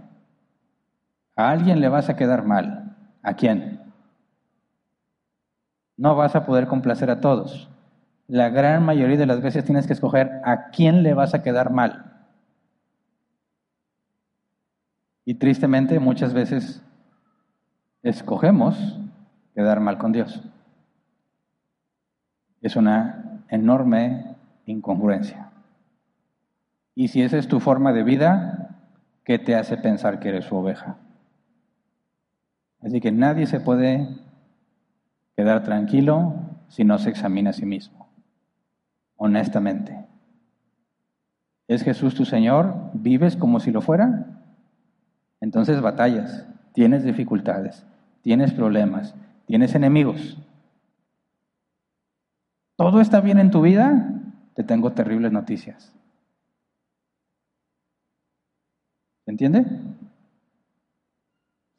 [1.36, 2.96] A alguien le vas a quedar mal.
[3.22, 3.80] ¿A quién?
[5.96, 7.68] No vas a poder complacer a todos.
[8.26, 11.70] La gran mayoría de las veces tienes que escoger a quién le vas a quedar
[11.70, 12.26] mal.
[15.24, 16.82] Y tristemente muchas veces
[18.02, 18.98] escogemos
[19.54, 20.42] quedar mal con Dios.
[22.62, 24.36] Es una enorme
[24.66, 25.47] incongruencia.
[26.98, 28.74] Y si esa es tu forma de vida,
[29.22, 30.96] ¿qué te hace pensar que eres su oveja?
[32.80, 34.08] Así que nadie se puede
[35.36, 36.34] quedar tranquilo
[36.66, 38.08] si no se examina a sí mismo,
[39.16, 40.06] honestamente.
[41.68, 42.74] ¿Es Jesús tu Señor?
[42.94, 44.42] ¿Vives como si lo fuera?
[45.40, 47.86] Entonces batallas, tienes dificultades,
[48.22, 49.14] tienes problemas,
[49.46, 50.36] tienes enemigos.
[52.74, 54.20] ¿Todo está bien en tu vida?
[54.54, 55.94] Te tengo terribles noticias.
[59.17, 59.66] ¿Se entiende?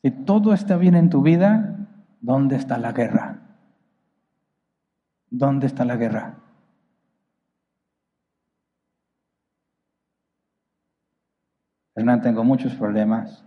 [0.01, 1.87] Si todo está bien en tu vida,
[2.21, 3.39] ¿dónde está la guerra?
[5.29, 6.35] ¿Dónde está la guerra?
[11.95, 13.43] Hernán, tengo muchos problemas,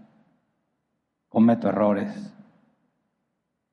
[1.31, 2.35] cometo errores,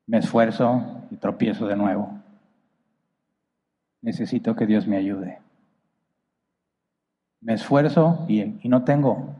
[0.08, 2.18] me esfuerzo y tropiezo de nuevo.
[4.02, 5.40] Necesito que Dios me ayude.
[7.42, 9.36] Me esfuerzo y, y no tengo.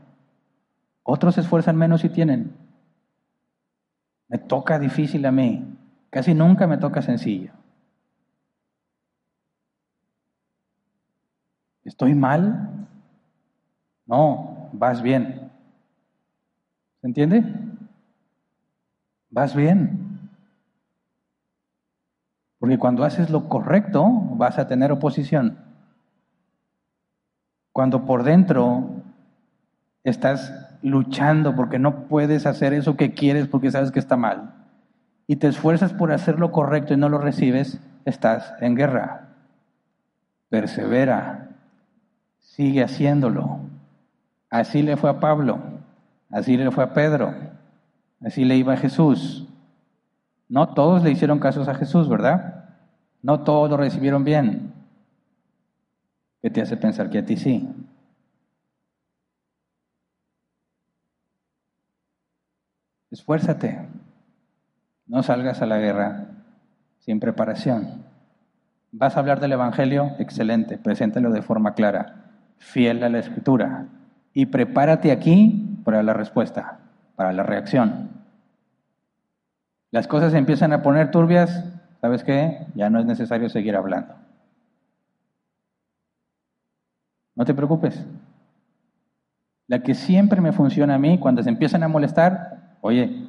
[1.02, 2.56] Otros se esfuerzan menos y tienen.
[4.28, 5.76] Me toca difícil a mí.
[6.10, 7.52] Casi nunca me toca sencillo.
[11.84, 12.88] ¿Estoy mal?
[14.06, 15.50] No, vas bien.
[17.00, 17.44] ¿Se entiende?
[19.30, 20.30] Vas bien.
[22.58, 25.58] Porque cuando haces lo correcto vas a tener oposición.
[27.72, 29.02] Cuando por dentro
[30.04, 34.54] estás luchando porque no puedes hacer eso que quieres porque sabes que está mal
[35.30, 39.28] y te esfuerzas por hacer lo correcto y no lo recibes, estás en guerra.
[40.48, 41.50] Persevera,
[42.40, 43.60] sigue haciéndolo.
[44.50, 45.60] Así le fue a Pablo,
[46.30, 47.32] así le fue a Pedro,
[48.20, 49.46] así le iba a Jesús.
[50.48, 52.64] No todos le hicieron casos a Jesús, ¿verdad?
[53.22, 54.72] No todos lo recibieron bien.
[56.42, 57.68] ¿Qué te hace pensar que a ti sí?
[63.10, 63.88] Esfuérzate.
[65.06, 66.28] No salgas a la guerra
[67.00, 68.04] sin preparación.
[68.92, 70.12] ¿Vas a hablar del Evangelio?
[70.18, 73.86] Excelente, preséntalo de forma clara, fiel a la Escritura.
[74.32, 76.78] Y prepárate aquí para la respuesta,
[77.16, 78.10] para la reacción.
[79.90, 81.64] Las cosas empiezan a poner turbias,
[82.00, 82.66] ¿sabes qué?
[82.74, 84.14] Ya no es necesario seguir hablando.
[87.34, 88.04] No te preocupes.
[89.66, 93.28] La que siempre me funciona a mí, cuando se empiezan a molestar, Oye,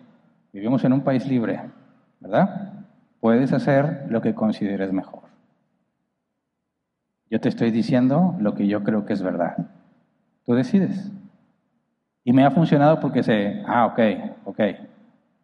[0.54, 1.62] vivimos en un país libre,
[2.20, 2.74] ¿verdad?
[3.20, 5.22] Puedes hacer lo que consideres mejor.
[7.30, 9.56] Yo te estoy diciendo lo que yo creo que es verdad.
[10.46, 11.12] Tú decides.
[12.24, 14.00] Y me ha funcionado porque sé, ah, ok,
[14.46, 14.60] ok.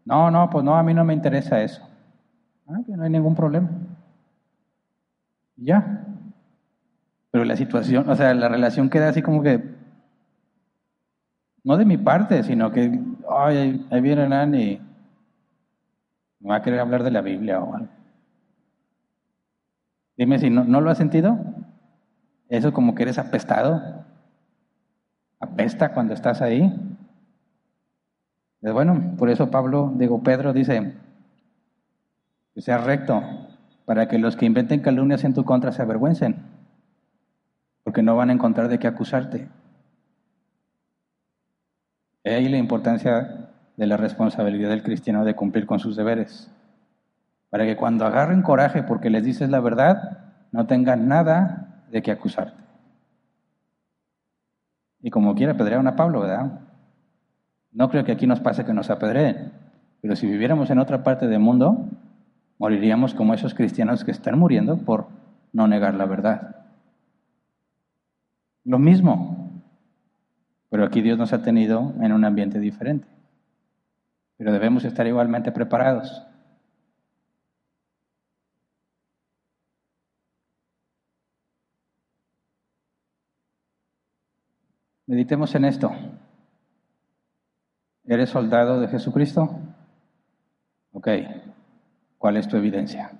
[0.05, 1.81] No, no, pues no, a mí no me interesa eso.
[2.67, 3.69] Ah, no hay ningún problema.
[5.55, 6.05] Ya.
[7.31, 9.63] Pero la situación, o sea, la relación queda así como que,
[11.63, 13.01] no de mi parte, sino que
[13.37, 14.81] ay, ahí viene Nani,
[16.47, 17.89] va a querer hablar de la Biblia o algo.
[20.17, 21.37] Dime si no, no lo has sentido.
[22.49, 24.05] Eso como que eres apestado.
[25.39, 26.73] Apesta cuando estás ahí.
[28.61, 30.93] Pues bueno, por eso Pablo, digo, Pedro dice,
[32.55, 33.21] que recto,
[33.85, 36.35] para que los que inventen calumnias en tu contra se avergüencen,
[37.83, 39.47] porque no van a encontrar de qué acusarte.
[42.27, 43.47] He ahí la importancia
[43.77, 46.51] de la responsabilidad del cristiano de cumplir con sus deberes.
[47.49, 50.17] Para que cuando agarren coraje porque les dices la verdad,
[50.51, 52.61] no tengan nada de qué acusarte.
[55.01, 56.59] Y como quiera apedrearon a Pablo, ¿verdad?
[57.71, 59.53] No creo que aquí nos pase que nos apedreen,
[60.01, 61.87] pero si viviéramos en otra parte del mundo,
[62.57, 65.07] moriríamos como esos cristianos que están muriendo por
[65.53, 66.65] no negar la verdad.
[68.65, 69.36] Lo mismo,
[70.69, 73.07] pero aquí Dios nos ha tenido en un ambiente diferente.
[74.37, 76.27] Pero debemos estar igualmente preparados.
[85.07, 85.91] Meditemos en esto.
[88.03, 89.49] ¿Eres soldado de Jesucristo?
[90.91, 91.07] Ok.
[92.17, 93.11] ¿Cuál es tu evidencia?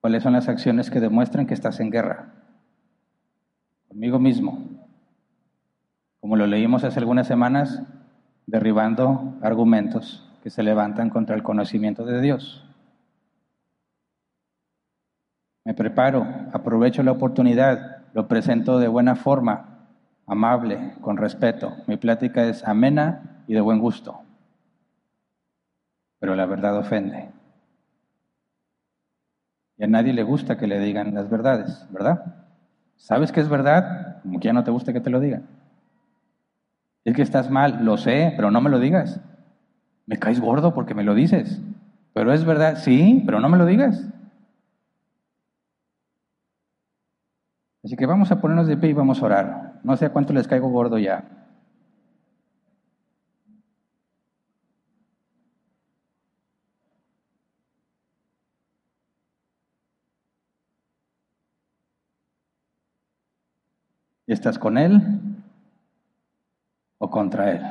[0.00, 2.34] ¿Cuáles son las acciones que demuestran que estás en guerra?
[3.88, 4.71] Conmigo mismo,
[6.22, 7.82] como lo leímos hace algunas semanas,
[8.46, 12.64] derribando argumentos que se levantan contra el conocimiento de Dios.
[15.64, 19.88] Me preparo, aprovecho la oportunidad, lo presento de buena forma,
[20.28, 21.74] amable, con respeto.
[21.88, 24.20] Mi plática es amena y de buen gusto,
[26.20, 27.30] pero la verdad ofende.
[29.76, 32.44] Y a nadie le gusta que le digan las verdades, ¿verdad?
[32.96, 34.22] ¿Sabes que es verdad?
[34.22, 35.61] Como que ya no te gusta que te lo digan.
[37.04, 39.20] Es que estás mal, lo sé, pero no me lo digas.
[40.06, 41.60] Me caes gordo porque me lo dices.
[42.12, 44.06] Pero es verdad, sí, pero no me lo digas.
[47.84, 49.80] Así que vamos a ponernos de pie y vamos a orar.
[49.84, 51.24] No sé a cuánto les caigo gordo ya.
[64.26, 65.00] ¿Estás con él?
[67.12, 67.62] Contra Él?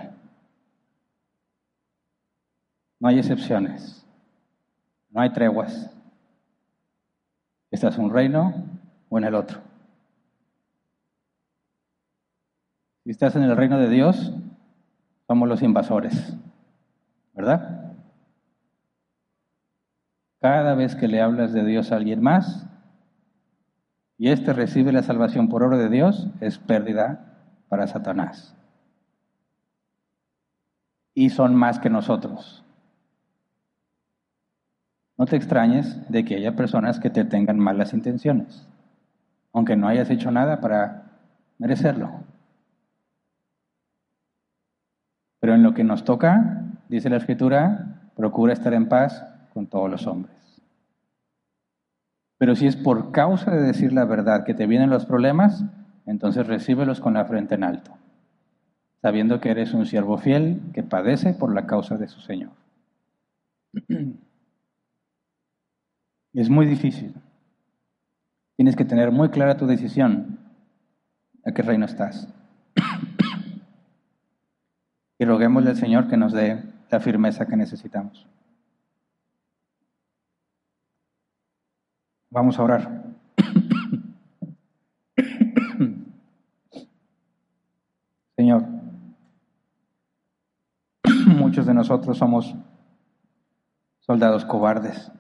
[3.02, 4.06] No hay excepciones,
[5.10, 5.90] no hay treguas.
[7.70, 8.54] ¿Estás en un reino
[9.10, 9.60] o en el otro?
[13.04, 14.32] Si estás en el reino de Dios,
[15.28, 16.38] somos los invasores,
[17.34, 17.96] ¿verdad?
[20.40, 22.68] Cada vez que le hablas de Dios a alguien más
[24.18, 27.40] y éste recibe la salvación por obra de Dios, es pérdida
[27.70, 28.56] para Satanás.
[31.14, 32.64] Y son más que nosotros.
[35.18, 38.68] No te extrañes de que haya personas que te tengan malas intenciones,
[39.54, 41.12] aunque no hayas hecho nada para
[41.60, 42.10] merecerlo.
[45.40, 49.24] Pero en lo que nos toca, dice la Escritura, procura estar en paz
[49.54, 50.36] con todos los hombres.
[52.38, 55.64] Pero si es por causa de decir la verdad que te vienen los problemas,
[56.08, 57.92] entonces recíbelos con la frente en alto,
[59.02, 62.52] sabiendo que eres un siervo fiel que padece por la causa de su Señor.
[66.34, 67.14] Es muy difícil.
[68.56, 70.40] Tienes que tener muy clara tu decisión
[71.44, 72.34] a qué reino estás.
[75.20, 78.26] y roguémosle al Señor que nos dé la firmeza que necesitamos.
[82.30, 83.14] Vamos a orar.
[88.38, 88.81] Señor,
[91.52, 92.56] muchos de nosotros somos
[94.00, 95.12] soldados cobardes.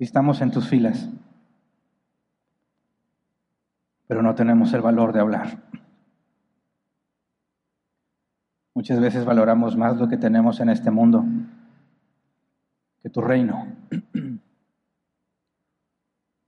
[0.00, 1.08] Y estamos en tus filas,
[4.08, 5.62] pero no tenemos el valor de hablar.
[8.74, 11.24] Muchas veces valoramos más lo que tenemos en este mundo
[13.00, 13.68] que tu reino.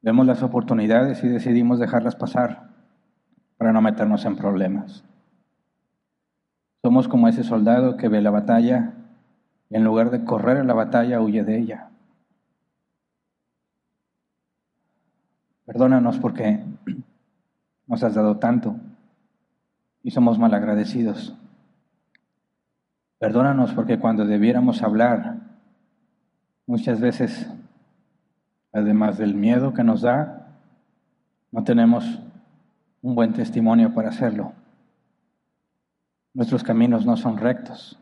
[0.03, 2.71] Vemos las oportunidades y decidimos dejarlas pasar
[3.57, 5.08] para no meternos en problemas.
[6.83, 8.95] Somos como ese soldado que ve la batalla
[9.71, 11.91] y en lugar de correr a la batalla huye de ella.
[15.67, 16.65] Perdónanos porque
[17.87, 18.77] nos has dado tanto
[20.03, 21.37] y somos malagradecidos.
[23.19, 25.37] Perdónanos porque cuando debiéramos hablar,
[26.67, 27.51] muchas veces
[28.73, 30.61] además del miedo que nos da,
[31.51, 32.21] no tenemos
[33.03, 34.53] un buen testimonio para hacerlo.
[36.35, 37.99] Nuestros caminos no son rectos.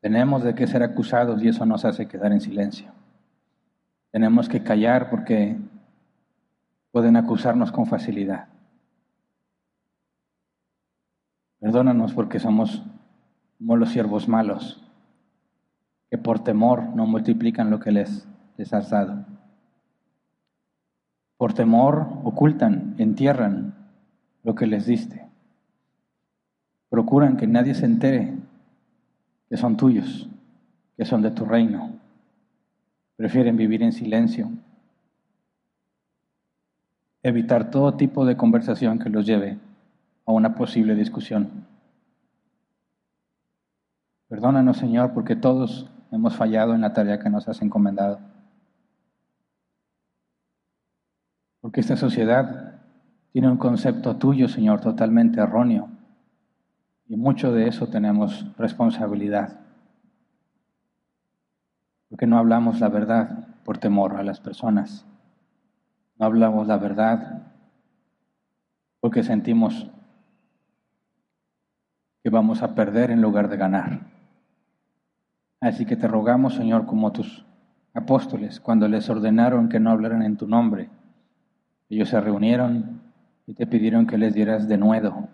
[0.00, 2.92] Tenemos de qué ser acusados y eso nos hace quedar en silencio.
[4.10, 5.56] Tenemos que callar porque
[6.92, 8.48] pueden acusarnos con facilidad.
[11.60, 12.82] Perdónanos porque somos
[13.58, 14.82] como los siervos malos,
[16.10, 19.24] que por temor no multiplican lo que les, les has dado.
[21.36, 23.74] Por temor ocultan, entierran
[24.42, 25.25] lo que les diste.
[26.96, 28.32] Procuran que nadie se entere
[29.50, 30.30] que son tuyos,
[30.96, 31.90] que son de tu reino.
[33.16, 34.48] Prefieren vivir en silencio.
[37.22, 39.58] Evitar todo tipo de conversación que los lleve
[40.24, 41.66] a una posible discusión.
[44.28, 48.20] Perdónanos, Señor, porque todos hemos fallado en la tarea que nos has encomendado.
[51.60, 52.80] Porque esta sociedad
[53.32, 55.90] tiene un concepto tuyo, Señor, totalmente erróneo.
[57.08, 59.60] Y mucho de eso tenemos responsabilidad.
[62.08, 65.06] Porque no hablamos la verdad por temor a las personas.
[66.18, 67.52] No hablamos la verdad
[69.00, 69.88] porque sentimos
[72.24, 74.00] que vamos a perder en lugar de ganar.
[75.60, 77.44] Así que te rogamos, Señor, como tus
[77.94, 80.90] apóstoles, cuando les ordenaron que no hablaran en tu nombre,
[81.88, 83.00] ellos se reunieron
[83.46, 85.28] y te pidieron que les dieras de nuevo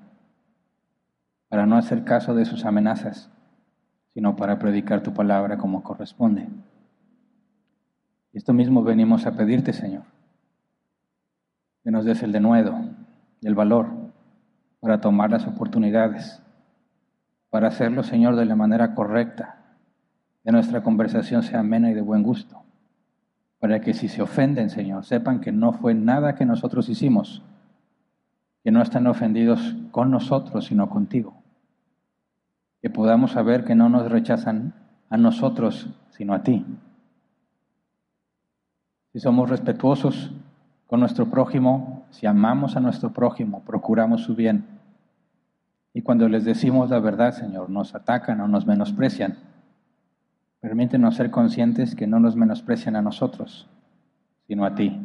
[1.52, 3.28] para no hacer caso de sus amenazas,
[4.14, 6.48] sino para predicar tu palabra como corresponde.
[8.32, 10.04] Esto mismo venimos a pedirte, Señor,
[11.84, 12.74] que nos des el denuedo
[13.42, 13.90] el valor
[14.80, 16.42] para tomar las oportunidades,
[17.50, 19.56] para hacerlo, Señor, de la manera correcta,
[20.42, 22.62] que nuestra conversación sea amena y de buen gusto
[23.58, 27.42] para que si se ofenden, Señor, sepan que no fue nada que nosotros hicimos,
[28.64, 31.41] que no están ofendidos con nosotros, sino contigo.
[32.82, 34.74] Que podamos saber que no nos rechazan
[35.08, 36.66] a nosotros, sino a ti.
[39.12, 40.32] Si somos respetuosos
[40.86, 44.66] con nuestro prójimo, si amamos a nuestro prójimo, procuramos su bien.
[45.94, 49.36] Y cuando les decimos la verdad, Señor, nos atacan o nos menosprecian,
[50.62, 53.68] Permítenos ser conscientes que no nos menosprecian a nosotros,
[54.46, 54.96] sino a ti.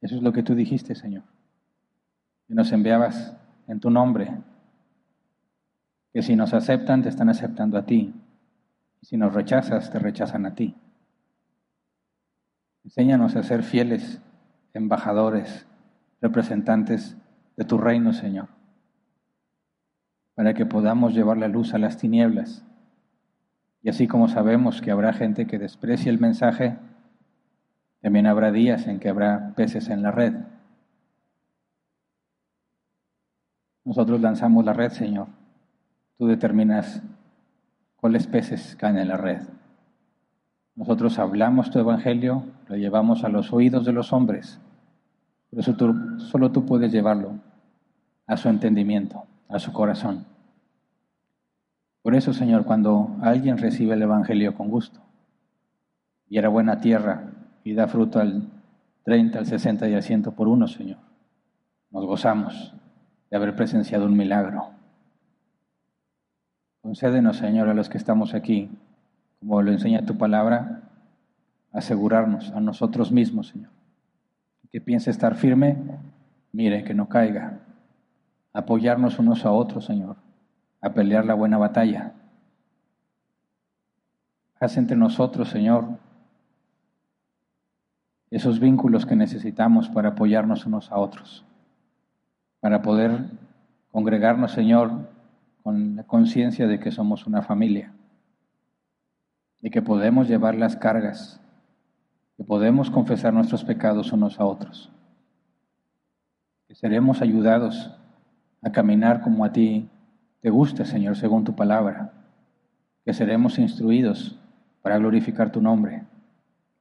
[0.00, 1.24] Eso es lo que tú dijiste, Señor.
[2.46, 4.32] Que nos enviabas en tu nombre.
[6.12, 8.14] Que si nos aceptan, te están aceptando a ti.
[9.02, 10.74] Si nos rechazas, te rechazan a ti.
[12.84, 14.20] Enséñanos a ser fieles
[14.72, 15.66] embajadores,
[16.20, 17.16] representantes
[17.56, 18.48] de tu reino, Señor,
[20.34, 22.64] para que podamos llevar la luz a las tinieblas.
[23.82, 26.78] Y así como sabemos que habrá gente que desprecie el mensaje,
[28.00, 30.34] también habrá días en que habrá peces en la red.
[33.84, 35.37] Nosotros lanzamos la red, Señor.
[36.18, 37.02] Tú determinas
[37.96, 39.42] cuáles peces caen en la red.
[40.74, 44.60] Nosotros hablamos tu evangelio, lo llevamos a los oídos de los hombres,
[45.50, 45.62] pero
[46.18, 47.34] solo tú puedes llevarlo
[48.26, 50.26] a su entendimiento, a su corazón.
[52.02, 55.00] Por eso, Señor, cuando alguien recibe el evangelio con gusto,
[56.28, 57.32] y era buena tierra
[57.64, 58.48] y da fruto al
[59.04, 60.98] 30, al 60 y al 100 por uno, Señor,
[61.90, 62.74] nos gozamos
[63.30, 64.77] de haber presenciado un milagro.
[66.82, 68.70] Concédenos, Señor, a los que estamos aquí
[69.40, 70.82] como lo enseña tu palabra,
[71.72, 73.70] asegurarnos a nosotros mismos, Señor.
[74.70, 75.76] Que piense estar firme,
[76.52, 77.60] mire que no caiga.
[78.52, 80.16] Apoyarnos unos a otros, Señor,
[80.80, 82.14] a pelear la buena batalla.
[84.60, 85.86] Haz entre nosotros, Señor,
[88.30, 91.44] esos vínculos que necesitamos para apoyarnos unos a otros,
[92.60, 93.24] para poder
[93.92, 95.08] congregarnos, Señor,
[95.68, 97.92] con la conciencia de que somos una familia
[99.60, 101.42] y que podemos llevar las cargas,
[102.38, 104.90] que podemos confesar nuestros pecados unos a otros,
[106.66, 107.94] que seremos ayudados
[108.62, 109.90] a caminar como a ti
[110.40, 112.14] te gusta, Señor, según tu palabra,
[113.04, 114.40] que seremos instruidos
[114.80, 116.04] para glorificar tu nombre,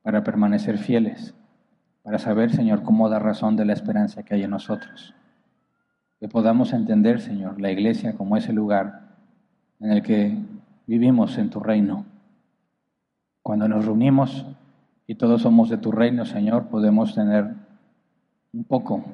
[0.01, 1.35] para permanecer fieles,
[2.03, 5.13] para saber, Señor, cómo dar razón de la esperanza que hay en nosotros.
[6.19, 9.15] Que podamos entender, Señor, la iglesia como ese lugar
[9.79, 10.35] en el que
[10.87, 12.05] vivimos en tu reino
[13.43, 14.45] cuando nos reunimos
[15.05, 17.53] y todos somos de tu reino, Señor, podemos tener
[18.51, 19.05] un poco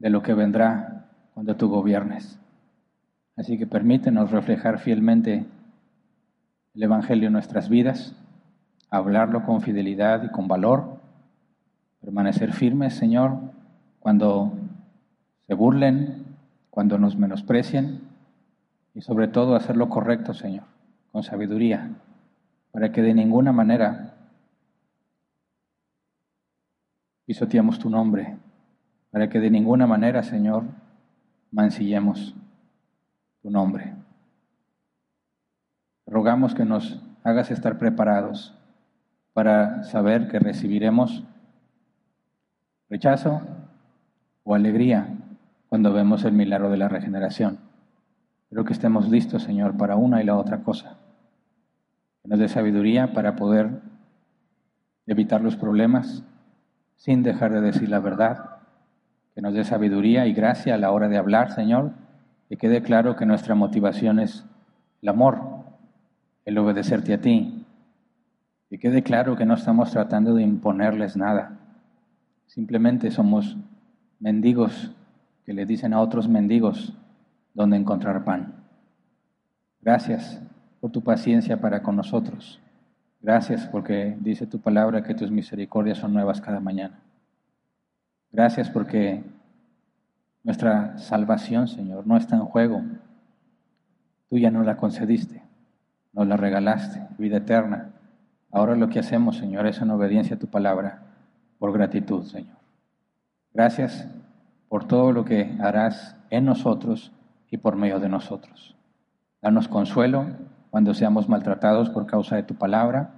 [0.00, 2.38] de lo que vendrá cuando tú gobiernes.
[3.36, 5.46] Así que permítenos reflejar fielmente
[6.74, 8.16] el Evangelio en nuestras vidas,
[8.90, 11.00] hablarlo con fidelidad y con valor,
[12.00, 13.38] permanecer firmes, Señor,
[14.00, 14.52] cuando
[15.46, 16.36] se burlen,
[16.70, 18.00] cuando nos menosprecien
[18.94, 20.64] y sobre todo hacer lo correcto, Señor,
[21.12, 21.90] con sabiduría
[22.72, 24.16] para que de ninguna manera
[27.24, 28.36] pisoteemos tu nombre,
[29.12, 30.64] para que de ninguna manera, Señor,
[31.52, 32.34] mancillemos
[33.40, 33.94] tu nombre.
[36.06, 38.58] Rogamos que nos hagas estar preparados
[39.32, 41.22] para saber que recibiremos
[42.90, 43.40] rechazo
[44.42, 45.16] o alegría
[45.74, 47.58] cuando vemos el milagro de la regeneración.
[48.48, 50.98] Pero que estemos listos, Señor, para una y la otra cosa.
[52.22, 53.80] Que nos dé sabiduría para poder
[55.08, 56.22] evitar los problemas
[56.94, 58.58] sin dejar de decir la verdad,
[59.34, 61.90] que nos dé sabiduría y gracia a la hora de hablar, Señor,
[62.48, 64.46] que quede claro que nuestra motivación es
[65.02, 65.40] el amor,
[66.44, 67.66] el obedecerte a ti,
[68.70, 71.58] que quede claro que no estamos tratando de imponerles nada,
[72.46, 73.56] simplemente somos
[74.20, 74.94] mendigos
[75.44, 76.94] que le dicen a otros mendigos
[77.52, 78.54] dónde encontrar pan.
[79.80, 80.40] Gracias
[80.80, 82.60] por tu paciencia para con nosotros.
[83.20, 87.00] Gracias porque dice tu palabra que tus misericordias son nuevas cada mañana.
[88.32, 89.22] Gracias porque
[90.42, 92.82] nuestra salvación, Señor, no está en juego.
[94.28, 95.42] Tú ya no la concediste,
[96.12, 97.92] nos la regalaste, vida eterna.
[98.50, 101.02] Ahora lo que hacemos, Señor, es en obediencia a tu palabra,
[101.58, 102.56] por gratitud, Señor.
[103.52, 104.06] Gracias
[104.74, 107.12] por todo lo que harás en nosotros
[107.48, 108.74] y por medio de nosotros.
[109.40, 110.26] Danos consuelo
[110.70, 113.12] cuando seamos maltratados por causa de tu palabra.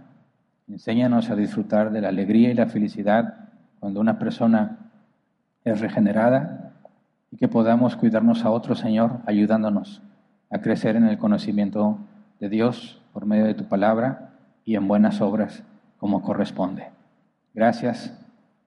[0.68, 3.48] Enséñanos a disfrutar de la alegría y la felicidad
[3.80, 4.90] cuando una persona
[5.64, 6.74] es regenerada
[7.30, 10.02] y que podamos cuidarnos a otro Señor, ayudándonos
[10.50, 11.96] a crecer en el conocimiento
[12.38, 14.32] de Dios por medio de tu palabra
[14.66, 15.62] y en buenas obras
[15.96, 16.90] como corresponde.
[17.54, 18.12] Gracias.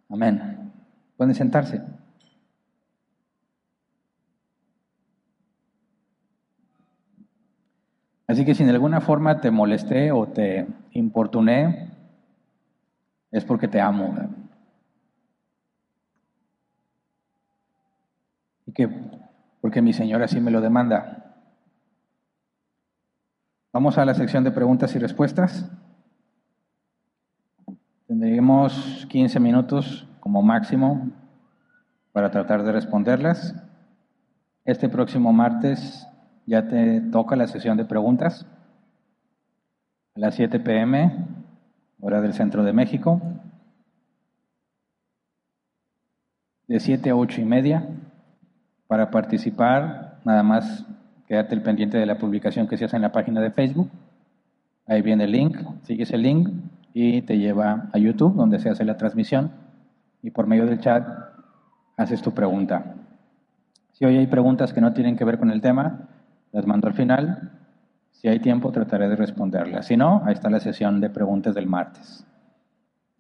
[0.10, 0.72] Amén.
[1.18, 1.84] Pueden sentarse.
[8.30, 11.89] Así que si de alguna forma te molesté o te importuné,
[13.31, 14.14] es porque te amo.
[18.68, 18.88] Y que
[19.61, 21.38] porque mi Señor así me lo demanda.
[23.73, 25.68] Vamos a la sección de preguntas y respuestas.
[28.06, 31.10] Tendremos 15 minutos como máximo
[32.11, 33.56] para tratar de responderlas.
[34.65, 36.06] Este próximo martes
[36.49, 38.47] ya te toca la sesión de preguntas
[40.15, 41.27] a las 7 pm,
[42.01, 43.21] hora del centro de México,
[46.67, 47.88] de 7 a 8 y media.
[48.88, 50.88] Para participar, nada más
[51.27, 53.91] quédate el pendiente de la publicación que se hace en la página de Facebook.
[54.88, 56.49] Ahí viene el link, sigues el link
[56.95, 59.51] y te lleva a YouTube, donde se hace la transmisión.
[60.23, 61.07] Y por medio del chat
[61.95, 62.95] haces tu pregunta.
[63.91, 66.09] Si hoy hay preguntas que no tienen que ver con el tema,
[66.51, 67.51] las mando al final.
[68.11, 69.88] Si hay tiempo, trataré de responderlas.
[69.88, 72.26] Si no, ahí está la sesión de preguntas del martes.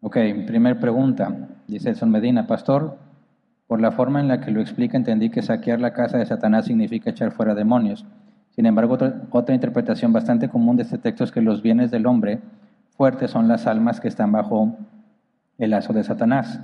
[0.01, 1.49] Ok, primer pregunta.
[1.67, 2.97] Dice Edson Medina, Pastor,
[3.67, 6.65] por la forma en la que lo explica, entendí que saquear la casa de Satanás
[6.65, 8.05] significa echar fuera demonios.
[8.51, 8.97] Sin embargo,
[9.31, 12.39] otra, interpretación bastante común de este texto es que los bienes del hombre
[12.97, 14.75] fuertes son las almas que están bajo
[15.57, 16.59] el lazo de Satanás.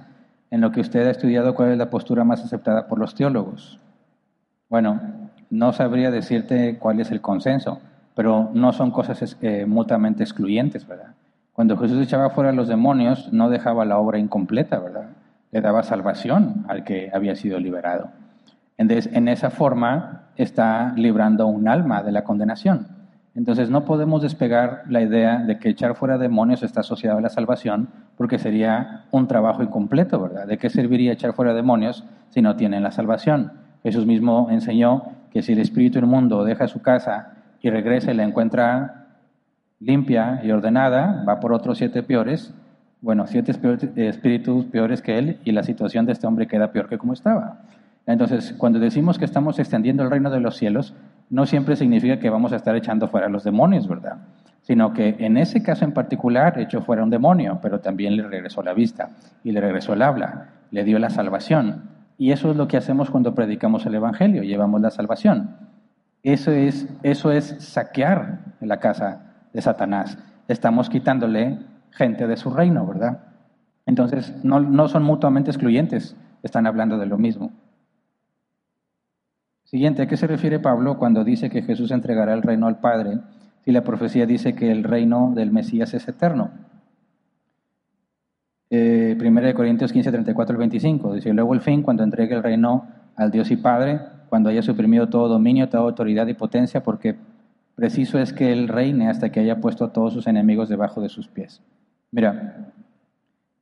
[0.49, 3.79] En lo que usted ha estudiado, ¿cuál es la postura más aceptada por los teólogos?
[4.69, 4.99] Bueno,
[5.49, 7.79] no sabría decirte cuál es el consenso,
[8.15, 11.13] pero no son cosas eh, mutuamente excluyentes, ¿verdad?
[11.53, 15.07] Cuando Jesús echaba fuera a los demonios, no dejaba la obra incompleta, ¿verdad?
[15.55, 18.09] le daba salvación al que había sido liberado.
[18.77, 22.87] Entonces, en esa forma está librando un alma de la condenación.
[23.35, 27.29] Entonces no podemos despegar la idea de que echar fuera demonios está asociado a la
[27.29, 30.45] salvación, porque sería un trabajo incompleto, ¿verdad?
[30.45, 33.53] ¿De qué serviría echar fuera demonios si no tienen la salvación?
[33.81, 35.03] Jesús mismo enseñó
[35.35, 39.07] que si el espíritu inmundo deja su casa y regresa y la encuentra
[39.81, 42.53] limpia y ordenada, va por otros siete peores,
[43.01, 43.51] bueno, siete
[43.97, 47.63] espíritus peores que él y la situación de este hombre queda peor que como estaba.
[48.05, 50.93] Entonces, cuando decimos que estamos extendiendo el reino de los cielos,
[51.29, 54.19] no siempre significa que vamos a estar echando fuera a los demonios, ¿verdad?
[54.61, 58.63] Sino que en ese caso en particular echó fuera un demonio, pero también le regresó
[58.63, 59.09] la vista
[59.43, 61.93] y le regresó el habla, le dio la salvación.
[62.17, 65.57] Y eso es lo que hacemos cuando predicamos el Evangelio, llevamos la salvación.
[66.23, 70.17] Eso es, eso es saquear la casa de Satanás.
[70.47, 71.59] Estamos quitándole
[71.91, 73.19] gente de su reino, ¿verdad?
[73.85, 77.51] Entonces, no, no son mutuamente excluyentes, están hablando de lo mismo.
[79.65, 83.19] Siguiente, ¿a qué se refiere Pablo cuando dice que Jesús entregará el reino al Padre
[83.63, 86.51] si la profecía dice que el reino del Mesías es eterno?
[88.77, 92.85] Eh, 1 Corintios 15, 34 al 25, dice, luego el fin, cuando entregue el reino
[93.15, 97.15] al Dios y Padre, cuando haya suprimido todo dominio, toda autoridad y potencia, porque
[97.75, 101.07] preciso es que Él reine hasta que haya puesto a todos sus enemigos debajo de
[101.07, 101.61] sus pies.
[102.11, 102.73] Mira,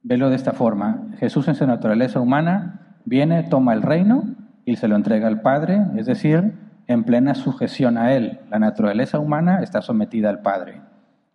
[0.02, 1.04] velo de esta forma.
[1.20, 4.24] Jesús en su naturaleza humana viene, toma el reino
[4.66, 6.54] y se lo entrega al Padre, es decir,
[6.88, 8.40] en plena sujeción a Él.
[8.50, 10.82] La naturaleza humana está sometida al Padre.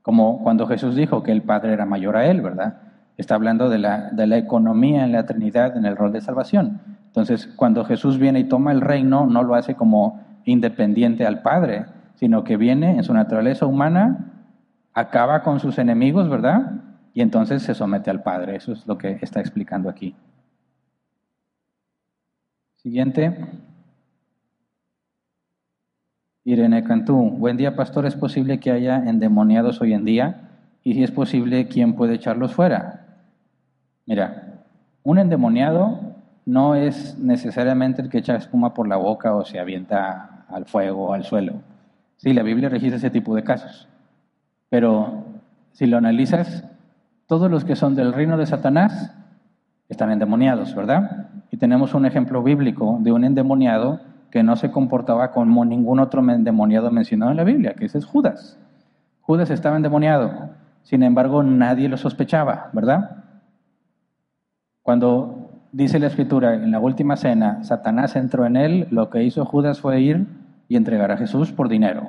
[0.03, 2.88] Como cuando Jesús dijo que el Padre era mayor a Él, ¿verdad?
[3.19, 6.81] Está hablando de la, de la economía en la Trinidad, en el rol de salvación.
[7.09, 11.85] Entonces, cuando Jesús viene y toma el reino, no lo hace como independiente al Padre,
[12.15, 14.33] sino que viene en su naturaleza humana,
[14.95, 16.73] acaba con sus enemigos, ¿verdad?
[17.19, 18.55] y entonces se somete al Padre.
[18.55, 20.15] Eso es lo que está explicando aquí.
[22.77, 23.37] Siguiente.
[26.45, 27.17] Irene Cantú.
[27.17, 28.07] Buen día, pastor.
[28.07, 30.49] ¿Es posible que haya endemoniados hoy en día?
[30.85, 33.08] Y si es posible, ¿quién puede echarlos fuera?
[34.09, 34.65] Mira,
[35.03, 36.01] un endemoniado
[36.47, 41.09] no es necesariamente el que echa espuma por la boca o se avienta al fuego
[41.09, 41.53] o al suelo.
[42.17, 43.87] Sí, la Biblia registra ese tipo de casos.
[44.71, 45.25] Pero
[45.73, 46.65] si lo analizas,
[47.27, 49.15] todos los que son del reino de Satanás
[49.91, 51.29] están endemoniados, ¿verdad?
[51.51, 56.23] Y tenemos un ejemplo bíblico de un endemoniado que no se comportaba como ningún otro
[56.23, 58.59] endemoniado mencionado en la Biblia, que es Judas.
[59.21, 60.49] Judas estaba endemoniado,
[60.83, 63.28] sin embargo nadie lo sospechaba, ¿verdad?
[64.89, 69.45] Cuando dice la escritura en la última cena, Satanás entró en él, lo que hizo
[69.45, 70.27] Judas fue ir
[70.67, 72.09] y entregar a Jesús por dinero.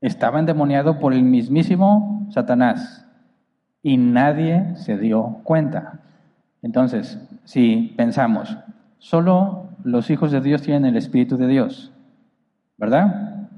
[0.00, 3.06] Estaba endemoniado por el mismísimo Satanás
[3.82, 6.00] y nadie se dio cuenta.
[6.62, 8.56] Entonces, si pensamos,
[8.96, 11.92] solo los hijos de Dios tienen el Espíritu de Dios,
[12.78, 13.50] ¿verdad?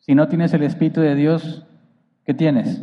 [0.00, 1.66] Si no tienes el Espíritu de Dios,
[2.26, 2.82] ¿qué tienes?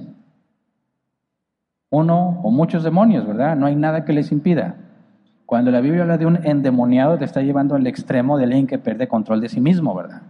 [1.93, 3.55] Uno o muchos demonios, ¿verdad?
[3.55, 4.75] No hay nada que les impida.
[5.45, 8.79] Cuando la Biblia habla de un endemoniado, te está llevando al extremo de alguien que
[8.79, 10.23] pierde control de sí mismo, ¿verdad?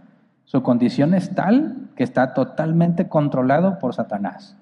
[0.44, 4.56] Su condición es tal que está totalmente controlado por Satanás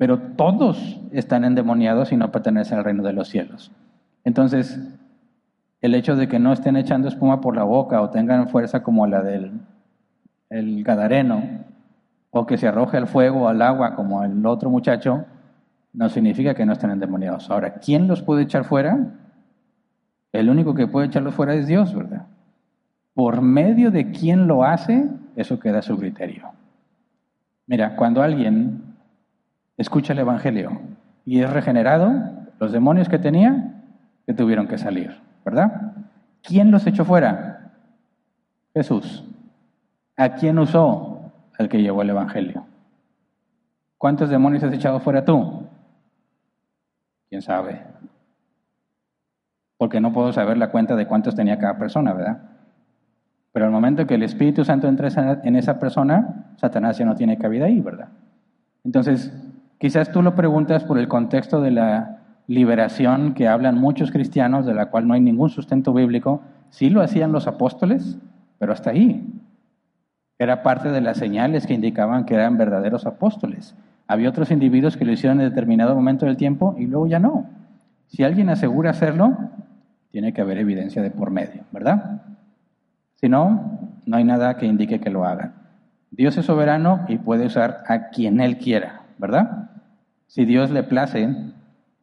[0.00, 3.70] pero todos están endemoniados y no pertenecen al reino de los cielos.
[4.24, 4.80] Entonces,
[5.82, 9.06] el hecho de que no estén echando espuma por la boca o tengan fuerza como
[9.06, 9.60] la del
[10.48, 11.42] el gadareno,
[12.30, 15.26] o que se arroje al fuego o al agua como el otro muchacho,
[15.92, 17.50] no significa que no estén endemoniados.
[17.50, 19.14] Ahora, ¿quién los puede echar fuera?
[20.32, 22.26] El único que puede echarlos fuera es Dios, ¿verdad?
[23.14, 26.50] Por medio de quién lo hace, eso queda a su criterio.
[27.66, 28.82] Mira, cuando alguien
[29.76, 30.80] escucha el Evangelio
[31.24, 32.12] y es regenerado,
[32.58, 33.82] los demonios que tenía,
[34.26, 35.92] que tuvieron que salir, ¿verdad?
[36.42, 37.72] ¿Quién los echó fuera?
[38.74, 39.24] Jesús.
[40.16, 41.32] ¿A quién usó?
[41.58, 42.64] El que llevó el Evangelio.
[43.98, 45.64] ¿Cuántos demonios has echado fuera tú?
[47.30, 47.80] ¿Quién sabe?
[49.78, 52.42] Porque no puedo saber la cuenta de cuántos tenía cada persona, ¿verdad?
[53.52, 55.08] Pero al momento que el Espíritu Santo entra
[55.44, 58.08] en esa persona, Satanás ya no tiene cabida ahí, ¿verdad?
[58.82, 59.32] Entonces,
[59.78, 64.74] quizás tú lo preguntas por el contexto de la liberación que hablan muchos cristianos, de
[64.74, 66.42] la cual no hay ningún sustento bíblico.
[66.70, 68.18] Sí lo hacían los apóstoles,
[68.58, 69.40] pero hasta ahí.
[70.36, 73.76] Era parte de las señales que indicaban que eran verdaderos apóstoles.
[74.10, 77.48] Había otros individuos que lo hicieron en determinado momento del tiempo y luego ya no.
[78.08, 79.38] Si alguien asegura hacerlo,
[80.10, 82.20] tiene que haber evidencia de por medio, ¿verdad?
[83.14, 85.54] Si no, no hay nada que indique que lo hagan.
[86.10, 89.70] Dios es soberano y puede usar a quien Él quiera, ¿verdad?
[90.26, 91.32] Si Dios le place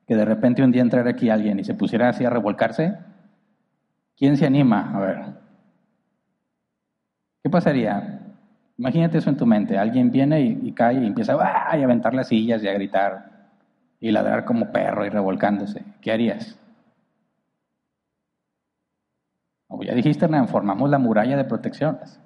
[0.08, 2.96] que de repente un día entrara aquí alguien y se pusiera así a revolcarse,
[4.16, 4.94] ¿quién se anima?
[4.96, 5.26] A ver.
[7.44, 8.17] ¿Qué pasaría?
[8.78, 9.78] Imagínate eso en tu mente.
[9.78, 13.38] Alguien viene y, cae y empieza a aventar las sillas y a gritar
[14.00, 15.84] y ladrar como perro y revolcándose.
[16.02, 16.58] ¿Qué harías?
[19.68, 22.20] O ya dijiste, Hernán, formamos la muralla de protecciones.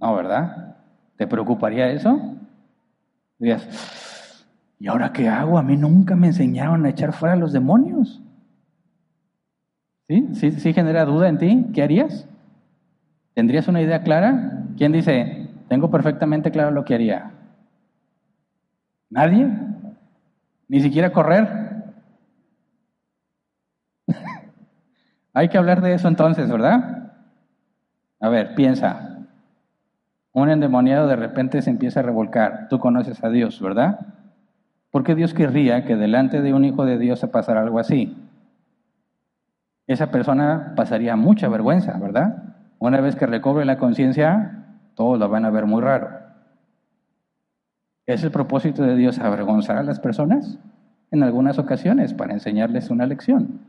[0.00, 0.76] No, ¿verdad?
[1.16, 2.36] ¿Te preocuparía eso?
[3.38, 4.44] Dirías,
[4.78, 5.58] ¿y ahora qué hago?
[5.58, 8.20] A mí nunca me enseñaron a echar fuera a los demonios.
[10.08, 10.28] ¿Sí?
[10.34, 11.66] ¿Sí, ¿Sí genera duda en ti?
[11.72, 12.28] ¿Qué harías?
[13.38, 14.64] ¿Tendrías una idea clara?
[14.76, 17.30] ¿Quién dice, tengo perfectamente claro lo que haría?
[19.10, 19.48] ¿Nadie?
[20.66, 21.46] ¿Ni siquiera correr?
[25.34, 27.12] Hay que hablar de eso entonces, ¿verdad?
[28.18, 29.20] A ver, piensa.
[30.32, 32.66] Un endemoniado de repente se empieza a revolcar.
[32.68, 34.00] Tú conoces a Dios, ¿verdad?
[34.90, 38.16] ¿Por qué Dios querría que delante de un hijo de Dios se pasara algo así?
[39.86, 42.47] Esa persona pasaría mucha vergüenza, ¿verdad?
[42.78, 46.10] Una vez que recobre la conciencia, todos lo van a ver muy raro.
[48.06, 50.58] ¿Es el propósito de Dios avergonzar a las personas?
[51.10, 53.60] En algunas ocasiones, para enseñarles una lección.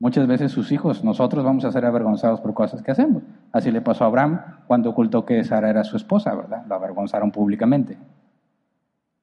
[0.00, 3.22] Muchas veces sus hijos, nosotros vamos a ser avergonzados por cosas que hacemos.
[3.50, 6.64] Así le pasó a Abraham cuando ocultó que Sara era su esposa, ¿verdad?
[6.68, 7.98] Lo avergonzaron públicamente.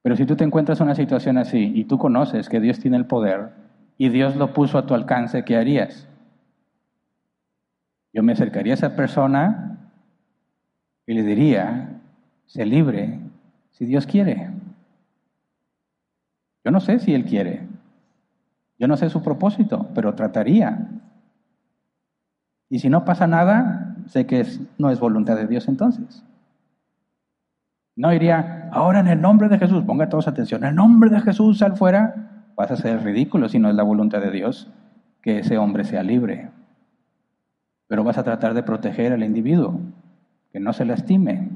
[0.02, 2.98] Pero si tú te encuentras en una situación así y tú conoces que Dios tiene
[2.98, 3.50] el poder
[3.96, 6.08] y Dios lo puso a tu alcance, ¿qué harías?
[8.16, 9.90] Yo me acercaría a esa persona
[11.06, 12.00] y le diría,
[12.46, 13.20] sé libre
[13.72, 14.52] si Dios quiere.
[16.64, 17.68] Yo no sé si Él quiere,
[18.78, 20.88] yo no sé su propósito, pero trataría.
[22.70, 24.46] Y si no pasa nada, sé que
[24.78, 26.24] no es voluntad de Dios entonces.
[27.96, 31.20] No iría, ahora en el nombre de Jesús, ponga todos atención, en el nombre de
[31.20, 34.72] Jesús sal fuera, vas a ser ridículo si no es la voluntad de Dios
[35.20, 36.55] que ese hombre sea libre.
[37.88, 39.80] Pero vas a tratar de proteger al individuo,
[40.52, 41.50] que no se lastime.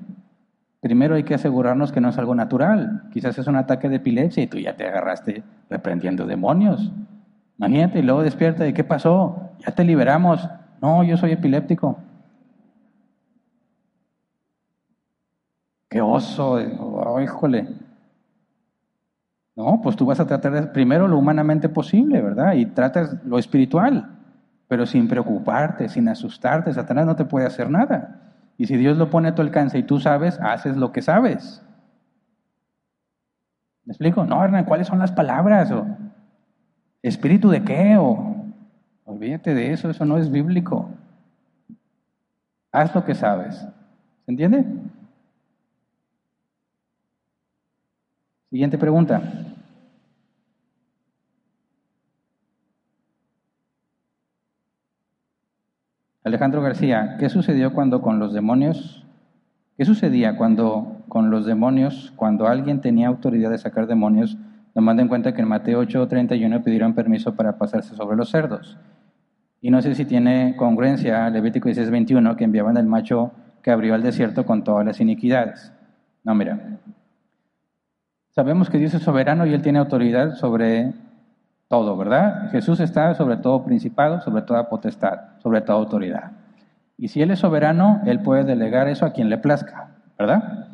[0.80, 3.08] Primero hay que asegurarnos que no es algo natural.
[3.12, 6.90] Quizás es un ataque de epilepsia y tú ya te agarraste reprendiendo demonios.
[7.58, 9.50] Imagínate, y luego despierta, ¿y qué pasó?
[9.58, 10.48] Ya te liberamos.
[10.80, 11.98] No, yo soy epiléptico.
[15.90, 17.68] Qué oso, oh, híjole.
[19.56, 22.54] No, pues tú vas a tratar de, primero lo humanamente posible, ¿verdad?
[22.54, 24.19] Y tratas lo espiritual,
[24.70, 26.72] pero sin preocuparte, sin asustarte.
[26.72, 28.20] Satanás no te puede hacer nada.
[28.56, 31.60] Y si Dios lo pone a tu alcance y tú sabes, haces lo que sabes.
[33.84, 34.24] ¿Me explico?
[34.24, 35.72] No, Hernán, ¿cuáles son las palabras?
[35.72, 35.88] O,
[37.02, 37.96] ¿Espíritu de qué?
[37.98, 38.46] O,
[39.06, 40.88] olvídate de eso, eso no es bíblico.
[42.70, 43.56] Haz lo que sabes.
[43.56, 44.64] ¿Se entiende?
[48.50, 49.20] Siguiente pregunta.
[56.22, 59.06] Alejandro García, ¿qué sucedió cuando con los demonios?
[59.78, 64.36] ¿Qué sucedía cuando con los demonios, cuando alguien tenía autoridad de sacar demonios,
[64.74, 68.78] tomando en cuenta que en Mateo 8:31 pidieron permiso para pasarse sobre los cerdos.
[69.62, 73.32] Y no sé si tiene congruencia Levítico 16:21 que enviaban al macho
[73.62, 75.72] que abrió al desierto con todas las iniquidades.
[76.22, 76.78] No, mira.
[78.28, 80.92] Sabemos que Dios es soberano y Él tiene autoridad sobre
[81.70, 82.50] todo, ¿verdad?
[82.50, 86.32] Jesús está sobre todo principado, sobre toda potestad, sobre toda autoridad.
[86.98, 90.66] Y si Él es soberano, Él puede delegar eso a quien le plazca, ¿verdad?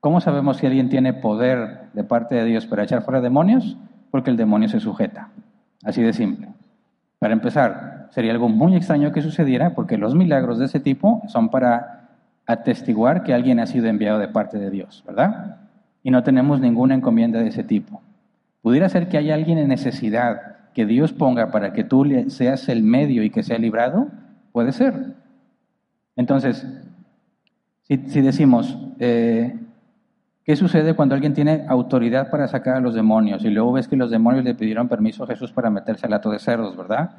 [0.00, 3.76] ¿Cómo sabemos si alguien tiene poder de parte de Dios para echar fuera demonios?
[4.10, 5.28] Porque el demonio se sujeta.
[5.84, 6.48] Así de simple.
[7.18, 11.50] Para empezar, sería algo muy extraño que sucediera porque los milagros de ese tipo son
[11.50, 12.08] para
[12.46, 15.56] atestiguar que alguien ha sido enviado de parte de Dios, ¿verdad?
[16.02, 18.00] Y no tenemos ninguna encomienda de ese tipo.
[18.62, 22.82] Pudiera ser que haya alguien en necesidad que Dios ponga para que tú seas el
[22.82, 24.08] medio y que sea librado,
[24.52, 25.14] puede ser.
[26.16, 26.66] Entonces,
[27.88, 29.58] si, decimos, eh,
[30.44, 33.96] ¿qué sucede cuando alguien tiene autoridad para sacar a los demonios y luego ves que
[33.96, 37.10] los demonios le pidieron permiso a Jesús para meterse al lato de cerdos, verdad?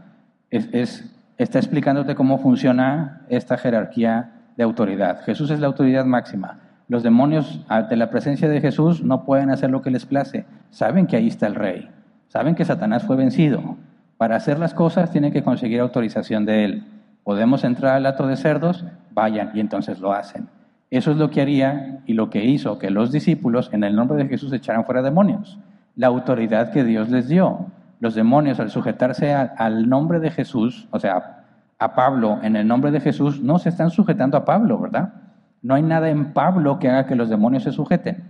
[0.49, 5.21] Es, está explicándote cómo funciona esta jerarquía de autoridad.
[5.23, 6.59] Jesús es la autoridad máxima.
[6.89, 10.45] Los demonios, ante la presencia de Jesús, no pueden hacer lo que les place.
[10.71, 11.87] Saben que ahí está el rey.
[12.29, 13.77] Saben que Satanás fue vencido.
[14.17, 16.83] Para hacer las cosas tienen que conseguir autorización de él.
[17.23, 20.49] Podemos entrar al lato de cerdos, vayan, y entonces lo hacen.
[20.89, 24.17] Eso es lo que haría y lo que hizo que los discípulos en el nombre
[24.17, 25.59] de Jesús echaran fuera demonios.
[25.95, 27.67] La autoridad que Dios les dio.
[27.99, 31.43] Los demonios al sujetarse al nombre de Jesús, o sea,
[31.77, 35.13] a Pablo en el nombre de Jesús, no se están sujetando a Pablo, ¿verdad?
[35.61, 38.23] No hay nada en Pablo que haga que los demonios se sujeten.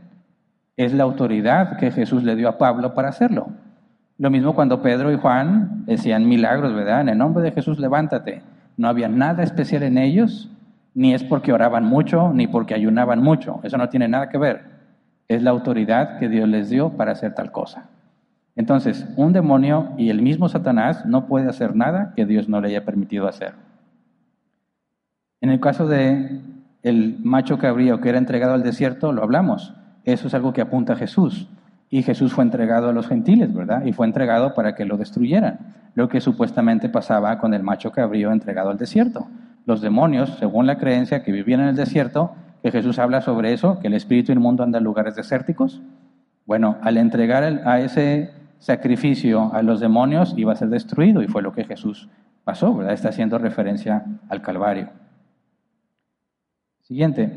[0.78, 3.50] Es la autoridad que Jesús le dio a Pablo para hacerlo.
[4.18, 7.02] Lo mismo cuando Pedro y Juan decían milagros, ¿verdad?
[7.02, 8.42] En el nombre de Jesús, levántate.
[8.78, 10.50] No había nada especial en ellos,
[10.94, 13.60] ni es porque oraban mucho, ni porque ayunaban mucho.
[13.64, 14.64] Eso no tiene nada que ver.
[15.28, 17.90] Es la autoridad que Dios les dio para hacer tal cosa.
[18.56, 22.70] Entonces, un demonio y el mismo Satanás no puede hacer nada que Dios no le
[22.70, 23.54] haya permitido hacer.
[25.40, 26.42] En el caso de
[26.84, 29.74] el macho cabrío que era entregado al desierto, lo hablamos.
[30.06, 31.48] Eso es algo que apunta a Jesús.
[31.90, 33.84] Y Jesús fue entregado a los gentiles, ¿verdad?
[33.86, 38.32] Y fue entregado para que lo destruyeran, lo que supuestamente pasaba con el macho cabrío
[38.32, 39.28] entregado al desierto.
[39.66, 42.32] Los demonios, según la creencia que vivían en el desierto,
[42.62, 45.82] que Jesús habla sobre eso, que el espíritu inmundo anda en lugares desérticos,
[46.46, 51.42] bueno, al entregar a ese sacrificio a los demonios iba a ser destruido y fue
[51.42, 52.10] lo que Jesús
[52.44, 52.94] pasó, ¿verdad?
[52.94, 54.90] Está haciendo referencia al Calvario.
[56.90, 57.32] Siguiente.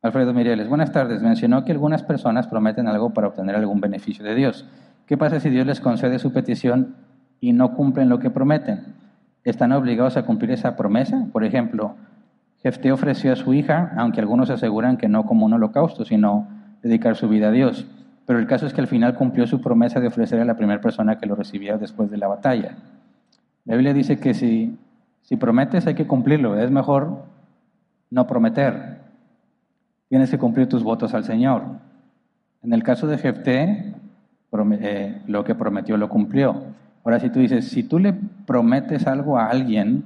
[0.00, 1.20] Alfredo Mireles, buenas tardes.
[1.20, 4.64] Mencionó que algunas personas prometen algo para obtener algún beneficio de Dios.
[5.06, 6.94] ¿Qué pasa si Dios les concede su petición
[7.40, 8.94] y no cumplen lo que prometen?
[9.42, 11.26] ¿Están obligados a cumplir esa promesa?
[11.32, 11.96] Por ejemplo,
[12.62, 16.46] Jefté ofreció a su hija, aunque algunos aseguran que no como un holocausto, sino
[16.80, 17.88] dedicar su vida a Dios.
[18.24, 20.80] Pero el caso es que al final cumplió su promesa de ofrecer a la primera
[20.80, 22.76] persona que lo recibía después de la batalla.
[23.64, 24.78] La Biblia dice que si,
[25.24, 27.24] si prometes hay que cumplirlo, es mejor
[28.10, 29.00] no prometer.
[30.08, 31.62] Tienes que cumplir tus votos al Señor.
[32.62, 33.94] En el caso de Jefté,
[34.80, 36.62] eh, lo que prometió lo cumplió.
[37.02, 38.12] Ahora, si tú dices, si tú le
[38.46, 40.04] prometes algo a alguien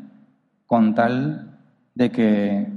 [0.67, 1.59] con tal
[1.97, 2.69] de que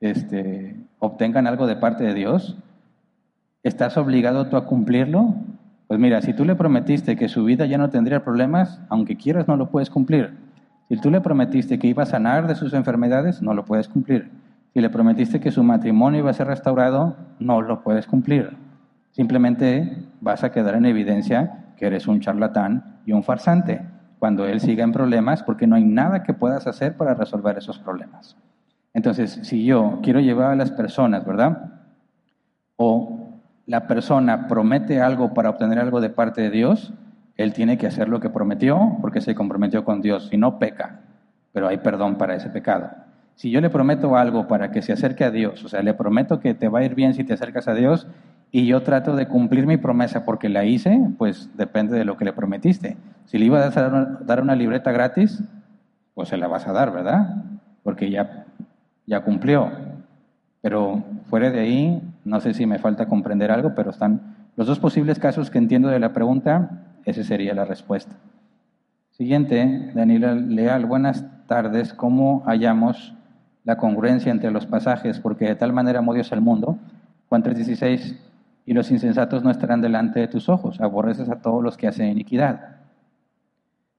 [0.00, 2.56] este, obtengan algo de parte de Dios,
[3.62, 5.34] ¿estás obligado tú a cumplirlo?
[5.86, 9.46] Pues mira, si tú le prometiste que su vida ya no tendría problemas, aunque quieras
[9.48, 10.43] no lo puedes cumplir.
[10.88, 14.30] Si tú le prometiste que iba a sanar de sus enfermedades, no lo puedes cumplir.
[14.72, 18.56] Si le prometiste que su matrimonio iba a ser restaurado, no lo puedes cumplir.
[19.12, 23.82] Simplemente vas a quedar en evidencia que eres un charlatán y un farsante
[24.18, 27.78] cuando él siga en problemas porque no hay nada que puedas hacer para resolver esos
[27.78, 28.36] problemas.
[28.92, 31.72] Entonces, si yo quiero llevar a las personas, ¿verdad?
[32.76, 36.92] O la persona promete algo para obtener algo de parte de Dios,
[37.36, 41.00] él tiene que hacer lo que prometió porque se comprometió con Dios, si no peca,
[41.52, 42.90] pero hay perdón para ese pecado.
[43.34, 46.38] Si yo le prometo algo para que se acerque a Dios, o sea, le prometo
[46.38, 48.06] que te va a ir bien si te acercas a Dios,
[48.52, 52.24] y yo trato de cumplir mi promesa porque la hice, pues depende de lo que
[52.24, 52.96] le prometiste.
[53.26, 53.90] Si le ibas a
[54.20, 55.42] dar una, libreta gratis,
[56.14, 57.42] pues se la vas a dar, ¿verdad?
[57.82, 58.44] Porque ya,
[59.06, 59.72] ya cumplió.
[60.60, 64.20] Pero fuera de ahí, no sé si me falta comprender algo, pero están
[64.54, 66.70] los dos posibles casos que entiendo de la pregunta,
[67.04, 68.16] esa sería la respuesta.
[69.10, 71.94] Siguiente, Daniela Leal, buenas tardes.
[71.94, 73.14] ¿Cómo hallamos
[73.64, 76.78] la congruencia entre los pasajes, porque de tal manera amó Dios al mundo,
[77.28, 78.16] Juan 3:16,
[78.66, 82.08] y los insensatos no estarán delante de tus ojos, aborreces a todos los que hacen
[82.08, 82.76] iniquidad.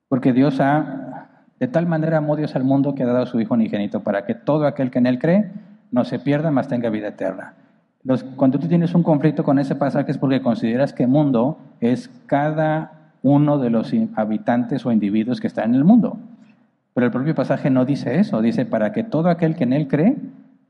[0.07, 1.27] Porque Dios ha,
[1.59, 4.25] de tal manera amó Dios al mundo que ha dado a su Hijo unigénito, para
[4.25, 5.51] que todo aquel que en él cree
[5.91, 7.53] no se pierda, mas tenga vida eterna.
[8.05, 12.09] Los, cuando tú tienes un conflicto con ese pasaje es porque consideras que mundo es
[12.27, 16.19] cada uno de los habitantes o individuos que están en el mundo.
[16.93, 19.87] Pero el propio pasaje no dice eso, dice para que todo aquel que en él
[19.87, 20.15] cree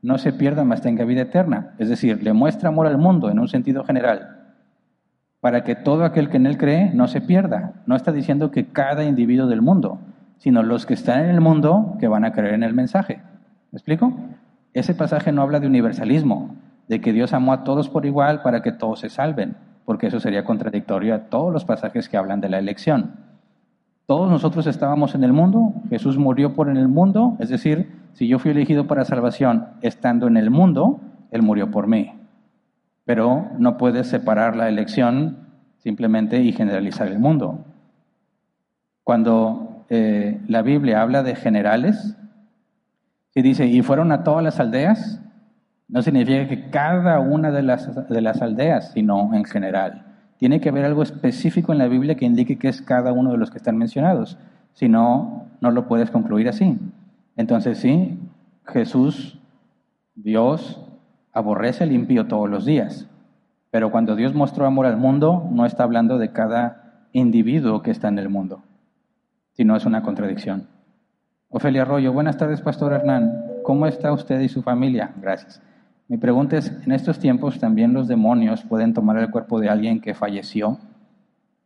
[0.00, 1.74] no se pierda, mas tenga vida eterna.
[1.78, 4.38] Es decir, le muestra amor al mundo en un sentido general.
[5.40, 7.74] Para que todo aquel que en él cree no se pierda.
[7.84, 9.98] No está diciendo que cada individuo del mundo,
[10.38, 13.20] sino los que están en el mundo que van a creer en el mensaje.
[13.72, 14.14] ¿Me explico?
[14.72, 16.54] Ese pasaje no habla de universalismo,
[16.88, 19.56] de que Dios amó a todos por igual para que todos se salven.
[19.84, 23.12] porque eso sería contradictorio a todos los pasajes que hablan de la elección.
[24.06, 28.26] Todos nosotros estábamos en el mundo, Jesús murió por en el mundo, es decir, si
[28.26, 31.00] yo fui elegido para salvación estando en el mundo,
[31.30, 32.12] Él murió por mí.
[33.04, 35.36] Pero no puedes separar la elección
[35.78, 37.64] simplemente y generalizar el mundo.
[39.04, 42.16] Cuando eh, la Biblia habla de generales,
[43.36, 45.20] y dice, y fueron a todas las aldeas,
[45.88, 50.04] no significa que cada una de las, de las aldeas, sino en general.
[50.38, 53.38] Tiene que haber algo específico en la Biblia que indique que es cada uno de
[53.38, 54.38] los que están mencionados.
[54.72, 56.78] Si no, no lo puedes concluir así.
[57.36, 58.18] Entonces sí,
[58.66, 59.38] Jesús,
[60.14, 60.80] Dios,
[61.32, 63.08] aborrece al impío todos los días.
[63.70, 68.08] Pero cuando Dios mostró amor al mundo, no está hablando de cada individuo que está
[68.08, 68.62] en el mundo,
[69.52, 70.68] sino es una contradicción.
[71.48, 73.32] Ofelia Arroyo, buenas tardes, Pastor Hernán.
[73.62, 75.12] ¿Cómo está usted y su familia?
[75.20, 75.62] Gracias.
[76.08, 80.00] Mi pregunta es, en estos tiempos también los demonios pueden tomar el cuerpo de alguien
[80.00, 80.78] que falleció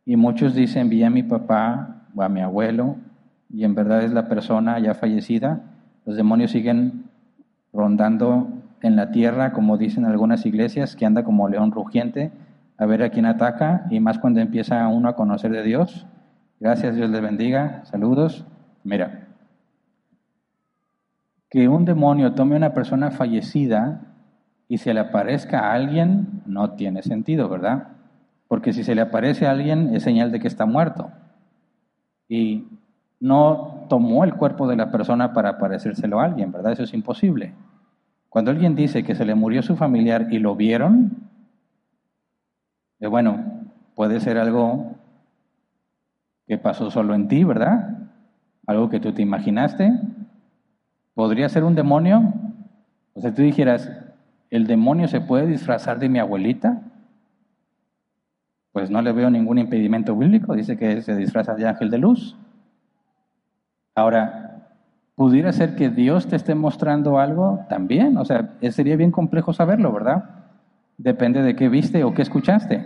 [0.03, 2.95] y muchos dicen, vi a mi papá o a mi abuelo
[3.49, 5.61] y en verdad es la persona ya fallecida.
[6.05, 7.03] Los demonios siguen
[7.71, 8.47] rondando
[8.81, 12.31] en la tierra, como dicen algunas iglesias, que anda como león rugiente
[12.77, 16.07] a ver a quién ataca y más cuando empieza uno a conocer de Dios.
[16.59, 17.85] Gracias, Dios le bendiga.
[17.85, 18.43] Saludos.
[18.83, 19.27] Mira,
[21.47, 24.01] que un demonio tome a una persona fallecida
[24.71, 27.89] y se le aparezca a alguien, no tiene sentido, ¿verdad?
[28.47, 31.11] Porque si se le aparece a alguien es señal de que está muerto.
[32.29, 32.69] Y
[33.19, 36.71] no tomó el cuerpo de la persona para aparecérselo a alguien, ¿verdad?
[36.71, 37.53] Eso es imposible.
[38.29, 41.17] Cuando alguien dice que se le murió su familiar y lo vieron,
[43.01, 43.43] eh, bueno,
[43.93, 44.95] puede ser algo
[46.47, 48.07] que pasó solo en ti, ¿verdad?
[48.65, 49.99] Algo que tú te imaginaste.
[51.13, 52.33] Podría ser un demonio.
[53.13, 53.91] O sea, tú dijeras,
[54.51, 56.81] ¿El demonio se puede disfrazar de mi abuelita?
[58.73, 62.37] Pues no le veo ningún impedimento bíblico, dice que se disfraza de ángel de luz.
[63.95, 64.67] Ahora,
[65.15, 68.17] ¿pudiera ser que Dios te esté mostrando algo también?
[68.17, 70.25] O sea, sería bien complejo saberlo, ¿verdad?
[70.97, 72.85] Depende de qué viste o qué escuchaste.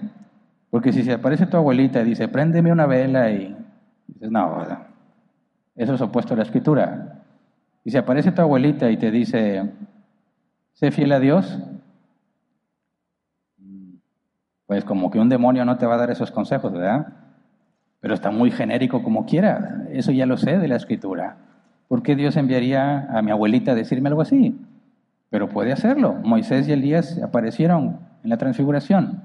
[0.69, 3.55] Porque si se aparece tu abuelita y dice, préndeme una vela y
[4.07, 4.63] dices, no,
[5.75, 7.23] eso es opuesto a la escritura.
[7.83, 9.71] Y si aparece tu abuelita y te dice,
[10.75, 11.57] sé fiel a Dios,
[14.67, 17.07] pues como que un demonio no te va a dar esos consejos, ¿verdad?
[18.01, 21.37] Pero está muy genérico como quiera, eso ya lo sé de la escritura.
[21.87, 24.59] ¿Por qué Dios enviaría a mi abuelita a decirme algo así?
[25.29, 26.13] Pero puede hacerlo.
[26.23, 29.21] Moisés y Elías aparecieron en la transfiguración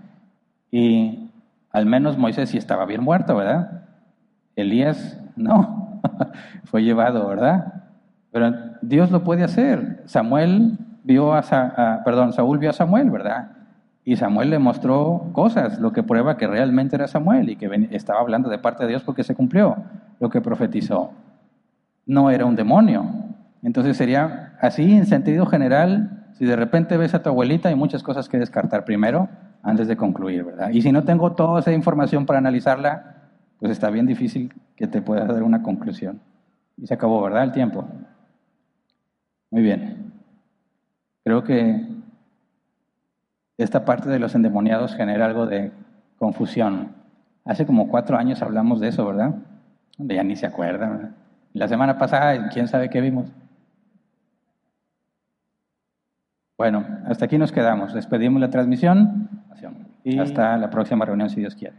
[0.70, 1.31] y
[1.72, 3.86] al menos Moisés sí estaba bien muerto, ¿verdad?
[4.56, 6.01] Elías no,
[6.64, 7.85] fue llevado, ¿verdad?
[8.31, 8.52] Pero
[8.82, 10.02] Dios lo puede hacer.
[10.05, 13.51] Samuel vio a, perdón, Saúl vio a Samuel, ¿verdad?
[14.05, 18.20] Y Samuel le mostró cosas, lo que prueba que realmente era Samuel y que estaba
[18.20, 19.77] hablando de parte de Dios porque se cumplió
[20.18, 21.12] lo que profetizó.
[22.06, 23.06] No era un demonio.
[23.62, 28.02] Entonces sería así en sentido general, si de repente ves a tu abuelita hay muchas
[28.02, 29.28] cosas que descartar primero
[29.62, 30.70] antes de concluir, ¿verdad?
[30.70, 33.16] Y si no tengo toda esa información para analizarla,
[33.59, 36.20] pues está bien difícil que te pueda dar una conclusión.
[36.78, 37.44] Y se acabó, ¿verdad?
[37.44, 37.85] El tiempo.
[39.51, 40.10] Muy bien.
[41.31, 41.86] Creo que
[43.57, 45.70] esta parte de los endemoniados genera algo de
[46.19, 46.89] confusión.
[47.44, 49.36] Hace como cuatro años hablamos de eso, ¿verdad?
[49.97, 51.15] Ya ni se acuerdan.
[51.52, 53.31] La semana pasada, ¿quién sabe qué vimos?
[56.59, 57.94] Bueno, hasta aquí nos quedamos.
[57.94, 59.31] Despedimos la transmisión
[60.02, 61.77] y hasta la próxima reunión, si Dios quiere.